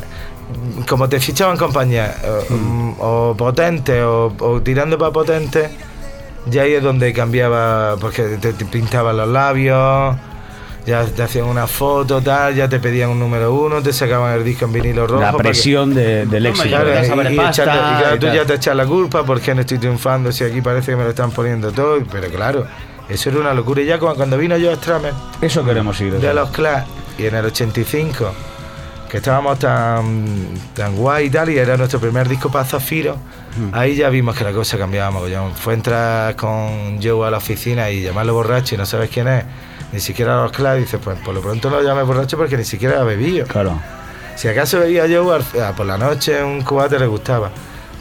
como 0.88 1.08
te 1.08 1.20
fichaban 1.20 1.56
compañías, 1.58 2.16
o, 2.26 2.54
mm, 2.54 2.94
o 3.00 3.36
potente 3.38 4.02
o, 4.04 4.34
o 4.40 4.62
tirando 4.62 4.98
para 4.98 5.12
potente, 5.12 5.70
ya 6.48 6.64
ahí 6.64 6.74
es 6.74 6.84
donde 6.84 7.14
cambiaba, 7.14 7.96
porque 8.00 8.24
te, 8.42 8.54
te 8.54 8.66
pintaban 8.66 9.18
los 9.18 9.28
labios, 9.28 10.16
ya 10.86 11.06
te 11.06 11.22
hacían 11.22 11.46
una 11.46 11.68
foto, 11.68 12.22
tal, 12.22 12.56
ya 12.56 12.68
te 12.68 12.80
pedían 12.80 13.12
un 13.12 13.20
número 13.20 13.54
uno, 13.54 13.84
te 13.84 13.94
sacaban 13.94 14.34
el 14.34 14.44
disco 14.44 14.66
en 14.66 14.74
vinilo 14.74 15.06
rojo. 15.06 15.22
La 15.22 15.32
que- 15.32 15.38
presión 15.38 15.94
de- 15.94 16.26
del 16.26 16.48
éxito. 16.48 16.70
Claro, 16.70 16.90
y- 17.04 17.06
saber 17.06 17.32
y 17.32 17.36
pasta 17.36 17.64
echarle- 17.64 17.76
y 17.76 18.02
claro, 18.02 18.16
y 18.16 18.20
tú 18.20 18.26
ya 18.28 18.46
te 18.46 18.54
echas 18.56 18.76
la 18.76 18.86
culpa 18.88 19.24
porque 19.24 19.54
no 19.54 19.62
estoy 19.62 19.78
triunfando, 19.78 20.32
si 20.32 20.44
aquí 20.44 20.62
parece 20.62 20.92
que 20.94 20.98
me 20.98 21.04
lo 21.04 21.10
están 21.12 21.30
poniendo 21.32 21.72
todo, 21.72 22.00
pero 22.12 22.28
claro, 22.30 22.66
eso 23.10 23.30
era 23.30 23.40
una 23.40 23.54
locura. 23.54 23.82
Y 23.84 23.86
ya 23.86 24.00
cu- 24.00 24.14
cuando 24.16 24.38
vino 24.40 24.58
yo 24.58 24.74
Stramer, 24.76 25.14
Eso 25.40 25.64
queremos 25.64 26.02
ir. 26.02 26.14
de 26.20 26.34
los 26.34 26.50
Clash 26.50 26.84
y 27.20 27.28
en 27.28 27.36
el 27.36 27.46
85 27.46 28.34
que 29.12 29.18
estábamos 29.18 29.60
tan 29.60 30.26
tan 30.74 30.96
guay 30.96 31.26
y 31.26 31.30
tal 31.30 31.50
y 31.50 31.58
era 31.58 31.76
nuestro 31.76 32.00
primer 32.00 32.30
disco 32.30 32.50
para 32.50 32.64
Zafiro 32.64 33.18
ahí 33.74 33.96
ya 33.96 34.08
vimos 34.10 34.36
que 34.38 34.46
la 34.46 34.54
cosa 34.54 34.78
cambiaba 34.78 35.12
mogollón 35.12 35.54
fue 35.54 35.74
entrar 35.74 36.34
con 36.38 36.98
Joe 37.04 37.28
a 37.28 37.32
la 37.32 37.38
oficina 37.38 37.90
y 37.90 38.02
llamarlo 38.04 38.34
borracho 38.34 38.76
y 38.76 38.78
no 38.78 38.86
sabes 38.86 39.10
quién 39.10 39.28
es 39.28 39.44
ni 39.92 40.00
siquiera 40.00 40.42
los 40.42 40.54
Clash 40.54 40.80
dices 40.80 41.02
pues 41.04 41.20
por 41.20 41.36
lo 41.36 41.42
pronto 41.42 41.70
lo 41.70 41.82
llames 41.84 42.08
borracho 42.08 42.38
porque 42.38 42.56
ni 42.56 42.64
siquiera 42.64 43.02
ha 43.02 43.04
bebido 43.04 43.46
Claro. 43.48 43.78
Si 44.38 44.48
acaso 44.48 44.80
veía 44.80 45.06
yo 45.08 45.32
al- 45.34 45.44
ah, 45.62 45.74
por 45.76 45.86
la 45.86 45.98
noche 45.98 46.42
un 46.42 46.62
cubate 46.62 46.98
le 46.98 47.06
gustaba. 47.06 47.52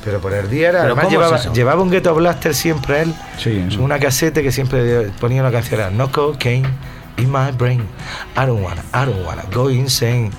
Pero 0.04 0.20
por 0.20 0.32
el 0.32 0.48
día 0.48 0.68
era. 0.70 0.82
¿Pero 0.82 0.94
Además 0.94 1.12
llevaba, 1.12 1.36
es 1.36 1.42
eso? 1.42 1.52
llevaba 1.52 1.82
un 1.82 1.90
ghetto 1.90 2.14
blaster 2.14 2.54
siempre 2.54 3.02
él. 3.02 3.14
Sí, 3.36 3.66
sí. 3.68 3.76
Una 3.76 3.98
casete 3.98 4.42
que 4.42 4.50
siempre 4.52 5.10
ponía 5.20 5.42
una 5.42 5.50
canción. 5.50 5.80
Era 5.80 5.90
No 5.90 6.10
cocaine 6.10 6.66
in 7.18 7.30
my 7.30 7.50
brain. 7.52 7.80
I 8.36 8.46
don't 8.46 8.62
wanna, 8.64 8.82
I 8.94 9.04
don't 9.04 9.26
wanna 9.26 9.42
go 9.52 9.68
insane. 9.70 10.30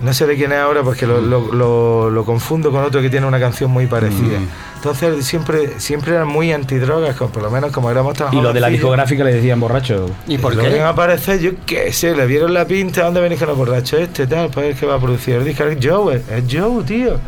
No 0.00 0.12
sé 0.12 0.26
de 0.26 0.36
quién 0.36 0.52
es 0.52 0.58
ahora 0.58 0.82
porque 0.82 1.06
lo, 1.06 1.20
lo- 1.20 1.52
lo- 1.52 2.08
lo 2.10 2.24
confundo 2.24 2.70
con 2.70 2.84
otro 2.84 3.00
que 3.02 3.10
tiene 3.10 3.26
una 3.26 3.40
canción 3.40 3.70
muy 3.70 3.86
parecida. 3.88 4.38
Mm. 4.38 4.48
Entonces 4.76 5.24
siempre, 5.26 5.80
siempre 5.80 6.12
eran 6.14 6.28
muy 6.28 6.52
antidrogas, 6.52 7.16
por 7.16 7.42
lo 7.42 7.50
menos 7.50 7.72
como 7.72 7.90
éramos 7.90 8.14
tan 8.14 8.32
Y 8.32 8.40
lo 8.40 8.52
de 8.52 8.60
la 8.60 8.68
discográfica 8.68 9.24
le 9.24 9.34
decían 9.34 9.58
borracho. 9.58 10.08
¿Y 10.28 10.38
por 10.38 10.54
Lo 10.54 10.62
qué? 10.62 10.68
ven 10.68 10.82
a 10.82 10.90
aparecer, 10.90 11.40
yo 11.40 11.50
qué 11.66 11.92
sé, 11.92 12.14
le 12.14 12.26
vieron 12.26 12.54
la 12.54 12.64
pinta, 12.64 13.02
¿dónde 13.02 13.20
venís 13.20 13.40
con 13.40 13.48
los 13.48 13.56
borrachos 13.58 13.98
este, 14.00 14.28
tal? 14.28 14.50
Pues 14.50 14.74
es 14.74 14.78
que 14.80 14.86
va 14.86 14.94
a 14.94 15.00
producir 15.00 15.34
el 15.34 15.44
disco. 15.44 15.64
Es 15.64 15.78
Joe, 15.84 16.14
es 16.16 16.44
Joe, 16.48 16.84
tío. 16.84 17.18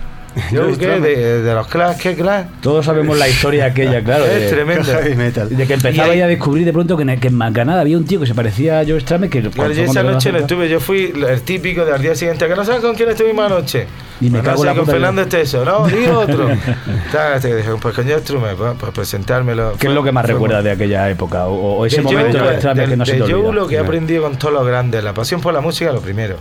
¿Qué? 0.78 1.00
De, 1.00 1.42
de 1.42 1.54
los 1.54 1.66
Clash, 1.66 1.96
¿qué 1.98 2.14
Clash? 2.14 2.46
Todos 2.62 2.84
sabemos 2.86 3.18
la 3.18 3.28
historia 3.28 3.66
aquella, 3.66 4.00
claro. 4.04 4.24
es 4.26 4.40
de- 4.42 4.48
tremendo. 4.48 4.84
Heavy 4.84 5.14
metal. 5.16 5.48
De 5.48 5.66
que 5.66 5.74
empezaba 5.74 6.08
Y 6.08 6.10
ahí- 6.12 6.18
ya 6.18 6.24
a 6.24 6.28
descubrir 6.28 6.64
de 6.64 6.72
pronto 6.72 6.96
que 6.96 7.02
en, 7.02 7.18
que 7.20 7.28
en 7.28 7.42
había 7.42 7.96
un 7.96 8.04
tío 8.04 8.20
que 8.20 8.26
se 8.26 8.34
parecía 8.34 8.80
a 8.80 8.84
Joe 8.86 9.00
Strummer 9.00 9.28
que 9.30 9.40
Claro, 9.42 9.72
yo 9.72 9.82
esa 9.84 10.02
noche 10.02 10.30
no 10.32 10.38
estuve, 10.38 10.68
yo 10.68 10.80
fui 10.80 11.12
el 11.28 11.42
típico 11.42 11.84
del 11.84 12.00
día 12.02 12.14
siguiente, 12.14 12.46
que 12.46 12.54
no 12.54 12.64
sabes 12.64 12.80
con 12.80 12.94
quién 12.94 13.10
estuvimos 13.10 13.44
anoche. 13.46 13.86
Y 14.20 14.26
me 14.30 14.38
Pues 14.40 14.42
cago 14.44 14.56
no 14.56 14.60
sé, 14.60 14.66
la 14.66 14.72
con 14.74 14.80
puta 14.84 14.92
Fernando 14.92 15.22
Esteso, 15.22 15.64
no, 15.64 15.86
di 15.86 16.06
otro. 16.06 16.48
Dije, 16.48 17.70
pues 17.80 17.94
con 17.94 18.04
Joe 18.06 18.20
Strummer, 18.20 18.54
pues, 18.54 18.72
pues 18.78 18.92
presentármelo. 18.92 19.74
¿Qué 19.78 19.86
es 19.88 19.92
lo 19.94 20.02
que 20.02 20.12
más 20.12 20.24
Fue- 20.24 20.34
recuerdas 20.34 20.62
de 20.64 20.70
aquella 20.72 21.08
época? 21.10 21.46
O, 21.46 21.78
o 21.78 21.86
ese 21.86 21.96
de 21.96 22.02
momento 22.02 22.38
Joe, 22.38 22.50
de 22.52 22.58
Strummer 22.58 22.88
que 22.88 22.96
no 22.96 23.06
se 23.06 23.12
te 23.14 23.22
olvida. 23.34 23.52
lo 23.52 23.66
que 23.66 23.74
he 23.76 23.78
aprendido 23.78 24.22
con 24.22 24.36
todos 24.36 24.54
los 24.54 24.66
grandes, 24.66 25.02
la 25.02 25.14
pasión 25.14 25.40
por 25.40 25.52
la 25.54 25.60
música, 25.60 25.90
lo 25.92 26.00
primero. 26.00 26.36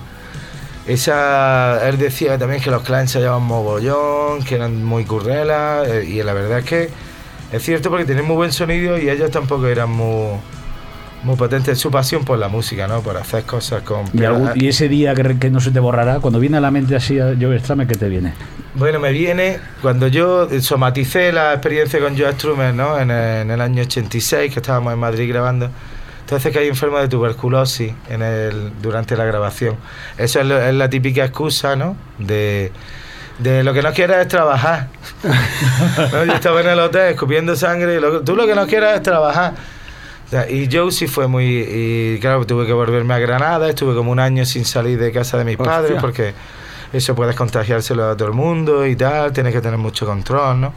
Esa, 0.89 1.87
él 1.87 1.97
decía 1.99 2.37
también 2.39 2.61
que 2.61 2.71
los 2.71 2.81
clans 2.81 3.11
se 3.11 3.19
llamaban 3.21 3.43
mogollón, 3.43 4.43
que 4.43 4.55
eran 4.55 4.83
muy 4.83 5.05
currelas, 5.05 5.87
eh, 5.87 6.05
y 6.05 6.23
la 6.23 6.33
verdad 6.33 6.59
es 6.59 6.65
que 6.65 6.89
es 7.51 7.63
cierto 7.63 7.89
porque 7.91 8.05
tenían 8.05 8.25
muy 8.25 8.35
buen 8.35 8.51
sonido 8.51 8.97
y 8.97 9.07
ellos 9.09 9.29
tampoco 9.29 9.67
eran 9.67 9.89
muy, 9.91 10.37
muy 11.23 11.35
potentes. 11.35 11.77
Su 11.77 11.91
pasión 11.91 12.25
por 12.25 12.39
la 12.39 12.47
música, 12.47 12.87
¿no? 12.87 13.01
Por 13.01 13.17
hacer 13.17 13.43
cosas 13.43 13.83
con... 13.83 14.05
Y, 14.13 14.23
algún- 14.23 14.51
y 14.55 14.67
ese 14.67 14.89
día 14.89 15.13
que, 15.13 15.49
no 15.51 15.59
se 15.59 15.69
te 15.71 15.79
borrará, 15.79 16.19
cuando 16.19 16.39
viene 16.39 16.57
a 16.57 16.61
la 16.61 16.71
mente 16.71 16.95
así 16.95 17.19
Joe 17.19 17.59
Strummer, 17.59 17.85
¿qué 17.87 17.95
te 17.95 18.09
viene? 18.09 18.33
Bueno, 18.73 18.99
me 18.99 19.11
viene 19.11 19.59
cuando 19.81 20.07
yo 20.07 20.47
somaticé 20.61 21.31
la 21.31 21.53
experiencia 21.53 21.99
con 21.99 22.17
Joe 22.17 22.31
Strummer, 22.33 22.73
¿no? 22.73 22.99
En 22.99 23.11
el, 23.11 23.41
en 23.43 23.51
el 23.51 23.61
año 23.61 23.83
86, 23.83 24.51
que 24.53 24.59
estábamos 24.59 24.91
en 24.93 24.99
Madrid 24.99 25.29
grabando. 25.29 25.69
Entonces 26.29 26.53
caí 26.53 26.67
enfermo 26.67 26.99
de 26.99 27.07
tuberculosis 27.07 27.91
en 28.07 28.21
el, 28.21 28.71
durante 28.83 29.17
la 29.17 29.25
grabación. 29.25 29.77
Eso 30.15 30.39
es, 30.41 30.45
lo- 30.45 30.61
es 30.61 30.73
la 30.75 30.87
típica 30.87 31.25
excusa, 31.25 31.75
¿no? 31.75 31.95
De, 32.19 32.71
de 33.39 33.63
lo 33.63 33.73
que 33.73 33.81
no 33.81 33.91
quieras 33.93 34.21
es 34.21 34.27
trabajar. 34.27 34.89
¿No? 36.13 36.25
Yo 36.25 36.33
estaba 36.33 36.61
en 36.61 36.67
el 36.67 36.79
hotel 36.79 37.13
escupiendo 37.13 37.55
sangre 37.55 37.95
y 37.95 37.99
lo- 37.99 38.21
tú 38.21 38.35
lo 38.35 38.45
que 38.45 38.53
no 38.53 38.67
quieras 38.67 38.97
es 38.97 39.01
trabajar. 39.01 39.53
O 40.27 40.29
sea, 40.29 40.47
y 40.47 40.69
Joe 40.71 40.91
sí 40.91 41.07
fue 41.07 41.27
muy... 41.27 41.45
Y 41.67 42.19
claro, 42.19 42.45
tuve 42.45 42.67
que 42.67 42.73
volverme 42.73 43.15
a 43.15 43.17
Granada, 43.17 43.67
estuve 43.67 43.95
como 43.95 44.11
un 44.11 44.19
año 44.19 44.45
sin 44.45 44.65
salir 44.65 44.99
de 44.99 45.11
casa 45.11 45.39
de 45.39 45.45
mis 45.45 45.55
Hostia. 45.59 45.65
padres 45.73 45.97
porque 45.99 46.35
eso 46.93 47.15
puedes 47.15 47.35
contagiárselo 47.35 48.07
a 48.07 48.15
todo 48.15 48.27
el 48.27 48.35
mundo 48.35 48.85
y 48.85 48.95
tal, 48.95 49.33
tienes 49.33 49.51
que 49.53 49.61
tener 49.61 49.79
mucho 49.79 50.05
control, 50.05 50.61
¿no? 50.61 50.73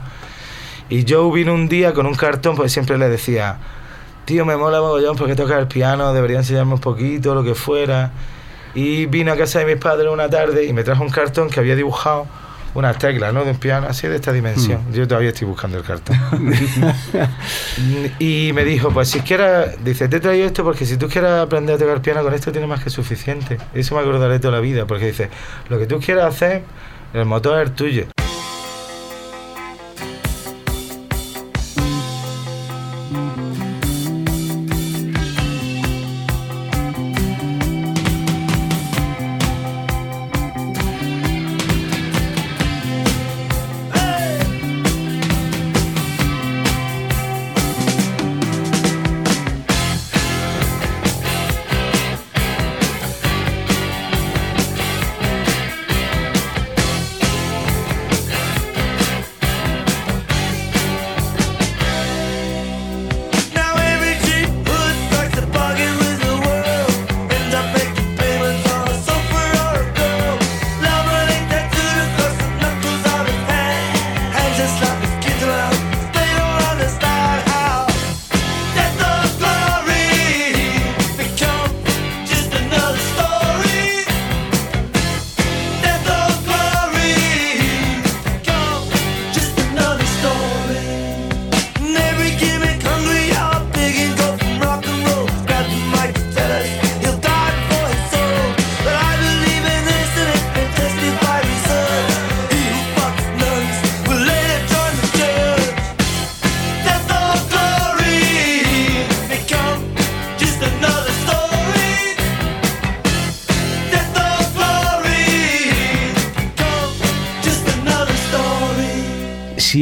Y 0.88 1.05
Joe 1.07 1.30
vino 1.34 1.53
un 1.53 1.68
día 1.68 1.92
con 1.92 2.07
un 2.07 2.14
cartón, 2.14 2.57
pues 2.57 2.72
siempre 2.72 2.96
le 2.96 3.11
decía, 3.11 3.57
tío, 4.25 4.45
me 4.45 4.57
mola 4.57 4.81
mogollón 4.81 5.16
porque 5.16 5.35
toca 5.35 5.59
el 5.59 5.66
piano, 5.66 6.12
debería 6.12 6.39
enseñarme 6.39 6.75
un 6.75 6.81
poquito, 6.81 7.35
lo 7.35 7.45
que 7.45 7.55
fuera. 7.55 8.11
Y 8.75 9.07
vino 9.07 9.33
a 9.33 9.37
casa 9.37 9.59
de 9.59 9.66
mis 9.66 9.77
padres 9.77 10.11
una 10.11 10.29
tarde 10.29 10.64
y 10.64 10.73
me 10.73 10.83
trajo 10.83 11.03
un 11.03 11.11
cartón 11.11 11.51
que 11.51 11.61
había 11.61 11.77
dibujado 11.77 12.27
unas 12.75 12.99
teclas, 12.99 13.35
¿no? 13.35 13.45
De 13.45 13.51
un 13.51 13.59
piano 13.59 13.87
así 13.89 14.09
de 14.09 14.16
esta 14.16 14.33
dimensión. 14.33 14.81
Yo 14.93 15.07
todavía 15.07 15.31
estoy 15.31 15.47
buscando 15.47 15.77
el 15.77 15.85
cartón. 15.85 16.16
y 18.18 18.53
me 18.55 18.64
dijo, 18.64 18.91
pues 18.91 19.09
si 19.09 19.20
quieres, 19.20 19.85
dice, 19.85 20.09
te 20.09 20.16
he 20.16 20.20
traído 20.20 20.47
esto 20.47 20.64
porque 20.64 20.87
si 20.87 20.97
tú 20.97 21.09
quieres 21.09 21.31
aprender 21.33 21.77
a 21.77 21.79
tocar 21.79 22.01
piano 22.01 22.23
con 22.23 22.33
esto 22.33 22.51
tienes 22.51 22.68
más 22.68 22.83
que 22.83 22.91
suficiente. 22.91 23.59
Eso 23.75 23.95
me 23.95 24.01
acordaré 24.01 24.39
toda 24.39 24.55
la 24.55 24.61
vida, 24.61 24.87
porque 24.87 25.07
dice, 25.07 25.29
lo 25.68 25.79
que 25.79 25.87
tú 25.87 26.01
quieras 26.01 26.35
hacer, 26.35 26.62
el 27.12 27.27
motor 27.27 27.62
es 27.62 27.75
tuyo. 27.75 28.07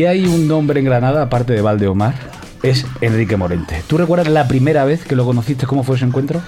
Si 0.00 0.06
hay 0.06 0.24
un 0.24 0.48
nombre 0.48 0.80
en 0.80 0.86
Granada, 0.86 1.20
aparte 1.20 1.52
de 1.52 1.60
Valdeomar, 1.60 2.14
es 2.62 2.86
Enrique 3.02 3.36
Morente. 3.36 3.82
¿Tú 3.86 3.98
recuerdas 3.98 4.28
la 4.28 4.48
primera 4.48 4.86
vez 4.86 5.04
que 5.04 5.14
lo 5.14 5.26
conociste? 5.26 5.66
¿Cómo 5.66 5.82
fue 5.82 5.96
ese 5.96 6.06
encuentro? 6.06 6.40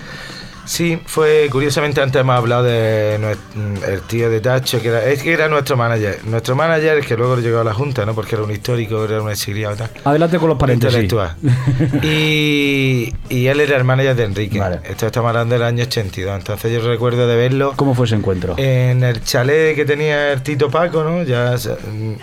Sí, 0.72 0.98
fue 1.04 1.48
curiosamente 1.52 2.00
antes 2.00 2.18
hemos 2.18 2.34
hablado 2.34 2.62
de 2.62 3.16
el 3.16 4.00
tío 4.08 4.30
de 4.30 4.40
Tacho, 4.40 4.80
que 4.80 4.88
era, 4.88 5.04
es 5.04 5.22
que 5.22 5.34
era 5.34 5.46
nuestro 5.46 5.76
manager. 5.76 6.20
Nuestro 6.24 6.56
manager, 6.56 7.04
que 7.04 7.14
luego 7.14 7.36
llegó 7.36 7.60
a 7.60 7.64
la 7.64 7.74
Junta, 7.74 8.06
¿no? 8.06 8.14
Porque 8.14 8.36
era 8.36 8.44
un 8.44 8.50
histórico, 8.50 9.04
era 9.04 9.20
un 9.20 9.30
exiliado 9.30 9.74
y 9.74 9.78
tal. 9.78 9.90
Adelante 10.02 10.38
con 10.38 10.48
los 10.48 10.56
paréntesis. 10.56 11.12
Y, 12.02 13.12
y 13.28 13.46
él 13.48 13.60
era 13.60 13.76
el 13.76 13.84
manager 13.84 14.16
de 14.16 14.24
Enrique. 14.24 14.58
Vale. 14.58 14.80
Esto 14.88 15.06
estamos 15.06 15.28
hablando 15.28 15.54
del 15.54 15.62
año 15.62 15.82
82. 15.84 16.38
Entonces 16.38 16.72
yo 16.72 16.80
recuerdo 16.88 17.26
de 17.26 17.36
verlo 17.36 17.74
¿Cómo 17.76 17.94
fue 17.94 18.06
ese 18.06 18.14
encuentro? 18.14 18.54
en 18.56 19.02
el 19.04 19.22
chalet 19.22 19.76
que 19.76 19.84
tenía 19.84 20.32
el 20.32 20.42
Tito 20.42 20.70
Paco, 20.70 21.04
¿no? 21.04 21.22
Ya, 21.22 21.54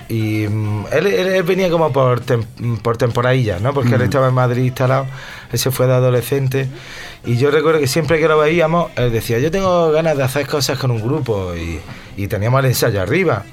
y 0.09 0.47
mm, 0.47 0.85
él, 0.91 1.05
él- 1.07 1.27
él 1.27 1.43
venía 1.43 1.69
como 1.69 1.91
por, 1.93 2.21
tem- 2.25 2.45
por 2.81 2.97
temporadillas, 2.97 3.61
¿no? 3.61 3.73
Porque 3.75 3.93
él 3.93 4.01
estaba 4.01 4.29
en 4.29 4.33
Madrid 4.33 4.63
instalado, 4.63 5.05
él 5.51 5.59
se 5.59 5.71
fue 5.71 5.87
de 5.87 5.93
adolescente. 5.93 6.67
Y 7.25 7.37
yo 7.37 7.51
recuerdo 7.51 7.79
que 7.79 7.87
siempre 7.87 8.19
que 8.19 8.27
lo 8.27 8.37
veíamos, 8.37 8.91
él 8.95 9.11
decía, 9.11 9.39
yo 9.39 9.51
tengo 9.51 9.91
ganas 9.91 10.15
de 10.17 10.23
hacer 10.23 10.47
cosas 10.47 10.77
con 10.77 10.91
un 10.91 11.01
grupo. 11.01 11.53
Y, 11.55 11.79
y 12.17 12.27
teníamos 12.27 12.59
el 12.61 12.67
ensayo 12.67 13.01
arriba. 13.01 13.43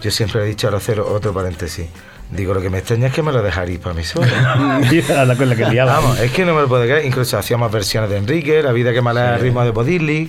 Yo 0.00 0.10
siempre 0.10 0.42
he 0.42 0.46
dicho, 0.46 0.66
ahora 0.66 0.78
hacer 0.78 1.00
otro 1.00 1.32
paréntesis. 1.32 1.86
Digo, 2.30 2.52
lo 2.52 2.60
que 2.60 2.68
me 2.68 2.78
extraña 2.78 3.06
es 3.06 3.14
que 3.14 3.22
me 3.22 3.32
lo 3.32 3.42
dejaréis 3.42 3.78
para 3.78 3.94
mí 3.94 4.04
solo. 4.04 4.26
La 5.08 5.34
con 5.36 5.48
la 5.48 5.56
que 5.56 5.64
liaba. 5.64 5.94
Vamos, 5.94 6.20
es 6.20 6.30
que 6.30 6.44
no 6.44 6.54
me 6.54 6.60
lo 6.62 6.68
puedo 6.68 6.82
creer. 6.82 7.06
Incluso 7.06 7.38
hacíamos 7.38 7.72
versiones 7.72 8.10
de 8.10 8.18
Enrique, 8.18 8.62
La 8.62 8.72
vida 8.72 8.92
que 8.92 9.00
mala 9.00 9.36
el 9.36 9.40
ritmo 9.40 9.64
de 9.64 9.72
Podilly. 9.72 10.28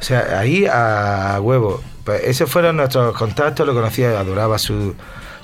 O 0.00 0.02
sea, 0.02 0.38
ahí 0.38 0.64
a 0.66 1.38
huevo. 1.42 1.82
Pues 2.04 2.22
esos 2.24 2.48
fueron 2.48 2.76
nuestros 2.76 3.14
contactos, 3.16 3.66
lo 3.66 3.74
conocía, 3.74 4.18
adoraba 4.20 4.58
su- 4.58 4.94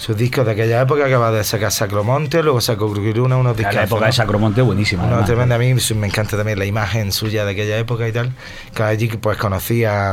sus 0.05 0.19
discos 0.19 0.45
de 0.45 0.53
aquella 0.53 0.83
época, 0.83 1.07
acaba 1.07 1.33
de 1.33 1.43
sacar 1.45 1.73
Sacromonte, 1.73 2.43
luego 2.43 2.61
sacó 2.61 2.91
Gruruna, 2.91 3.39
unos 3.39 3.59
La 3.59 3.71
discos. 3.71 3.87
época 3.87 4.05
de 4.05 4.13
Sacromonte 4.13 4.61
buenísima. 4.61 5.07
No, 5.07 5.25
tremenda. 5.25 5.55
A 5.55 5.59
mí 5.59 5.73
me 5.97 6.07
encanta 6.07 6.37
también 6.37 6.59
la 6.59 6.67
imagen 6.67 7.11
suya 7.11 7.47
de 7.47 7.53
aquella 7.53 7.79
época 7.79 8.07
y 8.07 8.13
tal. 8.13 8.31
Que 8.75 8.83
allí 8.83 9.09
pues 9.09 9.39
conocía 9.39 10.11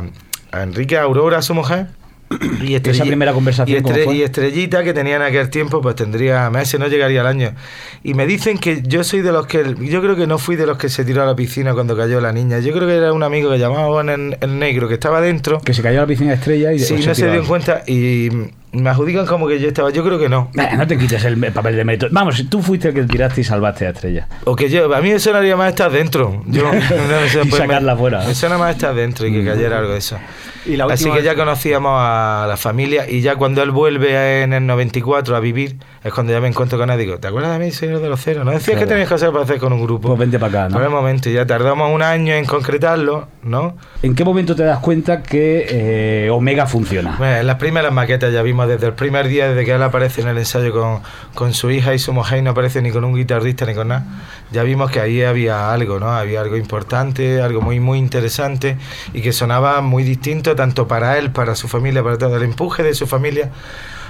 a 0.54 0.64
Enrique, 0.64 0.98
Aurora, 0.98 1.42
su 1.42 1.54
mujer. 1.54 1.88
Y 2.62 2.76
Esa 2.76 3.04
primera 3.04 3.34
conversación, 3.34 3.80
y, 3.80 3.82
¿cómo 3.82 3.94
fue? 3.98 4.16
y 4.16 4.22
Estrellita, 4.22 4.82
que 4.86 4.94
tenía 4.94 5.18
en 5.18 5.24
aquel 5.24 5.50
tiempo, 5.50 5.82
pues 5.82 5.96
tendría 5.98 6.50
meses, 6.50 6.80
no 6.80 6.88
llegaría 6.88 7.20
al 7.20 7.28
año. 7.28 7.54
Y 8.02 8.14
me 8.14 8.26
dicen 8.26 8.60
que 8.60 8.82
yo 8.84 9.04
soy 9.04 9.20
de 9.20 9.34
los 9.34 9.46
que. 9.46 9.76
Yo 9.82 10.02
creo 10.02 10.16
que 10.16 10.26
no 10.26 10.38
fui 10.38 10.56
de 10.56 10.66
los 10.66 10.78
que 10.78 10.88
se 10.88 11.04
tiró 11.04 11.22
a 11.24 11.26
la 11.26 11.36
piscina 11.36 11.74
cuando 11.74 11.98
cayó 11.98 12.22
la 12.22 12.32
niña. 12.32 12.60
Yo 12.60 12.72
creo 12.72 12.88
que 12.88 12.96
era 12.96 13.12
un 13.12 13.24
amigo 13.24 13.52
que 13.52 13.60
llamaban 13.60 14.08
el, 14.08 14.38
el 14.40 14.58
negro, 14.58 14.88
que 14.88 14.94
estaba 14.94 15.20
dentro. 15.20 15.60
Que 15.60 15.74
se 15.74 15.82
cayó 15.82 15.98
a 16.00 16.02
la 16.04 16.08
piscina 16.08 16.30
de 16.30 16.36
estrella 16.38 16.72
y 16.72 16.80
Sí, 16.80 16.96
no 17.06 17.14
se 17.14 17.30
dio 17.30 17.46
cuenta 17.46 17.84
y 17.86 18.30
me 18.74 18.90
adjudican 18.90 19.26
como 19.26 19.48
que 19.48 19.60
yo 19.60 19.68
estaba. 19.68 19.90
Yo 19.90 20.04
creo 20.04 20.18
que 20.20 20.30
no. 20.30 20.50
No 20.78 20.88
te 20.88 20.98
quites 20.98 21.24
el 21.26 21.38
papel 21.52 21.76
de 21.76 21.84
mérito. 21.84 22.08
Vamos, 22.12 22.44
tú 22.50 22.62
fuiste 22.62 22.90
el 22.90 22.94
que 22.94 23.04
tiraste 23.04 23.42
y 23.42 23.44
salvaste 23.44 23.86
a 23.88 23.90
Estrella. 23.90 24.28
O 24.46 24.56
que 24.56 24.70
yo, 24.70 24.94
a 24.94 25.02
mí 25.02 25.12
me 25.12 25.20
sonaría 25.20 25.56
más 25.58 25.70
estar 25.70 25.92
dentro. 25.92 26.44
Yo, 26.48 26.64
no, 26.66 26.72
no 26.74 27.28
sé, 27.30 27.42
Y 27.44 27.52
sacarla 27.52 27.94
me- 27.96 28.00
fuera. 28.00 28.26
Me 28.26 28.34
suena 28.36 28.58
más 28.58 28.76
estar 28.76 28.94
dentro 28.96 29.28
y 29.28 29.34
que 29.34 29.44
cayera 29.46 29.80
algo 29.80 29.92
de 29.92 29.98
eso. 29.98 30.18
Y 30.66 30.78
la 30.78 30.86
Así 30.86 31.10
que 31.10 31.24
ya 31.24 31.36
conocíamos 31.36 31.92
a 31.96 32.46
la 32.48 32.56
familia 32.58 33.10
y 33.10 33.22
ya 33.22 33.36
cuando 33.36 33.64
él 33.64 33.72
vuelve 33.72 34.44
en 34.44 34.54
el 34.54 34.66
94 34.68 35.36
a 35.36 35.40
vivir, 35.40 35.78
es 36.04 36.14
cuando 36.14 36.34
ya 36.34 36.40
me 36.42 36.48
encuentro 36.48 36.78
con 36.78 36.90
él. 36.90 37.00
Digo, 37.00 37.18
¿te 37.18 37.28
acuerdas 37.28 37.58
de 37.58 37.66
mí, 37.66 37.72
señor 37.72 38.00
de 38.02 38.10
los 38.10 38.22
ceros? 38.22 38.46
¿No 38.46 38.52
decías 38.52 38.66
Claro. 38.76 38.82
que 38.82 38.86
tenías 38.88 39.10
cosas 39.10 39.32
para 39.32 39.44
hacer 39.44 39.58
con 39.60 39.74
un 39.74 39.82
grupo? 39.84 40.10
Pues 40.10 40.20
vente 40.20 40.38
para 40.38 40.62
acá, 40.62 40.70
¿no? 40.70 40.76
Por 40.76 40.84
el 40.84 40.90
momento, 40.90 41.30
y 41.30 41.34
ya 41.34 41.46
tardamos 41.48 41.92
un 41.92 42.02
año 42.04 42.34
en 42.34 42.46
concretarlo, 42.46 43.28
¿no? 43.44 43.76
¿En 44.04 44.14
qué 44.16 44.24
momento 44.24 44.56
te 44.56 44.64
das 44.64 44.80
cuenta 44.80 45.24
que 45.24 45.66
eh, 45.70 46.30
Omega 46.30 46.68
funciona? 46.68 47.16
Bueno, 47.18 47.38
en 47.38 47.48
las 47.48 47.56
primeras 47.58 47.92
maquetas 47.92 48.32
ya 48.32 48.42
vimos 48.44 48.68
desde 48.68 48.88
el 48.88 48.94
primer 48.94 49.28
día, 49.28 49.50
desde 49.50 49.66
que 49.66 49.72
él 49.74 49.82
aparece 49.82 50.22
en 50.22 50.28
el 50.28 50.38
ensayo 50.38 50.72
con, 50.72 51.00
con 51.34 51.54
su 51.54 51.72
hija 51.72 51.94
y 51.94 52.00
su 52.00 52.14
mujer 52.14 52.40
y 52.40 52.42
no 52.44 52.52
aparece 52.52 52.82
ni 52.82 52.92
con 52.92 53.04
un 53.04 53.16
guitarrista 53.16 53.66
ni 53.66 53.74
con 53.74 53.88
nada, 53.88 54.06
ya 54.52 54.64
vimos 54.64 54.92
que 54.92 55.00
ahí 55.00 55.24
había 55.24 55.72
algo, 55.72 56.00
¿no? 56.00 56.10
Había 56.12 56.42
algo 56.42 56.58
importante, 56.58 57.42
algo 57.42 57.62
muy, 57.62 57.80
muy 57.80 57.98
interesante 57.98 58.78
y 59.14 59.22
que 59.22 59.32
sonaba 59.32 59.82
muy 59.82 60.04
distinto 60.04 60.56
tanto 60.56 60.88
para 60.88 61.18
él, 61.18 61.32
para 61.32 61.56
su 61.56 61.68
familia, 61.68 62.04
para 62.04 62.18
todo. 62.18 62.36
El 62.36 62.44
empuje 62.44 62.84
de 62.84 62.94
su 62.94 63.08
familia 63.08 63.50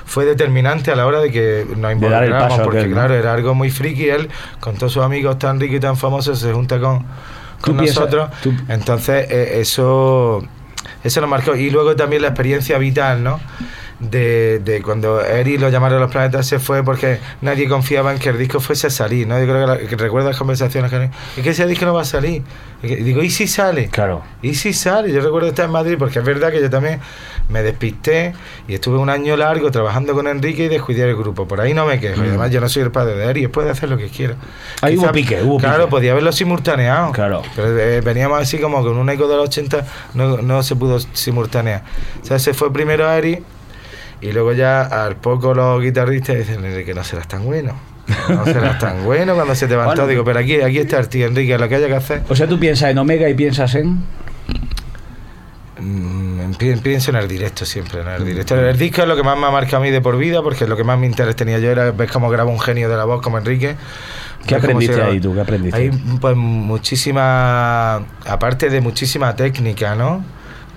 fue 0.05 0.25
determinante 0.25 0.91
a 0.91 0.95
la 0.95 1.05
hora 1.05 1.21
de 1.21 1.31
que 1.31 1.65
nos 1.77 1.91
involucráramos, 1.93 2.59
porque 2.61 2.79
aquel, 2.79 2.89
¿no? 2.89 2.95
claro, 2.97 3.13
era 3.13 3.33
algo 3.33 3.53
muy 3.53 3.69
friki. 3.69 4.09
Él, 4.09 4.29
con 4.59 4.75
todos 4.75 4.93
sus 4.93 5.03
amigos 5.03 5.37
tan 5.37 5.59
ricos 5.59 5.77
y 5.77 5.79
tan 5.79 5.95
famosos, 5.95 6.39
se 6.39 6.51
junta 6.51 6.79
con, 6.79 7.05
con 7.61 7.77
nosotros. 7.77 8.29
Entonces, 8.67 9.27
eh, 9.29 9.59
eso, 9.61 10.43
eso 11.03 11.21
nos 11.21 11.29
marcó. 11.29 11.55
Y 11.55 11.69
luego 11.69 11.95
también 11.95 12.23
la 12.23 12.29
experiencia 12.29 12.77
vital, 12.77 13.23
¿no? 13.23 13.39
De, 14.01 14.57
de 14.57 14.81
cuando 14.81 15.23
Eri 15.23 15.59
lo 15.59 15.69
llamaron 15.69 15.99
a 15.99 16.01
los 16.01 16.11
planetas 16.11 16.47
se 16.47 16.57
fue 16.57 16.83
porque 16.83 17.19
nadie 17.41 17.69
confiaba 17.69 18.11
en 18.11 18.17
que 18.17 18.29
el 18.29 18.37
disco 18.39 18.59
fuese 18.59 18.87
a 18.87 18.89
salir, 18.89 19.27
¿no? 19.27 19.39
Yo 19.39 19.45
creo 19.45 19.59
que, 19.61 19.67
la- 19.67 19.77
que 19.89 19.95
recuerdo 19.95 20.29
las 20.29 20.37
conversaciones 20.39 20.89
que 20.89 21.03
es 21.37 21.43
que 21.43 21.49
ese 21.51 21.67
disco 21.67 21.85
no 21.85 21.93
va 21.93 22.01
a 22.01 22.05
salir. 22.05 22.41
Y 22.81 22.95
digo, 22.95 23.21
¿y 23.21 23.29
si 23.29 23.45
sale? 23.47 23.89
Claro. 23.89 24.23
¿Y 24.41 24.55
si 24.55 24.73
sale? 24.73 25.11
Yo 25.13 25.21
recuerdo 25.21 25.49
estar 25.49 25.65
en 25.65 25.71
Madrid 25.71 25.97
porque 25.99 26.17
es 26.17 26.25
verdad 26.25 26.51
que 26.51 26.59
yo 26.59 26.67
también 26.71 26.99
me 27.49 27.61
despisté 27.61 28.33
y 28.67 28.73
estuve 28.73 28.97
un 28.97 29.11
año 29.11 29.37
largo 29.37 29.69
trabajando 29.69 30.13
con 30.15 30.25
Enrique 30.25 30.63
y 30.63 30.67
descuidé 30.67 31.07
el 31.07 31.15
grupo. 31.15 31.47
Por 31.47 31.61
ahí 31.61 31.75
no 31.75 31.85
me 31.85 31.99
quejo. 31.99 32.23
Y 32.25 32.29
además 32.29 32.49
yo 32.49 32.59
no 32.59 32.69
soy 32.69 32.81
el 32.81 32.89
padre 32.91 33.15
de 33.17 33.25
Eri, 33.25 33.47
puede 33.49 33.69
hacer 33.69 33.87
lo 33.87 33.97
que 33.97 34.07
quiera. 34.07 34.33
Mm. 34.33 34.37
Ahí 34.85 34.95
hubo 34.97 35.03
Quizá- 35.03 35.11
pique, 35.11 35.43
hubo 35.43 35.57
Claro, 35.59 35.83
pique. 35.83 35.89
podía 35.91 36.11
haberlo 36.13 36.31
simultaneado. 36.31 37.11
Claro. 37.11 37.43
Pero 37.55 37.77
eh, 37.77 38.01
veníamos 38.01 38.41
así 38.41 38.57
como 38.57 38.81
con 38.81 38.97
un 38.97 39.07
eco 39.11 39.27
de 39.27 39.35
los 39.35 39.45
80, 39.49 39.85
no, 40.15 40.37
no 40.41 40.63
se 40.63 40.75
pudo 40.75 40.97
simultanear. 41.13 41.83
O 42.23 42.25
sea, 42.25 42.39
se 42.39 42.55
fue 42.55 42.73
primero 42.73 43.07
a 43.07 43.15
Eri 43.15 43.43
y 44.21 44.31
luego 44.31 44.53
ya 44.53 44.81
al 44.83 45.15
poco 45.17 45.53
los 45.53 45.81
guitarristas 45.81 46.37
dicen 46.37 46.63
Enrique, 46.63 46.93
no 46.93 47.03
serás 47.03 47.27
tan 47.27 47.43
bueno. 47.45 47.73
No 48.29 48.43
serás 48.45 48.77
tan 48.79 49.03
bueno 49.05 49.35
cuando 49.35 49.55
se 49.55 49.67
te 49.67 49.73
levantó. 49.73 49.91
Bueno. 50.01 50.07
Digo, 50.11 50.23
pero 50.25 50.39
aquí, 50.39 50.59
aquí 50.61 50.79
está 50.79 50.99
el 50.99 51.07
tío 51.07 51.27
Enrique, 51.27 51.57
lo 51.57 51.67
que 51.69 51.75
haya 51.75 51.87
que 51.87 51.95
hacer. 51.95 52.21
O 52.29 52.35
sea, 52.35 52.47
tú 52.47 52.59
piensas 52.59 52.89
en 52.91 52.97
Omega 52.97 53.27
y 53.29 53.33
piensas 53.33 53.73
en. 53.75 54.03
Mm, 55.79 56.53
pi- 56.57 56.75
pienso 56.75 57.11
en 57.11 57.17
el 57.17 57.27
directo 57.27 57.65
siempre, 57.65 58.01
en 58.01 58.07
el 58.07 58.25
directo. 58.25 58.55
El 58.59 58.77
disco 58.77 59.01
es 59.01 59.07
lo 59.07 59.15
que 59.15 59.23
más 59.23 59.37
me 59.37 59.47
ha 59.47 59.51
marcado 59.51 59.77
a 59.77 59.79
mí 59.81 59.89
de 59.91 60.01
por 60.01 60.17
vida, 60.17 60.41
porque 60.43 60.67
lo 60.67 60.75
que 60.77 60.83
más 60.83 60.99
me 60.99 61.07
interés 61.07 61.35
tenía 61.35 61.59
yo 61.59 61.71
era 61.71 61.91
ver 61.91 62.09
cómo 62.11 62.29
graba 62.29 62.49
un 62.51 62.59
genio 62.59 62.89
de 62.89 62.97
la 62.97 63.05
voz 63.05 63.21
como 63.21 63.37
Enrique. 63.37 63.75
¿Qué 64.45 64.55
aprendiste 64.55 65.01
ahí 65.01 65.19
tú? 65.19 65.33
¿Qué 65.33 65.41
aprendiste? 65.41 65.79
Hay 65.79 65.89
pues 66.19 66.35
muchísima, 66.35 67.95
aparte 68.25 68.69
de 68.69 68.81
muchísima 68.81 69.35
técnica, 69.35 69.95
¿no? 69.95 70.23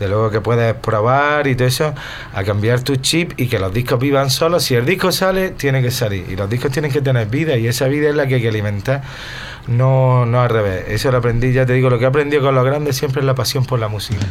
De 0.00 0.08
luego 0.08 0.30
que 0.30 0.40
puedes 0.40 0.74
probar 0.74 1.46
y 1.46 1.54
todo 1.54 1.68
eso, 1.68 1.94
a 2.34 2.44
cambiar 2.44 2.82
tu 2.82 2.96
chip 2.96 3.32
y 3.36 3.46
que 3.46 3.58
los 3.58 3.72
discos 3.72 3.98
vivan 4.00 4.30
solos. 4.30 4.64
Si 4.64 4.74
el 4.74 4.84
disco 4.84 5.12
sale, 5.12 5.50
tiene 5.50 5.82
que 5.82 5.90
salir. 5.90 6.26
Y 6.28 6.36
los 6.36 6.50
discos 6.50 6.72
tienen 6.72 6.90
que 6.90 7.00
tener 7.00 7.28
vida 7.28 7.56
y 7.56 7.68
esa 7.68 7.86
vida 7.86 8.08
es 8.08 8.14
la 8.14 8.26
que 8.26 8.36
hay 8.36 8.42
que 8.42 8.48
alimentar, 8.48 9.02
no, 9.68 10.26
no 10.26 10.40
al 10.42 10.50
revés. 10.50 10.84
Eso 10.88 11.10
lo 11.10 11.18
aprendí, 11.18 11.52
ya 11.52 11.64
te 11.64 11.74
digo, 11.74 11.90
lo 11.90 11.98
que 11.98 12.04
he 12.04 12.08
aprendido 12.08 12.42
con 12.42 12.54
los 12.54 12.64
grandes 12.64 12.96
siempre 12.96 13.20
es 13.20 13.26
la 13.26 13.34
pasión 13.34 13.64
por 13.64 13.78
la 13.78 13.88
música. 13.88 14.26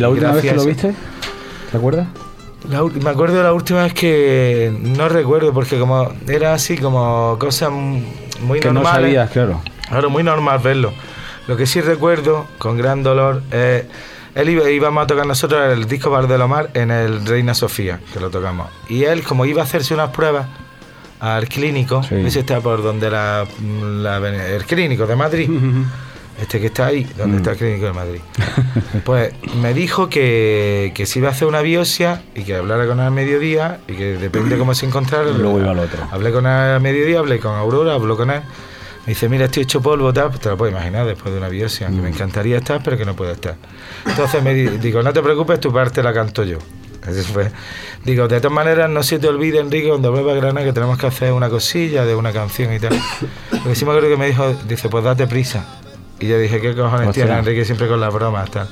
La 0.00 0.08
última 0.08 0.32
vez 0.32 0.42
que 0.44 0.54
lo 0.54 0.64
viste? 0.64 0.94
¿Te 1.70 1.76
acuerdas? 1.76 2.08
La 2.68 2.82
me 2.82 3.10
acuerdo 3.10 3.36
de 3.38 3.42
la 3.44 3.52
última 3.52 3.82
vez 3.84 3.94
que 3.94 4.72
no 4.80 5.08
recuerdo, 5.08 5.52
porque 5.52 5.78
como 5.78 6.12
era 6.28 6.52
así 6.54 6.76
como 6.76 7.36
cosas 7.38 7.70
muy 7.70 8.60
Que 8.60 8.68
no 8.68 8.74
normales. 8.74 9.00
sabías, 9.02 9.30
claro. 9.30 9.62
Claro, 9.88 10.10
muy 10.10 10.22
normal 10.22 10.58
verlo. 10.62 10.92
Lo 11.48 11.56
que 11.56 11.66
sí 11.66 11.80
recuerdo, 11.80 12.46
con 12.58 12.76
gran 12.76 13.02
dolor, 13.02 13.42
es... 13.50 13.84
Él 14.34 14.48
iba, 14.50 14.70
íbamos 14.70 15.02
a 15.02 15.06
tocar 15.08 15.26
nosotros 15.26 15.72
el 15.72 15.86
disco 15.88 16.08
Bar 16.10 16.28
de 16.28 16.38
Mar 16.46 16.70
en 16.74 16.92
el 16.92 17.26
Reina 17.26 17.52
Sofía, 17.54 17.98
que 18.12 18.20
lo 18.20 18.30
tocamos. 18.30 18.68
Y 18.88 19.02
él, 19.02 19.24
como 19.24 19.44
iba 19.44 19.62
a 19.62 19.64
hacerse 19.64 19.92
unas 19.94 20.10
pruebas 20.10 20.46
al 21.18 21.48
clínico, 21.48 22.02
Sí. 22.04 22.14
ese 22.14 22.40
está 22.40 22.60
por 22.60 22.82
donde 22.82 23.10
la, 23.10 23.44
la- 23.82 24.18
el 24.28 24.64
clínico 24.66 25.06
de 25.06 25.16
Madrid, 25.16 25.50
este 26.40 26.60
que 26.60 26.66
está 26.66 26.86
ahí, 26.86 27.04
donde 27.16 27.34
Mm. 27.36 27.40
está 27.40 27.50
el 27.52 27.56
clínico 27.58 27.86
de 27.86 27.92
Madrid. 27.92 28.20
Pues 29.04 29.32
me 29.60 29.74
dijo 29.74 30.08
que, 30.08 30.92
que 30.94 31.06
se 31.06 31.18
iba 31.18 31.28
a 31.28 31.32
hacer 31.32 31.46
una 31.48 31.60
biopsia 31.62 32.22
y 32.34 32.42
que 32.44 32.56
hablara 32.56 32.86
con 32.86 32.98
él 33.00 33.06
al 33.06 33.12
mediodía 33.12 33.80
y 33.88 33.92
que 33.94 34.16
depende 34.16 34.56
cómo 34.58 34.74
se 34.74 34.86
encontrara. 34.86 35.30
Luego 35.30 35.60
iba 35.60 35.70
al 35.70 35.78
otro. 35.78 36.06
Hablé 36.10 36.32
con 36.32 36.46
él 36.46 36.52
al 36.52 36.80
mediodía, 36.80 37.18
hablé 37.18 37.38
con 37.38 37.54
Aurora, 37.54 37.94
habló 37.94 38.16
con 38.16 38.30
él. 38.30 38.40
Me 39.06 39.12
dice, 39.14 39.28
mira, 39.28 39.46
estoy 39.46 39.62
hecho 39.62 39.80
polvo, 39.80 40.12
tal, 40.12 40.30
te 40.38 40.50
lo 40.50 40.56
puedes 40.56 40.72
imaginar 40.74 41.06
después 41.06 41.32
de 41.32 41.38
una 41.38 41.48
biopsia, 41.48 41.86
que 41.88 41.94
me 41.94 42.10
encantaría 42.10 42.58
estar, 42.58 42.82
pero 42.82 42.98
que 42.98 43.04
no 43.06 43.14
puedo 43.16 43.32
estar. 43.32 43.56
Entonces 44.06 44.42
me 44.42 44.52
di- 44.54 44.76
digo, 44.78 45.02
no 45.02 45.12
te 45.12 45.22
preocupes, 45.22 45.58
tu 45.58 45.72
parte 45.72 46.02
la 46.02 46.12
canto 46.12 46.44
yo. 46.44 46.58
Así 47.06 47.22
fue. 47.22 47.50
Digo, 48.04 48.28
de 48.28 48.40
todas 48.40 48.52
maneras, 48.54 48.90
no 48.90 49.02
se 49.02 49.18
te 49.18 49.26
olvide, 49.26 49.58
Enrique, 49.58 49.88
cuando 49.88 50.12
vuelva 50.12 50.32
a 50.32 50.34
Granada, 50.34 50.66
que 50.66 50.74
tenemos 50.74 50.98
que 50.98 51.06
hacer 51.06 51.32
una 51.32 51.48
cosilla 51.48 52.04
de 52.04 52.14
una 52.14 52.30
canción 52.30 52.74
y 52.74 52.78
tal. 52.78 52.90
Porque 53.50 53.74
sí 53.74 53.86
me 53.86 53.92
acuerdo 53.92 54.10
que 54.10 54.18
me 54.18 54.26
dijo, 54.26 54.54
dice, 54.68 54.90
pues 54.90 55.02
date 55.02 55.26
prisa. 55.26 55.64
Y 56.20 56.26
yo 56.28 56.38
dije, 56.38 56.60
¿qué 56.60 56.74
cojones 56.74 57.06
tiene 57.12 57.30
Enrique 57.40 57.64
siempre 57.64 57.88
con 57.88 57.98
las 58.00 58.12
bromas, 58.12 58.50
tal? 58.50 58.68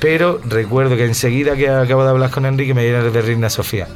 Pero 0.00 0.40
recuerdo 0.46 0.96
que 0.96 1.04
enseguida 1.04 1.56
que 1.56 1.68
acabo 1.68 2.04
de 2.04 2.10
hablar 2.10 2.30
con 2.30 2.46
Enrique, 2.46 2.72
me 2.74 2.82
viene 2.82 3.02
de 3.02 3.22
Reina 3.22 3.50
Sofía. 3.50 3.86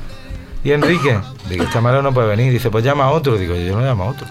¿Y 0.63 0.73
Enrique? 0.73 1.19
Digo, 1.49 1.65
está 1.65 1.81
malo, 1.81 2.03
no 2.03 2.13
puede 2.13 2.29
venir. 2.29 2.53
Dice, 2.53 2.71
pues 2.71 2.85
llama 2.85 3.05
a 3.05 3.11
otro. 3.11 3.37
Digo, 3.37 3.55
yo 3.55 3.75
no 3.77 3.83
llamo 3.83 4.05
a 4.05 4.07
otro. 4.09 4.27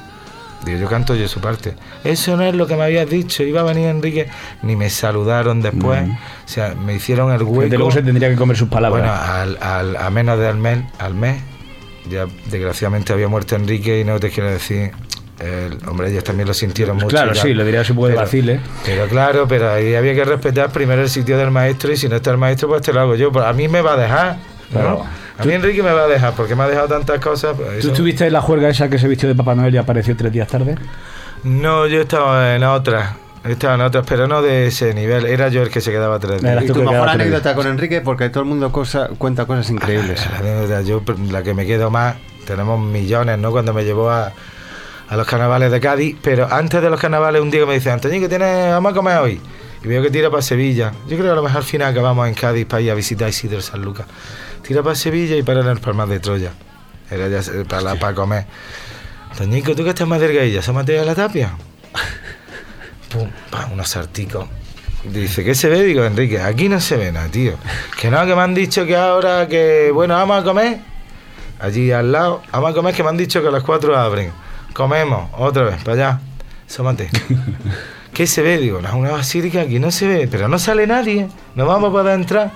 Digo, 0.66 0.78
yo 0.80 0.88
canto 0.88 1.14
yo 1.16 1.28
su 1.28 1.42
parte. 1.42 1.74
Eso 2.04 2.38
no 2.38 2.44
es 2.44 2.56
lo 2.56 2.68
que 2.68 2.76
me 2.76 2.84
habías 2.84 3.10
dicho. 3.10 3.44
Iba 3.44 3.62
a 3.62 3.64
venir 3.64 3.88
Enrique. 3.88 4.28
Ni 4.62 4.76
me 4.76 4.90
saludaron 4.90 5.62
después. 5.62 6.08
O 6.10 6.48
sea, 6.48 6.74
me 6.76 6.94
hicieron 6.96 7.32
el 7.34 7.42
hueco. 7.44 7.62
Desde 7.64 7.78
luego 7.78 7.92
se 7.92 8.02
tendría 8.04 8.30
que 8.30 8.36
comer 8.36 8.56
sus 8.56 8.70
palabras. 8.70 9.02
Bueno, 9.02 9.14
al, 9.14 9.58
al- 9.62 9.98
a 9.98 10.10
menos 10.10 10.40
de 10.40 10.48
al 10.48 10.58
mes, 10.58 10.80
al 11.00 11.16
mes, 11.16 11.42
ya 12.10 12.28
desgraciadamente 12.52 13.14
había 13.14 13.28
muerto 13.28 13.56
Enrique 13.56 14.00
y 14.00 14.04
no 14.04 14.20
te 14.20 14.30
quiero 14.30 14.50
decir, 14.50 14.92
el- 15.40 15.78
hombre, 15.88 16.10
ellos 16.12 16.24
también 16.24 16.48
lo 16.48 16.54
sintieron 16.54 16.96
mucho. 16.98 17.08
Claro, 17.10 17.34
sí, 17.36 17.54
lo 17.54 17.64
diría 17.66 17.82
así 17.82 17.92
un 17.92 17.96
poco 17.98 18.08
de 18.08 18.14
Pero- 18.14 18.26
vacile. 18.26 18.60
Pero 18.86 19.08
claro, 19.08 19.48
pero 19.48 19.72
ahí 19.72 19.96
había 19.96 20.14
que 20.14 20.24
respetar 20.26 20.72
primero 20.72 21.02
el 21.02 21.10
sitio 21.10 21.38
del 21.38 21.52
maestro 21.52 21.92
y 21.92 21.98
si 21.98 22.08
no 22.10 22.16
está 22.18 22.32
el 22.32 22.38
maestro, 22.38 22.68
pues 22.70 22.82
te 22.82 22.94
lo 22.94 23.02
hago 23.02 23.16
yo. 23.16 23.32
Pues 23.32 23.46
a 23.46 23.54
mí 23.54 23.68
me 23.68 23.82
va 23.82 23.94
a 23.94 23.98
dejar, 23.98 24.38
¿no? 24.72 24.80
Claro. 24.80 25.06
A 25.40 25.46
mí 25.46 25.54
Enrique 25.54 25.82
me 25.82 25.92
va 25.92 26.04
a 26.04 26.08
dejar 26.08 26.34
porque 26.34 26.56
me 26.56 26.64
ha 26.64 26.68
dejado 26.68 26.88
tantas 26.88 27.20
cosas. 27.20 27.56
pues, 27.58 27.80
¿Tú 27.82 27.88
estuviste 27.90 28.28
en 28.28 28.34
la 28.34 28.42
juerga 28.42 28.70
esa 28.70 28.90
que 28.90 29.00
se 29.00 29.08
vistió 29.08 29.28
de 29.28 29.36
Papá 29.36 29.56
Noel 29.56 29.74
y 29.74 29.78
apareció 29.78 30.16
tres 30.16 30.32
días 30.32 30.48
tarde? 30.48 30.76
No, 31.44 31.88
yo 31.88 32.02
estaba 32.02 32.56
en 32.56 32.64
otras. 32.64 33.16
Estaba 33.44 33.76
en 33.76 33.82
otras, 33.82 34.06
pero 34.08 34.28
no 34.28 34.42
de 34.42 34.68
ese 34.68 34.94
nivel. 34.94 35.26
Era 35.26 35.50
yo 35.50 35.64
el 35.64 35.70
que 35.70 35.82
se 35.82 35.92
quedaba 35.92 36.16
atrás 36.16 36.40
Y 36.42 36.68
tú 36.68 36.74
tu 36.74 36.80
que 36.80 36.86
mejor 36.86 37.10
anécdota 37.10 37.56
con 37.56 37.68
Enrique, 37.68 38.00
porque 38.00 38.30
todo 38.30 38.44
el 38.44 38.50
mundo 38.50 38.72
cosa, 38.72 39.10
cuenta 39.18 39.46
cosas 39.46 39.70
increíbles. 39.70 40.26
La 40.70 40.82
yo 40.82 41.04
la 41.30 41.44
que 41.44 41.54
me 41.54 41.66
quedo 41.66 41.90
más, 41.90 42.16
tenemos 42.46 42.80
millones, 42.80 43.38
¿no? 43.40 43.52
Cuando 43.52 43.74
me 43.74 43.84
llevó 43.84 44.10
a, 44.12 44.32
a 45.14 45.18
los 45.18 45.28
carnavales 45.28 45.72
de 45.72 45.80
Cádiz, 45.80 46.18
pero 46.22 46.48
antes 46.52 46.82
de 46.82 46.90
los 46.90 47.00
carnavales 47.00 47.42
un 47.42 47.52
día 47.52 47.62
que 47.62 47.66
me 47.68 47.74
dice, 47.76 47.92
Antonio, 47.92 48.20
que 48.20 48.28
tienes, 48.30 48.72
vamos 48.72 48.92
a 48.92 48.96
comer 48.96 49.18
hoy. 49.20 49.40
Y 49.84 49.88
veo 49.88 50.02
que 50.02 50.10
tira 50.10 50.30
para 50.30 50.42
Sevilla. 50.42 50.92
Yo 51.08 51.18
creo 51.18 51.24
que 51.26 51.30
a 51.32 51.36
lo 51.36 51.44
mejor 51.44 51.58
al 51.58 51.64
final 51.64 51.92
acabamos 51.92 52.28
en 52.28 52.34
Cádiz 52.34 52.66
para 52.66 52.82
ir 52.82 52.90
a 52.92 52.96
visitar 52.96 53.30
Isidro 53.30 53.62
San 53.62 53.82
Lucas. 53.84 54.06
Tira 54.66 54.82
para 54.82 54.96
Sevilla 54.96 55.36
y 55.36 55.44
para 55.44 55.60
en 55.60 55.68
el 55.68 55.80
Palmar 55.80 56.08
de 56.08 56.20
Troya. 56.20 56.52
Era 57.12 57.28
ya 57.28 57.40
eh, 57.40 57.66
para, 57.68 57.82
la- 57.82 57.96
para 57.96 58.16
comer. 58.16 58.46
Toñico, 59.38 59.76
¿tú 59.76 59.84
que 59.84 59.90
estás 59.90 60.08
más 60.08 60.20
delgadilla? 60.20 60.62
¿Se 60.62 60.72
de 60.72 61.06
la 61.06 61.16
Tapia? 61.16 61.52
Pum, 63.12 63.30
pa, 63.52 63.70
unos 63.72 63.90
sarticos. 63.90 64.48
Dice, 65.04 65.44
¿qué 65.44 65.54
se 65.54 65.68
ve? 65.70 65.84
Digo, 65.84 66.04
Enrique, 66.06 66.40
aquí 66.40 66.70
no 66.70 66.80
se 66.80 66.96
ve 66.98 67.12
nada, 67.12 67.28
tío. 67.28 67.54
Que 68.00 68.10
no, 68.10 68.26
que 68.26 68.36
me 68.36 68.42
han 68.42 68.54
dicho 68.54 68.86
que 68.86 68.96
ahora 68.96 69.48
que, 69.48 69.92
bueno, 69.94 70.16
vamos 70.16 70.42
a 70.42 70.44
comer. 70.44 70.80
Allí 71.60 71.92
al 71.92 72.12
lado, 72.12 72.42
vamos 72.52 72.72
a 72.72 72.74
comer 72.74 72.96
que 72.96 73.04
me 73.04 73.10
han 73.10 73.18
dicho 73.18 73.42
que 73.42 73.48
a 73.50 73.52
las 73.52 73.64
4 73.64 73.98
abren. 73.98 74.32
Comemos, 74.74 75.30
otra 75.38 75.64
vez, 75.64 75.84
para 75.84 75.94
allá. 75.94 76.20
Sómate. 76.68 77.10
¿Qué 78.14 78.28
se 78.28 78.42
ve? 78.42 78.58
Digo, 78.58 78.80
una 78.80 79.12
basílica, 79.12 79.62
aquí 79.62 79.80
no 79.80 79.92
se 79.92 80.08
ve, 80.08 80.28
pero 80.30 80.48
no 80.48 80.60
sale 80.60 80.86
nadie, 80.86 81.28
no 81.56 81.66
vamos 81.66 81.90
a 81.90 81.92
poder 81.92 82.20
entrar. 82.20 82.52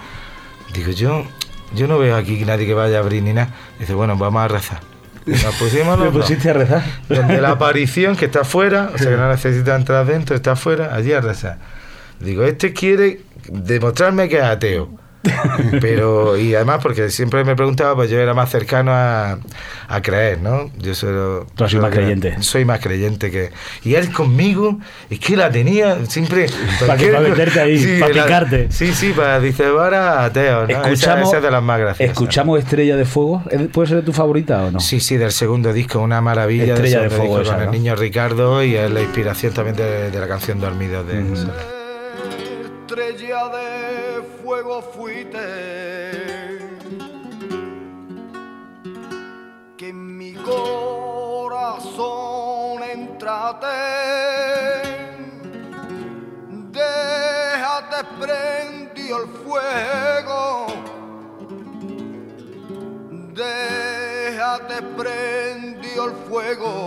Digo, 0.74 0.92
yo, 0.92 1.26
yo 1.74 1.88
no 1.88 1.98
veo 1.98 2.16
aquí 2.16 2.44
nadie 2.46 2.66
que 2.66 2.74
vaya 2.74 2.98
a 2.98 3.02
abrir 3.02 3.24
ni 3.24 3.34
nada. 3.34 3.50
Dice, 3.80 3.94
bueno, 3.94 4.18
vamos 4.18 4.42
a 4.42 4.48
rezar. 4.48 4.80
Nos 5.26 5.56
pusimos 5.56 5.98
¿Me 6.00 6.06
los 6.06 6.14
dos. 6.14 6.24
pusiste 6.24 6.50
a 6.50 6.54
rezar? 6.54 6.84
Donde 7.10 7.42
la 7.42 7.52
aparición, 7.52 8.16
que 8.16 8.26
está 8.26 8.42
afuera, 8.42 8.92
o 8.94 8.98
sea 8.98 9.12
que 9.12 9.18
no 9.18 9.30
necesita 9.30 9.76
entrar 9.76 10.06
dentro, 10.06 10.36
está 10.36 10.52
afuera, 10.54 10.94
allí 10.94 11.14
a 11.14 11.22
rezar. 11.22 11.58
Digo, 12.20 12.44
este 12.44 12.74
quiere 12.74 13.22
demostrarme 13.48 14.30
que 14.30 14.38
es 14.38 14.44
ateo. 14.44 14.90
Pero, 15.82 16.38
y 16.38 16.56
además, 16.56 16.80
porque 16.82 17.10
siempre 17.10 17.44
me 17.44 17.56
preguntaba, 17.56 17.96
pues 17.96 18.10
yo 18.10 18.20
era 18.20 18.34
más 18.34 18.50
cercano 18.50 18.92
a, 18.94 19.38
a 19.88 20.02
creer, 20.02 20.40
¿no? 20.42 20.70
Yo 20.78 20.94
soy, 20.96 21.46
Tú 21.56 21.68
sido 21.68 21.82
más 21.82 21.92
creyente. 21.92 22.42
Soy 22.42 22.66
más 22.66 22.80
creyente 22.80 23.32
que. 23.32 23.52
Y 23.84 23.96
él 23.96 24.12
conmigo, 24.12 24.80
es 25.10 25.20
que 25.20 25.36
la 25.38 25.50
tenía 25.50 26.06
siempre. 26.06 26.48
Para 26.80 26.98
que- 26.98 27.08
para 27.08 27.20
meterte 27.30 27.60
ahí, 27.60 27.98
para 28.00 28.14
la- 28.14 28.24
picarte. 28.24 28.68
Sí, 28.72 28.94
sí, 28.94 29.14
para, 29.16 29.40
dice, 29.40 29.66
ahora 29.66 30.26
ateo, 30.26 30.62
¿no? 30.64 30.70
Esa- 30.70 30.82
Escuchamos, 30.92 31.28
esa 31.30 31.38
es 31.38 31.44
de 31.44 31.52
las 31.52 31.64
más 31.64 31.80
graciosas. 31.80 32.12
escuchamos 32.14 32.60
Estrella 32.60 32.96
de 32.96 33.06
Fuego. 33.06 33.44
¿Es- 33.50 33.68
¿Puede 33.70 33.88
ser 33.90 34.06
tu 34.06 34.14
favorita 34.14 34.64
o 34.66 34.72
no? 34.72 34.80
Sí, 34.80 35.00
sí, 35.00 35.18
del 35.18 35.32
segundo 35.32 35.74
disco, 35.74 36.00
una 36.00 36.22
maravilla. 36.22 36.74
Estrella 36.74 37.02
de 37.02 37.10
Fuego 37.10 37.40
disco 37.40 37.42
esa, 37.42 37.52
con 37.56 37.60
¿no? 37.66 37.72
el 37.72 37.72
niño 37.72 37.96
Ricardo 37.96 38.64
y 38.64 38.76
es 38.76 38.90
la 38.92 39.02
inspiración 39.02 39.54
también 39.54 39.76
de, 39.76 40.12
de 40.12 40.20
la 40.20 40.28
canción 40.28 40.60
Dormidos 40.60 41.08
de 41.08 41.77
Estrella 42.90 43.44
de 43.50 44.24
fuego 44.42 44.82
fuiste 44.82 45.40
que 49.76 49.90
en 49.90 50.18
mi 50.18 50.32
corazón 50.36 51.92
entrate. 52.84 53.68
Déjate 56.72 58.06
prendió 58.22 59.18
el 59.22 59.28
fuego. 59.44 60.68
Déjate 63.34 64.82
prendió 64.96 66.06
el 66.06 66.14
fuego. 66.30 66.78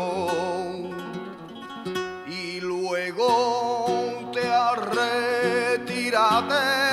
Y 2.26 2.58
luego 2.62 3.49
Out 6.20 6.50
there. 6.50 6.89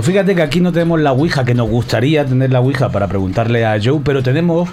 Pues 0.00 0.12
fíjate 0.12 0.34
que 0.34 0.40
aquí 0.40 0.60
no 0.62 0.72
tenemos 0.72 0.98
la 0.98 1.12
Ouija, 1.12 1.44
que 1.44 1.52
nos 1.52 1.68
gustaría 1.68 2.24
tener 2.24 2.50
la 2.50 2.60
Ouija 2.60 2.88
para 2.88 3.06
preguntarle 3.06 3.66
a 3.66 3.78
Joe, 3.82 4.00
pero 4.02 4.22
tenemos 4.22 4.66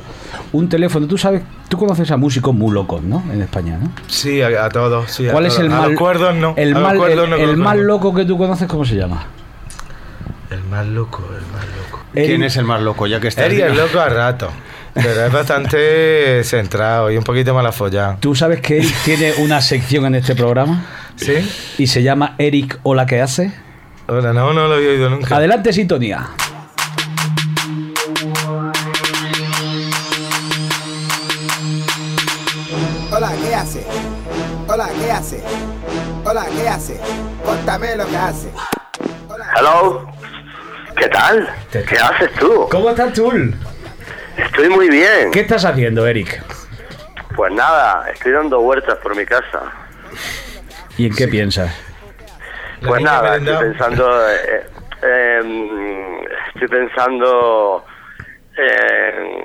un 0.53 0.69
teléfono. 0.69 1.05
Tú 1.05 1.17
sabes, 1.17 1.41
tú 1.67 1.75
conoces 1.77 2.09
a 2.11 2.15
músicos 2.15 2.55
muy 2.55 2.73
locos, 2.73 3.03
¿no? 3.03 3.21
En 3.33 3.41
España, 3.41 3.77
¿no? 3.77 3.91
Sí, 4.07 4.41
a, 4.41 4.63
a 4.63 4.69
todos. 4.69 5.11
Sí, 5.11 5.27
a 5.27 5.33
¿Cuál 5.33 5.47
es 5.47 5.55
todos. 5.57 5.65
el 5.67 5.73
A 5.93 5.95
cuerdos 5.97 6.33
no. 6.33 6.53
El, 6.55 6.73
a 6.77 6.79
mal- 6.79 6.95
cuerdos 6.97 7.25
el- 7.25 7.29
no 7.29 7.35
el 7.35 7.57
más 7.57 7.75
loco 7.75 8.13
que 8.15 8.23
tú 8.23 8.37
conoces, 8.37 8.69
¿cómo 8.69 8.85
se 8.85 8.95
llama? 8.95 9.25
El 10.49 10.63
más 10.63 10.85
loco, 10.87 11.21
el 11.37 11.45
más 11.51 11.65
loco. 11.75 12.03
¿Quién 12.13 12.43
es 12.43 12.55
el 12.55 12.63
más 12.63 12.81
loco? 12.81 13.05
Ya 13.05 13.19
que 13.19 13.27
está 13.27 13.47
Eri 13.47 13.61
es 13.61 13.75
loco 13.75 13.99
a 13.99 14.07
rato. 14.07 14.47
Pero 14.93 15.25
es 15.25 15.33
bastante 15.33 16.41
centrado 16.45 17.11
y 17.11 17.17
un 17.17 17.23
poquito 17.25 17.53
mal 17.53 17.65
afollado. 17.65 18.15
¿Tú 18.21 18.33
sabes 18.33 18.61
que 18.61 18.77
Eric 18.77 18.95
tiene 19.03 19.33
una 19.39 19.59
sección 19.59 20.05
en 20.05 20.15
este 20.15 20.35
programa? 20.35 20.85
¿Sí? 21.17 21.33
Y 21.79 21.87
se 21.87 22.01
llama 22.01 22.35
Eric 22.37 22.79
Hola, 22.83 23.05
¿qué 23.05 23.19
hace? 23.19 23.51
Ahora, 24.07 24.31
no, 24.31 24.53
no 24.53 24.67
lo 24.67 24.75
había 24.75 24.89
oído 24.91 25.09
nunca. 25.09 25.35
Adelante, 25.35 25.73
sintonía. 25.73 26.27
Hola, 33.11 33.31
¿qué 33.43 33.55
hace? 33.55 33.85
Hola, 34.67 34.89
¿qué 34.97 35.11
hace? 35.11 35.43
Hola, 36.23 36.45
¿qué 36.55 36.69
hace? 36.69 37.01
Cuéntame 37.43 37.95
lo 37.97 38.07
que 38.07 38.15
hace. 38.17 38.49
Hello. 39.57 40.07
¿Qué 40.95 41.09
tal? 41.09 41.49
¿Qué 41.71 41.97
haces 41.97 42.31
tú? 42.39 42.67
¿Cómo 42.71 42.89
estás 42.91 43.11
tú? 43.13 43.29
Estoy 44.37 44.69
muy 44.69 44.89
bien. 44.89 45.31
¿Qué 45.33 45.41
estás 45.41 45.65
haciendo, 45.65 46.07
Eric? 46.07 46.41
Pues 47.35 47.51
nada, 47.51 48.09
estoy 48.13 48.31
dando 48.31 48.61
vueltas 48.61 48.97
por 48.99 49.15
mi 49.17 49.25
casa. 49.25 49.63
¿Y 50.97 51.07
en 51.07 51.13
qué 51.15 51.27
piensas? 51.27 51.86
Pues 52.85 53.01
nada, 53.01 53.37
estoy 53.37 53.55
pensando... 53.69 54.29
eh, 54.29 54.63
eh, 55.03 55.39
em, 55.41 56.19
estoy 56.53 56.67
pensando... 56.67 57.85
eh, 58.57 59.41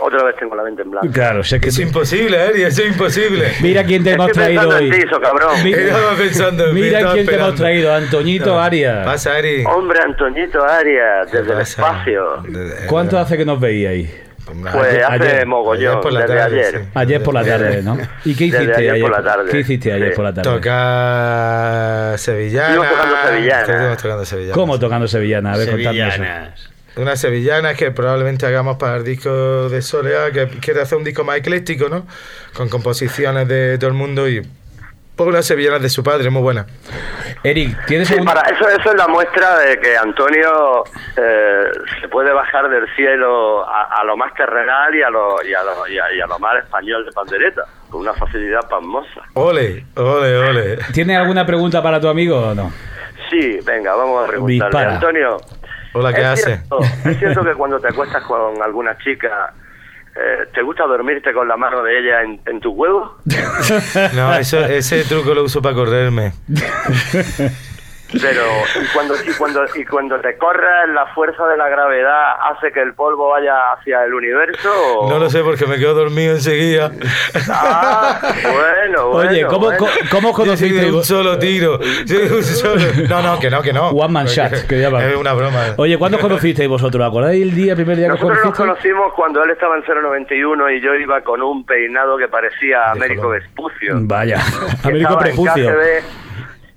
otra 0.00 0.24
vez 0.24 0.36
tengo 0.36 0.56
la 0.56 0.64
mente 0.64 0.82
en 0.82 0.90
blanco. 0.90 1.08
Claro, 1.12 1.44
sé 1.44 1.60
que 1.60 1.68
Es 1.68 1.78
imposible, 1.78 2.36
Eri, 2.48 2.62
es 2.64 2.78
imposible. 2.78 3.52
Mira 3.62 3.84
quién 3.84 4.02
te 4.02 4.12
hemos 4.12 4.32
traído 4.32 4.76
en 4.76 4.84
hoy. 4.84 4.90
ti, 4.90 5.08
so 5.08 5.20
cabrón. 5.20 5.52
Mira, 5.62 5.96
pensando 6.18 6.66
en 6.68 6.74
mira 6.74 7.12
quién 7.12 7.26
te 7.26 7.34
hemos 7.36 7.54
traído, 7.54 7.94
Antoñito 7.94 8.58
Arias. 8.60 9.04
Pasa, 9.06 9.38
Eri. 9.38 9.64
Hombre, 9.64 10.00
Antoñito 10.02 10.64
Arias, 10.64 11.30
desde 11.30 11.52
el 11.52 11.60
espacio. 11.60 12.42
¿Cuánto 12.88 13.18
hace 13.18 13.36
que 13.36 13.44
nos 13.44 13.60
veíais? 13.60 14.23
Pues 14.44 14.74
Ayer- 14.74 15.04
hace 15.04 15.14
ayer- 15.24 15.46
mogollón, 15.46 15.92
ayer 15.92 16.00
por 16.02 16.12
la 16.12 16.20
desde 16.20 16.34
tarde, 16.36 16.60
ayer. 16.60 16.80
sí. 16.82 16.88
Ayer 16.94 17.22
por 17.22 17.34
la 17.34 17.44
tarde, 17.44 17.82
¿no? 17.82 17.98
¿Y 18.24 18.34
qué 18.34 18.44
Desde 18.44 18.58
hiciste 18.64 18.74
ayer 18.76 18.90
ayer? 18.92 19.02
por 19.02 19.10
la 19.10 19.22
tarde. 19.22 19.50
¿Qué 19.50 19.58
hiciste 19.60 19.92
ayer 19.92 20.08
Sí. 20.10 20.16
por 20.16 20.24
la 20.24 20.34
tarde? 20.34 20.50
Tocar 20.50 22.18
sevillana. 22.18 22.68
Estuvimos 22.74 22.90
tocando 22.98 23.16
sevillana. 23.26 23.60
Estuvimos 23.62 23.96
tocando 23.98 24.24
sevillana. 24.24 24.54
¿Cómo 24.54 24.78
tocando 24.78 25.08
sevillana? 25.08 25.52
A 25.54 25.56
ver, 25.56 25.68
eso. 25.68 26.70
Una 26.96 27.16
sevillana 27.16 27.74
que 27.74 27.90
probablemente 27.90 28.46
hagamos 28.46 28.76
para 28.76 28.96
el 28.96 29.04
disco 29.04 29.68
de 29.68 29.82
Soleá, 29.82 30.30
que 30.30 30.46
quiere 30.60 30.80
hacer 30.80 30.96
un 30.98 31.04
disco 31.04 31.24
más 31.24 31.38
ecléctico, 31.38 31.88
¿no? 31.88 32.06
Con 32.54 32.68
composiciones 32.68 33.48
de 33.48 33.78
todo 33.78 33.88
el 33.88 33.94
mundo 33.96 34.28
y 34.28 34.42
por 35.16 35.28
unas 35.28 35.46
sevillanas 35.46 35.80
de 35.82 35.88
su 35.88 36.02
padre, 36.02 36.28
muy 36.30 36.42
buenas. 36.42 36.66
Eric, 37.42 37.76
¿tienes 37.86 38.08
Sí, 38.08 38.16
para 38.24 38.40
eso, 38.42 38.68
eso 38.68 38.90
es 38.90 38.96
la 38.96 39.06
muestra 39.06 39.58
de 39.58 39.78
que 39.78 39.96
Antonio 39.96 40.82
eh, 41.16 41.64
se 42.00 42.08
puede 42.08 42.32
bajar 42.32 42.68
del 42.68 42.86
cielo 42.96 43.64
a, 43.68 44.00
a 44.00 44.04
lo 44.04 44.16
más 44.16 44.32
terrenal 44.34 44.94
y 44.94 45.02
a 45.02 45.10
lo, 45.10 45.36
y, 45.44 45.52
a 45.54 45.62
lo, 45.62 45.86
y, 45.86 45.98
a, 45.98 46.12
y 46.14 46.20
a 46.20 46.26
lo 46.26 46.38
más 46.38 46.56
español 46.64 47.04
de 47.04 47.12
pandereta, 47.12 47.62
con 47.90 48.00
una 48.00 48.14
facilidad 48.14 48.68
pasmosa. 48.68 49.20
Ole, 49.34 49.86
ole, 49.96 50.38
ole. 50.38 50.78
¿Tienes 50.92 51.18
alguna 51.18 51.44
pregunta 51.46 51.82
para 51.82 52.00
tu 52.00 52.08
amigo 52.08 52.38
o 52.48 52.54
no? 52.54 52.72
Sí, 53.30 53.58
venga, 53.64 53.94
vamos 53.94 54.24
a 54.24 54.28
preguntarle. 54.28 54.64
Dispara. 54.64 54.94
Antonio, 54.94 55.36
Hola, 55.92 56.12
¿qué 56.12 56.20
¿es 56.22 56.26
hace? 56.26 56.44
cierto, 56.56 56.78
¿es 57.04 57.18
cierto 57.18 57.44
que 57.44 57.52
cuando 57.54 57.78
te 57.78 57.88
acuestas 57.88 58.22
con 58.24 58.60
alguna 58.62 58.96
chica, 58.98 59.52
eh, 60.16 60.48
te 60.54 60.62
gusta 60.62 60.84
dormirte 60.84 61.32
con 61.32 61.48
la 61.48 61.56
mano 61.56 61.82
de 61.82 61.98
ella 61.98 62.22
en, 62.22 62.40
en 62.46 62.60
tu 62.60 62.70
huevo? 62.70 63.16
No, 64.14 64.34
eso, 64.34 64.64
ese 64.64 65.04
truco 65.04 65.34
lo 65.34 65.44
uso 65.44 65.60
para 65.60 65.74
correrme. 65.74 66.32
Pero 68.20 68.42
y 68.82 68.86
cuando 68.94 69.14
y 69.14 69.32
cuando 69.34 69.64
y 69.74 69.84
cuando 69.84 70.20
te 70.20 70.36
corres 70.36 70.88
la 70.92 71.06
fuerza 71.14 71.46
de 71.46 71.56
la 71.56 71.68
gravedad 71.68 72.34
hace 72.50 72.70
que 72.72 72.80
el 72.80 72.94
polvo 72.94 73.30
vaya 73.30 73.72
hacia 73.72 74.04
el 74.04 74.14
universo 74.14 74.70
o- 75.00 75.08
No 75.10 75.18
lo 75.18 75.28
sé 75.30 75.42
porque 75.42 75.66
me 75.66 75.78
quedo 75.78 75.94
dormido 75.94 76.32
enseguida. 76.34 76.90
Ah, 77.50 78.18
bueno, 78.42 79.08
bueno. 79.10 79.30
Oye, 79.30 79.46
¿cómo, 79.46 79.66
bueno. 79.66 79.86
¿cómo 80.10 80.32
conocisteis? 80.32 80.92
un 80.92 81.04
solo 81.04 81.38
tiro. 81.38 81.78
Sí, 82.06 82.14
de 82.16 82.34
un 82.34 82.42
solo- 82.42 82.80
No, 83.08 83.22
no, 83.22 83.38
que 83.40 83.50
no, 83.50 83.62
que 83.62 83.72
no. 83.72 83.88
One 83.90 84.12
man 84.12 84.26
shot, 84.26 84.66
que 84.66 84.80
llaman. 84.80 85.02
Es 85.10 85.16
una 85.16 85.32
broma. 85.32 85.74
Oye, 85.76 85.98
¿cuándo 85.98 86.16
os 86.18 86.22
conocisteis 86.22 86.68
vosotros? 86.68 87.06
¿Acordáis 87.06 87.42
el 87.42 87.54
día, 87.54 87.72
el 87.72 87.76
primer 87.76 87.96
día 87.96 88.06
que 88.08 88.12
os 88.14 88.20
Nosotros 88.20 88.44
nos 88.44 88.56
conocimos 88.56 89.12
cuando 89.14 89.42
él 89.42 89.50
estaba 89.50 89.76
en 89.76 89.82
091 89.82 90.70
y 90.70 90.80
yo 90.80 90.94
iba 90.94 91.20
con 91.22 91.42
un 91.42 91.64
peinado 91.64 92.16
que 92.16 92.28
parecía 92.28 92.90
Américo. 92.90 93.28
Vespucio. 93.28 93.94
Vaya, 94.00 94.38
Américo 94.84 95.18
Prepucio. 95.18 95.72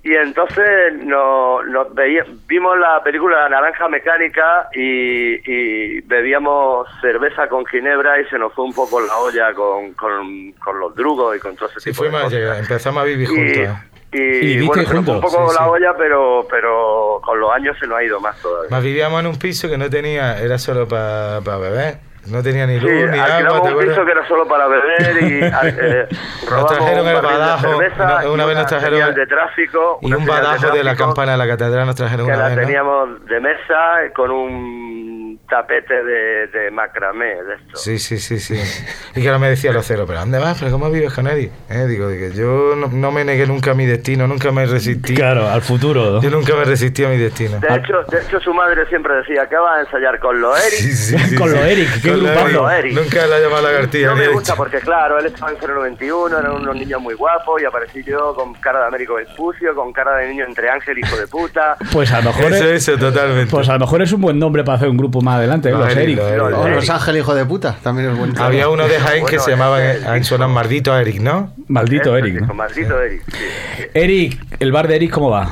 Y 0.09 0.15
entonces 0.15 0.93
nos, 1.03 1.65
nos 1.67 1.93
veía- 1.93 2.23
vimos 2.47 2.79
la 2.79 3.03
película 3.03 3.49
Naranja 3.49 3.89
Mecánica 3.89 4.69
y, 4.73 5.33
y 5.51 5.99
bebíamos 6.01 6.87
cerveza 7.01 7.49
con 7.49 7.65
ginebra 7.65 8.21
y 8.21 8.25
se 8.27 8.39
nos 8.39 8.53
fue 8.53 8.63
un 8.63 8.73
poco 8.73 9.01
la 9.01 9.17
olla 9.17 9.53
con, 9.53 9.91
con, 9.95 10.51
con 10.53 10.79
los 10.79 10.95
drugos 10.95 11.35
y 11.35 11.39
con 11.39 11.57
todo 11.57 11.67
ese 11.69 11.81
Sí, 11.81 11.91
tipo 11.91 12.03
de 12.03 12.09
fuimos 12.09 12.21
a 12.21 12.23
cosas. 12.25 12.39
llegar, 12.39 12.57
empezamos 12.59 13.01
a 13.01 13.05
vivir 13.05 13.27
juntos. 13.27 13.57
¿eh? 13.57 13.69
y, 14.13 14.17
¿Y 14.17 14.39
vivisteis 14.57 14.67
bueno, 14.67 14.87
se 14.89 14.93
nos 14.95 15.05
fue 15.05 15.15
un 15.15 15.21
poco 15.21 15.49
Sí, 15.49 15.55
la 15.59 15.63
sí. 15.65 15.69
olla, 15.71 15.93
pero, 15.97 16.47
pero 16.49 17.21
con 17.25 17.39
los 17.41 17.51
años 17.51 17.75
se 17.77 17.85
nos 17.87 17.97
ha 17.97 18.03
ido 18.05 18.21
más 18.21 18.41
todavía. 18.41 18.69
Más 18.71 18.81
vivíamos 18.83 19.19
en 19.19 19.27
un 19.27 19.37
piso 19.37 19.67
que 19.69 19.77
no 19.77 19.89
tenía, 19.89 20.39
era 20.39 20.57
solo 20.57 20.87
para 20.87 21.39
beber. 21.41 21.97
No 22.29 22.43
tenía 22.43 22.65
ni 22.67 22.79
Sí, 22.79 22.85
luz 22.85 22.91
ni 23.11 23.17
agua, 23.19 23.25
alquilamos 23.35 23.61
¿te 23.63 23.73
un 23.75 23.79
piso 23.85 24.05
que 24.05 24.11
era 24.11 24.27
solo 24.27 24.47
para 24.47 24.67
beber 24.67 25.23
y 25.23 25.39
eh, 25.43 26.07
robamos 26.49 26.71
trajeron 26.77 27.01
un 27.03 27.07
el 27.07 27.15
barril 27.15 27.31
de 27.31 27.37
badajo, 27.37 27.67
cerveza 27.79 28.03
una- 28.21 28.31
una 28.31 28.45
vez 28.45 28.57
nos 28.57 28.67
trajeron- 28.67 29.13
de 29.13 29.27
tráfico, 29.27 29.99
Y 30.01 30.13
un 30.13 30.25
badajo 30.25 30.67
de 30.69 30.83
la 30.83 30.91
tráfico 30.91 31.05
campana 31.05 31.31
de 31.33 31.37
la 31.37 31.47
catedral 31.47 31.85
nos 31.85 31.95
trajeron 31.95 32.25
que 32.27 32.33
una 32.33 32.41
la 32.41 32.47
vez, 32.49 32.57
¿no? 32.57 32.61
teníamos 32.63 33.25
de 33.25 33.39
mesa 33.39 33.79
con 34.15 34.31
un 34.31 35.16
tapete 35.49 36.03
de, 36.03 36.47
de 36.47 36.71
macramé 36.71 37.25
de 37.43 37.55
esto. 37.55 37.77
Sí, 37.77 37.99
sí, 37.99 38.19
sí, 38.19 38.39
sí. 38.39 38.55
Y 39.15 39.21
que 39.21 39.27
ahora 39.27 39.39
me 39.39 39.49
decía 39.49 39.71
los 39.71 39.85
cero, 39.85 40.03
¿pero 40.05 40.19
dónde 40.19 40.39
vas? 40.39 40.57
¿Pero 40.59 40.71
cómo 40.71 40.89
vives 40.91 41.13
con 41.13 41.27
Eric? 41.27 41.51
Eh, 41.69 41.85
digo, 41.87 42.09
digo, 42.09 42.33
yo 42.33 42.75
no, 42.75 42.87
no 42.87 43.11
me 43.11 43.23
negué 43.23 43.45
nunca 43.47 43.71
a 43.71 43.73
mi 43.73 43.85
destino, 43.85 44.27
nunca 44.27 44.51
me 44.51 44.65
resistí. 44.65 45.15
Claro, 45.15 45.47
al 45.49 45.61
futuro. 45.61 46.21
Yo 46.21 46.29
nunca 46.29 46.55
me 46.55 46.65
resistí 46.65 47.03
a 47.05 47.09
mi 47.09 47.17
destino. 47.17 47.59
De 47.59 47.75
hecho, 47.75 48.03
de 48.09 48.21
hecho, 48.21 48.39
su 48.41 48.53
madre 48.53 48.85
siempre 48.87 49.15
decía 49.15 49.47
que 49.47 49.55
vas 49.55 49.77
a 49.77 49.81
ensayar 49.81 50.19
con 50.19 50.39
los 50.41 50.57
Eric. 50.59 50.79
Sí, 50.79 50.91
sí, 50.93 51.17
sí, 51.17 51.35
Con 51.35 51.49
sí. 51.49 51.55
lo 51.55 51.63
Eric, 51.63 51.89
qué 52.01 52.09
Con 52.09 52.23
lo 52.23 52.29
grupazo. 52.31 52.71
Eric. 52.71 52.93
Nunca 52.93 53.27
la 53.27 53.39
llamaba 53.39 53.61
lagartija. 53.61 54.07
No 54.09 54.15
me 54.15 54.27
gusta 54.27 54.51
dicho. 54.53 54.55
porque, 54.57 54.79
claro, 54.79 55.17
él 55.19 55.27
estaba 55.27 55.51
en 55.51 55.57
091, 55.59 56.39
eran 56.39 56.51
unos 56.51 56.75
niños 56.75 57.01
muy 57.01 57.13
guapos 57.13 57.61
y 57.61 57.65
aparecí 57.65 58.03
yo 58.03 58.33
con 58.35 58.53
cara 58.55 58.81
de 58.81 58.87
Américo 58.87 59.15
Vespucio, 59.15 59.73
con 59.75 59.93
cara 59.93 60.17
de 60.17 60.27
niño 60.29 60.45
entre 60.45 60.69
ángel, 60.69 60.97
hijo 60.99 61.15
de 61.15 61.27
puta. 61.27 61.77
Pues 61.93 62.11
a 62.11 62.19
lo 62.21 62.25
mejor 62.33 62.51
Eso, 62.53 62.65
es, 62.65 62.87
eso, 62.87 62.97
totalmente. 62.97 63.49
pues 63.49 63.69
a 63.69 63.73
lo 63.73 63.79
mejor 63.79 64.01
es 64.01 64.11
un 64.11 64.21
buen 64.21 64.37
nombre 64.39 64.63
para 64.63 64.75
hacer 64.77 64.89
un 64.89 64.97
grupo 64.97 65.21
más 65.21 65.36
adelante, 65.37 65.69
¿eh? 65.69 65.71
Los 65.71 65.81
los 65.81 65.89
Eric, 65.95 66.03
Eric. 66.03 66.17
los 66.17 66.27
Eric. 66.29 66.39
Los 66.39 66.53
O 66.59 66.65
Eric. 66.67 66.75
Los 66.75 66.89
Ángeles, 66.89 67.21
hijo 67.21 67.35
de 67.35 67.45
puta. 67.45 67.75
También 67.81 68.09
es 68.11 68.17
buen 68.17 68.37
Había 68.39 68.69
uno 68.69 68.87
de 68.87 68.99
Jaén 68.99 69.25
que 69.25 69.37
Bueno, 69.37 69.43
se 69.43 69.51
llamaba 69.51 69.79
suena 70.23 70.47
Maldito 70.47 70.97
Eric, 70.97 71.19
¿no? 71.21 71.53
Maldito 71.67 72.17
Eric. 72.17 72.41
¿no? 72.41 72.53
Maldito 72.53 73.01
Eric, 73.01 73.23
sí. 73.31 73.85
Eric, 73.93 74.39
el 74.59 74.71
bar 74.71 74.87
de 74.87 74.95
Eric, 74.97 75.11
¿cómo 75.11 75.29
va? 75.31 75.49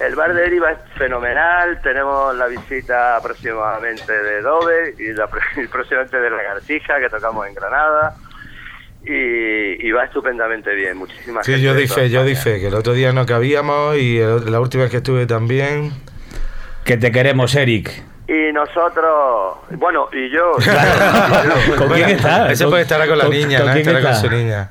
El 0.00 0.16
bar 0.16 0.34
de 0.34 0.44
Eriva 0.44 0.72
es 0.72 0.78
fenomenal, 0.96 1.80
tenemos 1.80 2.34
la 2.36 2.46
visita 2.48 3.20
próximamente 3.22 4.12
de 4.12 4.40
Dover 4.42 4.94
y, 4.98 5.12
la, 5.12 5.28
y 5.62 5.66
próximamente 5.68 6.18
de 6.18 6.28
Lagartija 6.28 6.98
que 6.98 7.08
tocamos 7.08 7.46
en 7.46 7.54
Granada 7.54 8.16
y, 9.04 9.86
y 9.86 9.90
va 9.92 10.04
estupendamente 10.04 10.74
bien, 10.74 10.96
muchísimas 10.96 11.46
Sí, 11.46 11.60
yo 11.60 11.74
di 11.74 11.86
fe, 11.86 12.10
yo 12.10 12.24
di 12.24 12.34
fe, 12.34 12.58
que 12.58 12.68
el 12.68 12.74
otro 12.74 12.94
día 12.94 13.12
no 13.12 13.26
cabíamos 13.26 13.96
y 13.96 14.18
el- 14.18 14.50
la 14.50 14.58
última 14.60 14.84
vez 14.84 14.90
que 14.90 14.96
estuve 14.98 15.26
también. 15.26 15.92
Que 16.84 16.96
te 16.96 17.12
queremos, 17.12 17.54
Eric. 17.54 17.90
Y 18.28 18.52
nosotros, 18.52 19.56
bueno, 19.72 20.08
y 20.12 20.30
yo, 20.30 20.52
¿Con 21.76 21.88
quién 21.90 22.10
estás? 22.10 22.52
Ese 22.52 22.66
puede 22.66 22.82
estar 22.82 23.06
con 23.08 23.18
la 23.18 23.24
¿Con- 23.24 23.32
niña, 23.32 23.58
con 23.58 23.66
¿no? 23.68 23.72
quién 23.74 23.86
Estará 23.88 24.00
con 24.00 24.10
está? 24.12 24.28
su 24.28 24.30
niña. 24.30 24.70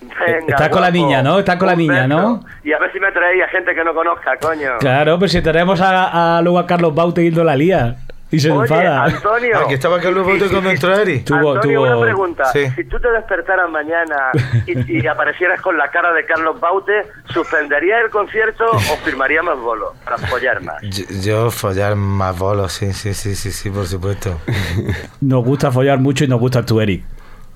venga, 0.00 0.38
Estás 0.48 0.68
con 0.68 0.80
la 0.80 0.90
guapo, 0.90 0.92
niña, 1.06 1.22
¿no? 1.22 1.38
Estás 1.40 1.56
con 1.56 1.66
la 1.68 1.74
niña, 1.74 2.06
¿no? 2.06 2.40
Y 2.62 2.72
a 2.72 2.78
ver 2.78 2.92
si 2.92 3.00
me 3.00 3.10
traéis 3.12 3.42
a 3.44 3.48
gente 3.48 3.74
que 3.74 3.82
no 3.84 3.92
conozca, 3.94 4.36
coño. 4.40 4.78
Claro, 4.78 5.18
pero 5.18 5.28
si 5.28 5.42
tenemos 5.42 5.80
a, 5.80 6.38
a 6.38 6.42
luego 6.42 6.58
a 6.60 6.66
Carlos 6.66 6.94
Baute 6.94 7.22
yendo 7.24 7.42
la 7.44 7.56
lía 7.56 7.96
y 8.30 8.38
se 8.40 8.50
Oye, 8.50 8.60
enfada. 8.62 9.04
Antonio. 9.04 9.56
Ah, 9.58 9.68
que 9.68 9.74
estaba 9.74 9.98
Carlos 10.00 10.26
Bote 10.26 10.48
cuando 10.50 10.70
entró 10.70 10.94
Eric. 10.94 11.24
Tuvo- 11.24 11.54
Antonio, 11.54 11.80
tuvo- 11.82 11.92
una 11.94 12.00
pregunta. 12.04 12.44
Sí. 12.52 12.68
Si 12.76 12.84
tú 12.84 12.98
te 13.00 13.10
despertaras 13.10 13.70
mañana 13.70 14.16
y, 14.66 14.98
y 15.00 15.06
aparecieras 15.08 15.60
con 15.60 15.76
la 15.78 15.88
cara 15.90 16.12
de 16.12 16.24
Carlos 16.26 16.60
Baute, 16.60 16.92
¿suspenderías 17.32 18.00
el 18.04 18.10
concierto 18.10 18.64
o 18.70 18.78
firmaríamos 19.04 19.60
bolo 19.60 19.94
para 20.04 20.18
follar 20.18 20.60
más? 20.62 20.76
Yo, 20.82 21.04
yo 21.22 21.50
follar 21.50 21.96
más 21.96 22.38
bolos, 22.38 22.72
sí, 22.72 22.92
sí, 22.92 23.14
sí, 23.14 23.34
sí, 23.34 23.50
sí, 23.50 23.70
por 23.70 23.86
supuesto. 23.86 24.38
Nos 25.20 25.44
gusta 25.44 25.70
follar 25.72 25.98
mucho 25.98 26.24
y 26.24 26.28
nos 26.28 26.38
gusta 26.40 26.64
tú, 26.66 26.80
Eric. 26.80 27.04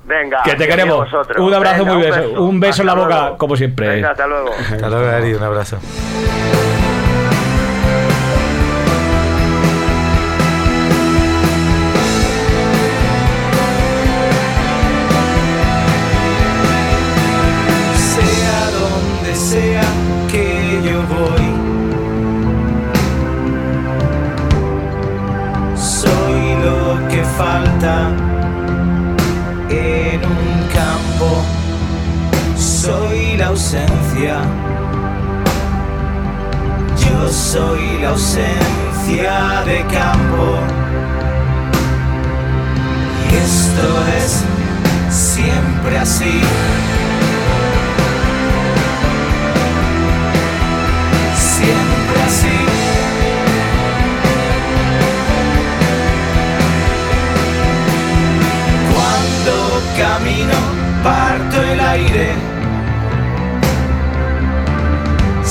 Venga, 0.04 0.42
Que 0.42 0.54
te 0.56 0.66
queremos. 0.66 0.96
vosotros. 1.10 1.38
Un 1.46 1.54
abrazo 1.54 1.84
Venga, 1.84 1.94
muy 1.94 2.02
beso. 2.02 2.42
Un 2.42 2.58
beso 2.60 2.82
en 2.82 2.86
la 2.86 2.94
boca, 2.94 3.20
luego. 3.20 3.36
como 3.38 3.56
siempre. 3.56 3.88
Venga, 3.88 4.10
hasta 4.10 4.26
luego. 4.26 4.50
Hasta 4.52 4.88
luego, 4.88 5.06
Eric, 5.10 5.36
un 5.36 5.42
abrazo. 5.44 5.78
Ausencia. 33.62 34.40
Yo 36.98 37.28
soy 37.28 38.00
la 38.00 38.08
ausencia 38.08 39.62
de 39.64 39.84
campo. 39.86 40.58
Y 43.30 43.34
esto 43.36 43.86
es 44.18 44.44
siempre 45.10 45.98
así. 45.98 46.40
Siempre 51.36 52.22
así. 52.26 52.58
Camino, 59.94 60.54
parto 61.04 61.62
el 61.62 61.78
aire. 61.78 62.51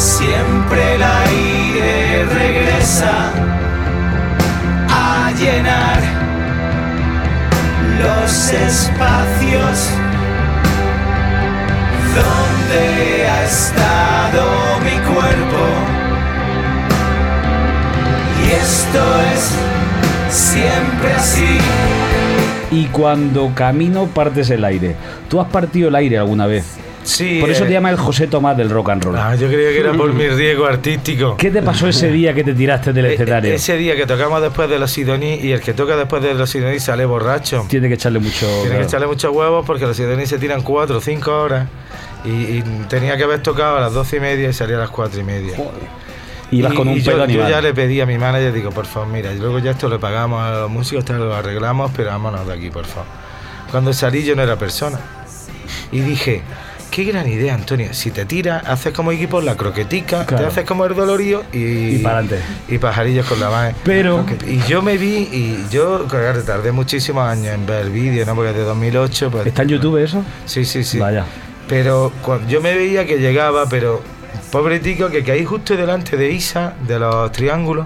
Siempre 0.02 0.96
el 0.96 1.04
aire 1.04 2.26
regresa 2.26 3.32
a 4.90 5.32
llenar 5.38 6.00
los 8.02 8.52
espacios 8.52 9.92
donde 12.16 13.28
ha 13.28 13.44
estado 13.46 14.80
mi 14.80 15.14
cuerpo. 15.14 15.64
Y 18.44 18.52
esto 18.54 19.04
es 19.36 19.56
siempre 20.34 21.14
así. 21.14 21.60
Y 22.72 22.86
cuando 22.88 23.54
camino 23.54 24.08
partes 24.08 24.50
el 24.50 24.66
aire. 24.66 24.96
¿Tú 25.30 25.40
has 25.40 25.48
partido 25.50 25.90
el 25.90 25.96
aire 25.96 26.18
alguna 26.18 26.48
vez? 26.48 26.81
Sí. 27.04 27.40
Por 27.40 27.50
eso 27.50 27.64
eh, 27.64 27.68
te 27.68 27.74
llama 27.74 27.90
el 27.90 27.98
José 27.98 28.28
Tomás 28.28 28.56
del 28.56 28.70
rock 28.70 28.90
and 28.90 29.04
roll. 29.04 29.16
Ah, 29.18 29.36
yo 29.36 29.48
creía 29.48 29.70
que 29.70 29.80
era 29.80 29.94
por 29.94 30.14
mi 30.14 30.28
riesgo 30.30 30.66
artístico. 30.66 31.36
¿Qué 31.38 31.50
te 31.52 31.62
pasó 31.62 31.88
ese 31.88 32.10
día 32.12 32.34
que 32.34 32.44
te 32.44 32.54
tiraste 32.54 32.94
del 32.94 33.06
Eh, 33.12 33.14
escenario? 33.14 33.52
eh, 33.52 33.56
Ese 33.56 33.76
día 33.78 33.96
que 33.96 34.06
tocamos 34.06 34.42
después 34.42 34.70
de 34.70 34.78
los 34.80 34.92
Sidoní 34.92 35.36
y 35.36 35.52
el 35.52 35.62
que 35.62 35.74
toca 35.74 35.96
después 35.98 36.22
de 36.22 36.34
los 36.34 36.50
Sidoní 36.50 36.80
sale 36.80 37.06
borracho. 37.06 37.66
Tiene 37.68 37.88
que 37.88 37.96
echarle 37.96 38.20
mucho. 38.20 38.46
Tiene 38.46 38.62
claro. 38.66 38.80
que 38.80 38.86
echarle 38.86 39.08
muchos 39.08 39.36
huevos 39.36 39.66
porque 39.66 39.86
los 39.86 39.98
Sidoní 39.98 40.26
se 40.26 40.38
tiran 40.38 40.62
cuatro 40.62 40.98
o 40.98 41.02
cinco 41.02 41.32
horas. 41.36 41.68
Y, 42.24 42.30
y 42.30 42.64
tenía 42.88 43.18
que 43.18 43.24
haber 43.24 43.42
tocado 43.42 43.78
a 43.78 43.82
las 43.82 43.94
doce 43.94 44.18
y 44.18 44.20
media 44.20 44.50
y 44.50 44.54
salía 44.54 44.76
a 44.78 44.80
las 44.82 44.90
cuatro 44.92 45.20
y 45.20 45.24
media. 45.24 45.58
Ibas 46.52 46.74
Y- 46.74 46.76
con 46.76 46.88
un 46.88 46.98
y 46.98 47.02
yo, 47.02 47.26
yo 47.26 47.50
ya 47.50 47.62
le 47.62 47.74
pedí 47.74 48.00
a 48.02 48.06
mi 48.06 48.18
manager, 48.20 48.54
digo, 48.54 48.70
por 48.72 48.86
favor, 48.86 49.08
mira, 49.10 49.34
y 49.34 49.40
luego 49.40 49.58
ya 49.60 49.72
esto 49.72 49.90
lo 49.90 50.00
pagamos 50.00 50.42
a 50.44 50.52
los 50.52 50.70
músicos, 50.70 51.04
te 51.06 51.14
lo 51.14 51.34
arreglamos, 51.34 51.90
pero 51.96 52.10
vámonos 52.12 52.46
de 52.46 52.54
aquí, 52.54 52.70
por 52.70 52.86
favor. 52.86 53.06
Cuando 53.72 53.92
salí 53.94 54.24
yo 54.24 54.36
no 54.36 54.44
era 54.44 54.56
persona. 54.58 55.00
Y 55.94 56.02
dije, 56.02 56.42
qué 56.92 57.06
gran 57.06 57.28
idea, 57.28 57.56
Antonio. 57.56 57.94
Si 57.94 58.12
te 58.12 58.26
tiras, 58.26 58.64
haces 58.68 58.94
como 58.94 59.12
equipo 59.12 59.42
la 59.42 59.56
croquetica, 59.58 60.26
Claro. 60.26 60.44
te 60.44 60.50
haces 60.50 60.66
como 60.66 60.86
el 60.86 60.94
dolorío 60.94 61.42
y, 61.52 61.96
Y 61.96 61.98
pa'lante. 62.00 62.40
y 62.68 62.78
pajarillos 62.78 63.26
con 63.26 63.40
la 63.40 63.50
mano. 63.50 63.76
Pero- 63.84 64.24
Y 64.48 64.60
yo 64.68 64.82
me 64.84 64.98
vi, 64.98 65.28
y 65.32 65.66
yo, 65.72 66.06
claro, 66.08 66.44
tardé 66.44 66.72
muchísimos 66.72 67.26
años 67.28 67.56
en 67.56 67.66
ver 67.66 67.86
el 67.86 67.90
vídeo, 67.92 68.26
¿no? 68.26 68.36
Porque 68.36 68.52
desde 68.52 68.66
2008... 68.66 69.32
Pues, 69.32 69.48
¿Está 69.48 69.64
en 69.64 69.70
YouTube 69.70 69.98
eso? 69.98 70.24
Sí, 70.46 70.66
sí, 70.66 70.84
sí. 70.84 71.00
Vaya. 71.00 71.26
Pero 71.68 72.12
cuando 72.22 72.48
yo 72.50 72.60
me 72.62 72.76
veía 72.76 73.06
que 73.06 73.18
llegaba, 73.18 73.66
pero 73.70 74.02
pobre 74.52 74.80
tico 74.80 75.10
que 75.10 75.24
caí 75.24 75.46
justo 75.46 75.76
delante 75.78 76.18
de 76.18 76.30
Isa, 76.32 76.74
de 76.86 77.00
los 77.00 77.32
triángulos, 77.32 77.86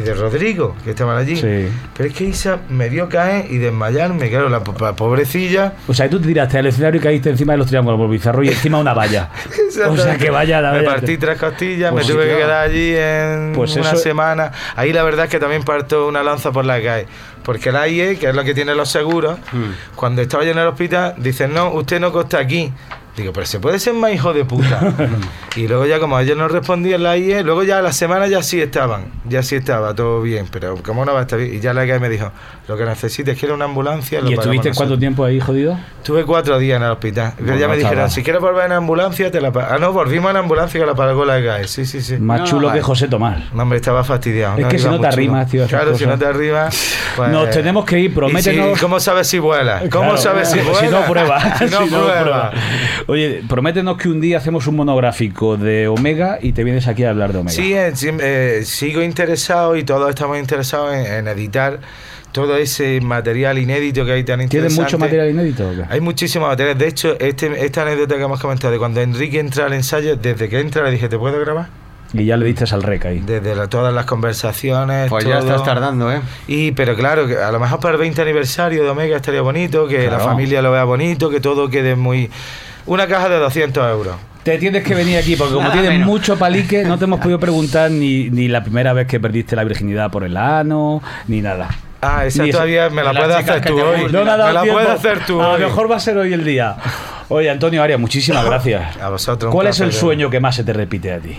y 0.00 0.04
de 0.04 0.14
Rodrigo, 0.14 0.74
que 0.84 0.90
estaban 0.90 1.16
allí. 1.16 1.36
Sí. 1.36 1.68
Pero 1.96 2.08
es 2.08 2.14
que 2.14 2.24
Isa 2.24 2.58
me 2.68 2.88
vio 2.88 3.08
caer 3.08 3.50
y 3.50 3.58
desmayarme, 3.58 4.28
claro, 4.30 4.48
la, 4.48 4.62
la 4.80 4.92
pobrecilla. 4.96 5.74
O 5.88 5.94
sea, 5.94 6.08
tú 6.10 6.20
te 6.20 6.26
tiraste 6.28 6.58
al 6.58 6.66
escenario 6.66 7.00
y 7.00 7.04
caíste 7.04 7.30
encima 7.30 7.52
de 7.52 7.58
los 7.58 7.66
triángulos 7.68 7.98
por 7.98 8.08
bizarro 8.10 8.42
y 8.42 8.48
encima 8.48 8.78
de 8.78 8.82
una 8.82 8.94
valla. 8.94 9.28
O 9.88 9.96
sea, 9.96 10.16
que 10.18 10.30
vaya 10.30 10.60
la 10.60 10.72
Me 10.72 10.78
valla. 10.78 10.90
partí 10.90 11.16
tres 11.16 11.38
costillas, 11.38 11.92
Pues 11.92 12.06
me 12.06 12.12
tuve 12.12 12.24
sí, 12.24 12.30
que 12.30 12.36
quedar 12.36 12.64
allí 12.68 12.94
en 12.96 13.52
Pues 13.54 13.74
una 13.76 13.88
eso- 13.92 13.96
semana. 13.96 14.50
Ahí 14.76 14.92
la 14.92 15.02
verdad 15.04 15.26
es 15.26 15.30
que 15.30 15.38
también 15.38 15.62
parto 15.62 16.06
una 16.08 16.22
lanza 16.22 16.50
por 16.52 16.64
la 16.64 16.82
calle. 16.82 17.06
Porque 17.44 17.70
el 17.70 17.76
AIE, 17.76 18.16
que 18.18 18.28
es 18.28 18.34
lo 18.34 18.44
que 18.44 18.52
tiene 18.52 18.74
los 18.74 18.90
seguros, 18.90 19.38
Hmm. 19.52 19.70
cuando 19.96 20.20
estaba 20.22 20.44
yo 20.44 20.50
en 20.50 20.58
el 20.58 20.66
hospital, 20.66 21.14
dicen, 21.18 21.54
no, 21.54 21.70
usted 21.70 22.00
no 22.00 22.12
costa 22.12 22.38
aquí. 22.38 22.72
Digo, 23.20 23.32
pero 23.32 23.46
se 23.46 23.60
puede 23.60 23.78
ser 23.78 23.94
más 23.94 24.12
hijo 24.12 24.32
de 24.32 24.44
puta. 24.44 24.80
y 25.56 25.68
luego 25.68 25.84
ya 25.86 25.98
como 26.00 26.18
ellos 26.18 26.36
no 26.36 26.48
respondían 26.48 27.02
la 27.02 27.16
IE, 27.16 27.42
luego 27.42 27.62
ya 27.62 27.78
a 27.78 27.82
la 27.82 27.92
semana 27.92 28.26
ya 28.28 28.42
sí 28.42 28.60
estaban, 28.60 29.06
ya 29.28 29.42
sí 29.42 29.56
estaba 29.56 29.94
todo 29.94 30.22
bien, 30.22 30.46
pero 30.50 30.76
como 30.82 31.04
no 31.04 31.12
va 31.12 31.20
a 31.20 31.22
estar 31.22 31.38
bien. 31.38 31.54
Y 31.54 31.60
ya 31.60 31.74
la 31.74 31.84
IE 31.84 31.98
me 31.98 32.08
dijo, 32.08 32.30
lo 32.68 32.76
que 32.76 32.84
necesites, 32.84 33.38
quiero 33.38 33.54
una 33.54 33.66
ambulancia. 33.66 34.20
lo 34.20 34.30
¿Y 34.30 34.34
estuviste 34.34 34.68
nosotros". 34.70 34.76
cuánto 34.76 34.98
tiempo 34.98 35.24
ahí 35.24 35.38
jodido? 35.40 35.78
Tuve 36.04 36.24
cuatro 36.24 36.58
días 36.58 36.78
en 36.78 36.84
el 36.84 36.90
hospital. 36.92 37.32
Pero 37.36 37.46
Bueno, 37.48 37.60
ya 37.60 37.68
me 37.68 37.76
dijeron, 37.76 38.10
si 38.10 38.22
quieres 38.22 38.40
volver 38.40 38.66
en 38.66 38.72
ambulancia, 38.72 39.30
te 39.30 39.40
la 39.40 39.52
pa-". 39.52 39.68
Ah, 39.74 39.78
no, 39.78 39.92
volvimos 39.92 40.30
en 40.30 40.36
ambulancia 40.38 40.80
que 40.80 40.86
la 40.86 40.94
pagó 40.94 41.24
la 41.24 41.40
GAE. 41.40 41.66
Sí, 41.68 41.84
sí, 41.84 42.00
sí. 42.00 42.16
Más 42.16 42.44
chulo 42.44 42.72
que 42.72 42.80
José 42.80 43.08
Tomás. 43.08 43.52
No, 43.52 43.62
hombre, 43.64 43.76
estaba 43.78 44.02
fastidiado. 44.04 44.56
Es 44.56 44.62
no, 44.64 44.68
que 44.68 44.78
si 44.78 44.86
no 44.88 45.00
te 45.00 45.06
arrimas, 45.08 45.50
tío, 45.50 45.66
Claro, 45.66 45.96
si 45.96 46.06
no 46.06 46.18
te 46.18 46.24
arrimas. 46.26 46.74
pues- 47.16 47.30
Nos 47.30 47.50
tenemos 47.50 47.84
que 47.84 47.98
ir, 47.98 48.10
¿Y 48.10 48.14
prométenos. 48.14 48.78
si- 48.78 48.80
¿Cómo 48.80 48.98
sabes 49.00 49.26
si 49.28 49.38
vuela? 49.38 49.80
¿Cómo 49.90 50.10
Claro, 50.14 50.16
sabes 50.16 50.48
si 50.50 50.58
vuela? 50.60 50.70
Si 50.80 50.86
no 50.88 51.02
prueba. 51.02 51.56
Si 51.58 51.64
no 51.66 51.86
prueba. 51.86 52.52
Oye, 53.10 53.42
prométenos 53.48 53.96
que 53.96 54.08
un 54.08 54.20
día 54.20 54.38
hacemos 54.38 54.68
un 54.68 54.76
monográfico 54.76 55.56
de 55.56 55.88
Omega 55.88 56.38
y 56.40 56.52
te 56.52 56.62
vienes 56.62 56.86
aquí 56.86 57.02
a 57.02 57.10
hablar 57.10 57.32
de 57.32 57.38
Omega. 57.40 57.56
Sí, 57.56 57.74
eh, 57.74 57.92
eh, 58.20 58.60
sigo 58.64 59.02
interesado 59.02 59.74
y 59.76 59.82
todos 59.82 60.08
estamos 60.10 60.38
interesados 60.38 60.94
en, 60.94 61.06
en 61.12 61.26
editar 61.28 61.80
todo 62.30 62.56
ese 62.56 63.00
material 63.00 63.58
inédito 63.58 64.04
que 64.04 64.12
hay 64.12 64.22
tan 64.22 64.38
¿Tienes 64.38 64.52
interesante. 64.72 64.82
mucho 64.84 64.98
material 64.98 65.30
inédito? 65.30 65.68
o 65.68 65.72
qué? 65.74 65.82
Hay 65.88 66.00
muchísimos 66.00 66.48
materiales. 66.48 66.78
De 66.78 66.86
hecho, 66.86 67.16
este, 67.18 67.64
esta 67.64 67.82
anécdota 67.82 68.14
que 68.16 68.22
hemos 68.22 68.38
comentado 68.38 68.72
de 68.72 68.78
cuando 68.78 69.00
Enrique 69.00 69.40
entra 69.40 69.66
al 69.66 69.72
ensayo, 69.72 70.14
desde 70.14 70.48
que 70.48 70.60
entra 70.60 70.84
le 70.84 70.92
dije, 70.92 71.08
¿te 71.08 71.18
puedo 71.18 71.40
grabar? 71.40 71.66
Y 72.12 72.24
ya 72.26 72.36
le 72.36 72.46
diste 72.46 72.64
al 72.72 72.84
rec 72.84 73.06
ahí. 73.06 73.18
Desde 73.26 73.56
la- 73.56 73.66
todas 73.66 73.92
las 73.92 74.04
conversaciones. 74.04 75.08
Pues 75.10 75.24
ya 75.24 75.40
estás 75.40 75.64
tardando, 75.64 76.12
¿eh? 76.12 76.20
Y, 76.46 76.70
pero 76.72 76.94
claro, 76.94 77.26
que 77.26 77.36
a 77.38 77.50
lo 77.50 77.58
mejor 77.58 77.80
para 77.80 77.94
el 77.94 78.00
20 78.00 78.22
aniversario 78.22 78.84
de 78.84 78.88
Omega 78.88 79.16
estaría 79.16 79.42
bonito, 79.42 79.88
que 79.88 80.06
la 80.08 80.20
familia 80.20 80.62
lo 80.62 80.70
vea 80.70 80.84
bonito, 80.84 81.28
que 81.28 81.40
todo 81.40 81.68
quede 81.68 81.96
muy... 81.96 82.30
Una 82.86 83.06
caja 83.06 83.28
de 83.28 83.38
200 83.38 83.90
euros. 83.90 84.16
Te 84.42 84.56
tienes 84.58 84.82
que 84.82 84.94
venir 84.94 85.18
aquí 85.18 85.36
porque 85.36 85.52
como 85.52 85.64
Nada 85.68 85.74
tienes 85.74 85.90
menos. 85.92 86.06
mucho 86.06 86.38
palique, 86.38 86.82
no 86.84 86.98
te 86.98 87.04
hemos 87.04 87.20
podido 87.22 87.38
preguntar 87.38 87.90
ni, 87.90 88.30
ni 88.30 88.48
la 88.48 88.62
primera 88.62 88.92
vez 88.94 89.06
que 89.06 89.20
perdiste 89.20 89.54
la 89.54 89.64
virginidad 89.64 90.10
por 90.10 90.24
el 90.24 90.36
ano, 90.36 91.02
ni 91.28 91.42
nada. 91.42 91.68
Ah, 92.02 92.24
esa 92.24 92.42
Ni 92.44 92.50
todavía 92.50 92.88
me 92.88 93.02
la 93.04 93.12
puedes 93.12 93.36
hacer 93.36 93.60
tú 93.62 93.78
hoy. 93.78 94.04
No 94.10 94.20
me 94.20 94.24
dado 94.24 94.46
me 94.46 94.52
la 94.54 94.62
tiempo. 94.62 94.80
puedes 94.80 94.98
hacer 94.98 95.26
tú 95.26 95.42
A 95.42 95.58
lo 95.58 95.68
mejor 95.68 95.90
va 95.90 95.96
a 95.96 96.00
ser 96.00 96.16
hoy 96.16 96.32
el 96.32 96.42
día. 96.44 96.74
Oye, 97.28 97.50
Antonio 97.50 97.82
Arias, 97.82 98.00
muchísimas 98.00 98.42
gracias. 98.46 98.96
A 98.96 99.10
vosotros. 99.10 99.52
¿Cuál 99.52 99.66
es 99.66 99.80
el 99.80 99.92
sueño 99.92 100.30
que 100.30 100.40
más 100.40 100.56
se 100.56 100.64
te 100.64 100.72
repite 100.72 101.12
a 101.12 101.18
ti? 101.18 101.36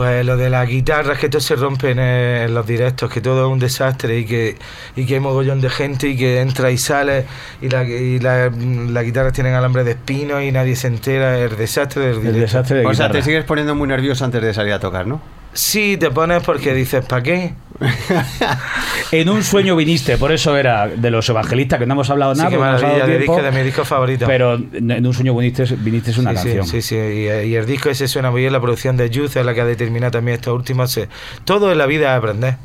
Pues 0.00 0.24
lo 0.24 0.38
de 0.38 0.48
las 0.48 0.66
guitarras, 0.66 1.18
que 1.18 1.28
todo 1.28 1.42
se 1.42 1.56
rompe 1.56 1.90
en, 1.90 1.98
eh, 1.98 2.44
en 2.44 2.54
los 2.54 2.66
directos, 2.66 3.12
que 3.12 3.20
todo 3.20 3.44
es 3.46 3.52
un 3.52 3.58
desastre 3.58 4.18
y 4.20 4.24
que, 4.24 4.56
y 4.96 5.04
que 5.04 5.12
hay 5.12 5.20
mogollón 5.20 5.60
de 5.60 5.68
gente 5.68 6.08
y 6.08 6.16
que 6.16 6.40
entra 6.40 6.70
y 6.70 6.78
sale 6.78 7.26
y, 7.60 7.68
la, 7.68 7.84
y 7.84 8.18
la- 8.18 8.48
las 8.50 9.04
guitarras 9.04 9.34
tienen 9.34 9.52
alambre 9.52 9.84
de 9.84 9.90
espino 9.90 10.40
y 10.40 10.52
nadie 10.52 10.74
se 10.74 10.86
entera, 10.86 11.36
el 11.38 11.54
desastre 11.54 12.02
del 12.06 12.14
directo. 12.14 12.34
El 12.36 12.40
desastre 12.40 12.78
de 12.78 12.86
O 12.86 12.94
sea, 12.94 13.10
te 13.10 13.20
sigues 13.20 13.44
poniendo 13.44 13.74
muy 13.74 13.88
nervioso 13.88 14.24
antes 14.24 14.40
de 14.40 14.54
salir 14.54 14.72
a 14.72 14.80
tocar, 14.80 15.06
¿no? 15.06 15.20
Sí, 15.52 15.96
te 15.98 16.10
pones 16.10 16.42
porque 16.42 16.72
dices, 16.74 17.04
¿para 17.04 17.22
qué? 17.22 17.54
En 19.12 19.28
un 19.28 19.42
sueño 19.42 19.74
viniste, 19.74 20.16
por 20.18 20.30
eso 20.32 20.56
era 20.56 20.86
de 20.86 21.10
los 21.10 21.28
evangelistas 21.28 21.78
que 21.78 21.86
no 21.86 21.94
hemos 21.94 22.10
hablado 22.10 22.34
Sí, 22.34 22.42
nada, 22.42 22.50
nos 22.50 22.60
ha 22.60 22.86
maravilla 22.86 23.06
de 23.06 23.16
tiempo, 23.16 23.34
disco, 23.36 23.42
de 23.50 23.52
mi 23.58 23.64
disco 23.64 23.84
favorito. 23.84 24.26
pero 24.26 24.54
en 24.54 25.06
un 25.06 25.14
sueño 25.14 25.34
viniste, 25.36 25.64
viniste 25.78 26.12
una 26.20 26.30
sí, 26.30 26.34
canción. 26.36 26.66
Sí, 26.66 26.82
sí, 26.82 26.88
sí. 26.88 26.94
Y, 26.96 27.48
y 27.48 27.54
el 27.56 27.66
disco 27.66 27.90
ese 27.90 28.06
suena 28.06 28.30
muy 28.30 28.42
bien, 28.42 28.52
la 28.52 28.60
producción 28.60 28.96
de 28.96 29.10
Youth 29.10 29.36
es 29.36 29.44
la 29.44 29.54
que 29.54 29.62
ha 29.62 29.64
determinado 29.64 30.12
también 30.12 30.36
estos 30.36 30.54
últimos. 30.54 30.96
eh, 30.98 31.08
Todo 31.44 31.72
en 31.72 31.78
la 31.78 31.86
vida 31.86 32.12
es 32.12 32.18
aprender. 32.18 32.56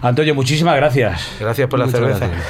Antonio, 0.00 0.34
muchísimas 0.34 0.76
gracias. 0.76 1.20
Gracias 1.40 1.68
por 1.68 1.78
la 1.78 1.86
Muchas 1.86 2.00
cerveza. 2.00 2.26
gracias. 2.28 2.46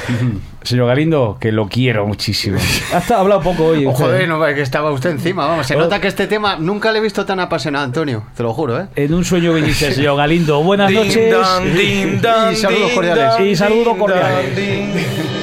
Señor 0.62 0.87
Galindo, 0.87 1.37
que 1.41 1.51
lo 1.53 1.68
quiero 1.68 2.07
muchísimo. 2.07 2.59
Hasta 2.95 3.16
ha 3.16 3.20
hablado 3.20 3.41
poco 3.43 3.64
hoy. 3.66 3.85
Oh, 3.85 3.91
usted. 3.91 4.05
joder, 4.05 4.29
no, 4.29 4.47
es 4.47 4.55
que 4.55 4.62
estaba 4.62 4.91
usted 4.93 5.11
encima, 5.11 5.47
vamos. 5.47 5.66
Se 5.66 5.75
Oh. 5.77 5.79
nota 5.81 6.01
que 6.01 6.09
este 6.09 6.27
tema 6.27 6.57
nunca 6.57 6.93
le 6.93 6.99
he 6.99 7.03
visto 7.03 7.25
tan 7.27 7.41
apasionado, 7.41 7.85
Antonio. 7.85 8.25
Te 8.37 8.43
lo 8.43 8.53
juro, 8.55 8.79
¿eh? 8.81 8.87
En 8.95 9.12
un 9.14 9.25
sueño 9.25 9.53
viniste, 9.55 9.93
señor 9.93 10.16
Galindo. 10.16 10.62
Buenas 10.62 10.89
Din, 10.89 10.99
noches. 10.99 11.33
don, 11.33 11.75
din, 11.77 12.20
don, 12.23 12.53
Y 12.53 12.57
saludos 12.57 12.87
din, 12.87 12.95
cordiales. 12.95 13.33
don, 13.39 13.47
Y 13.47 13.57
saludos 13.57 13.87
din, 13.89 13.99
cordiales. 13.99 15.41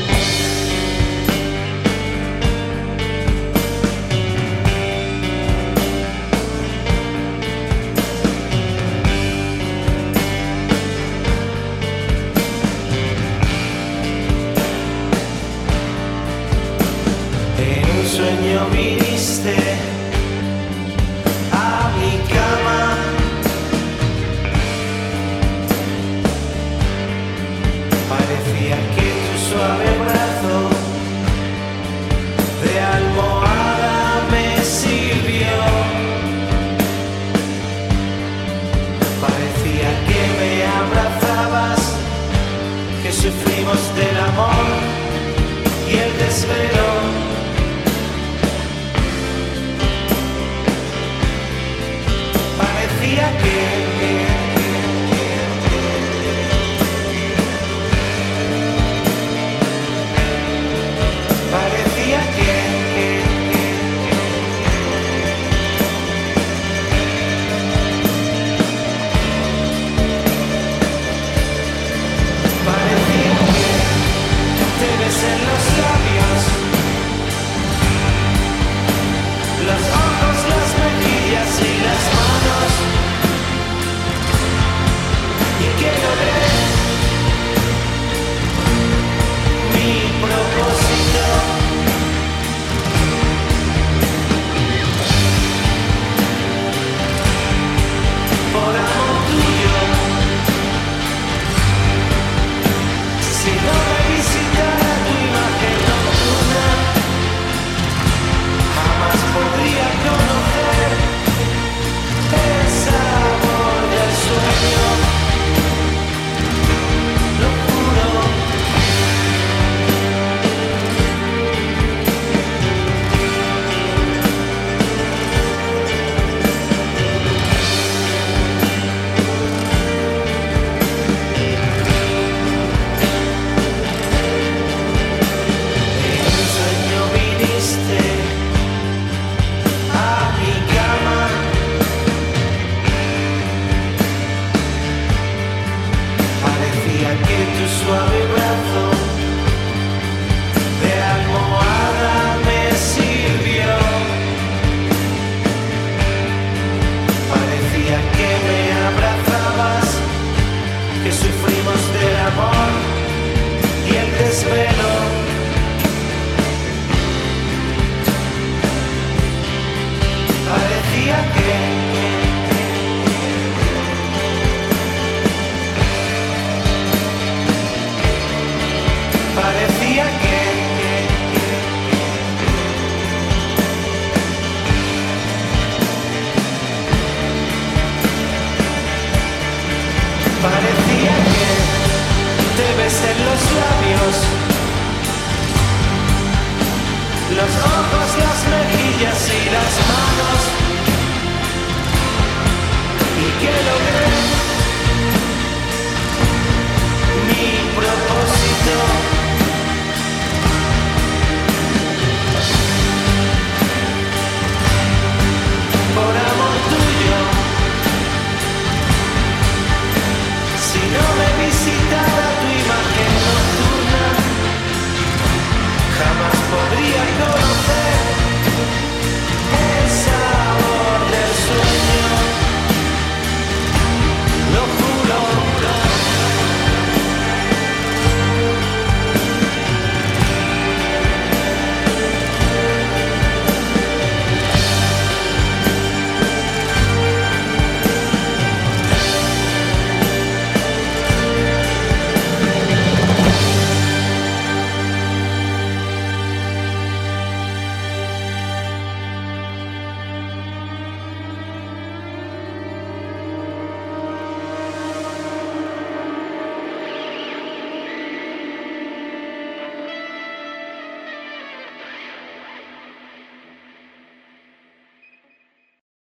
Que 161.09 161.15
sufrimos 161.15 161.39
del 161.39 161.48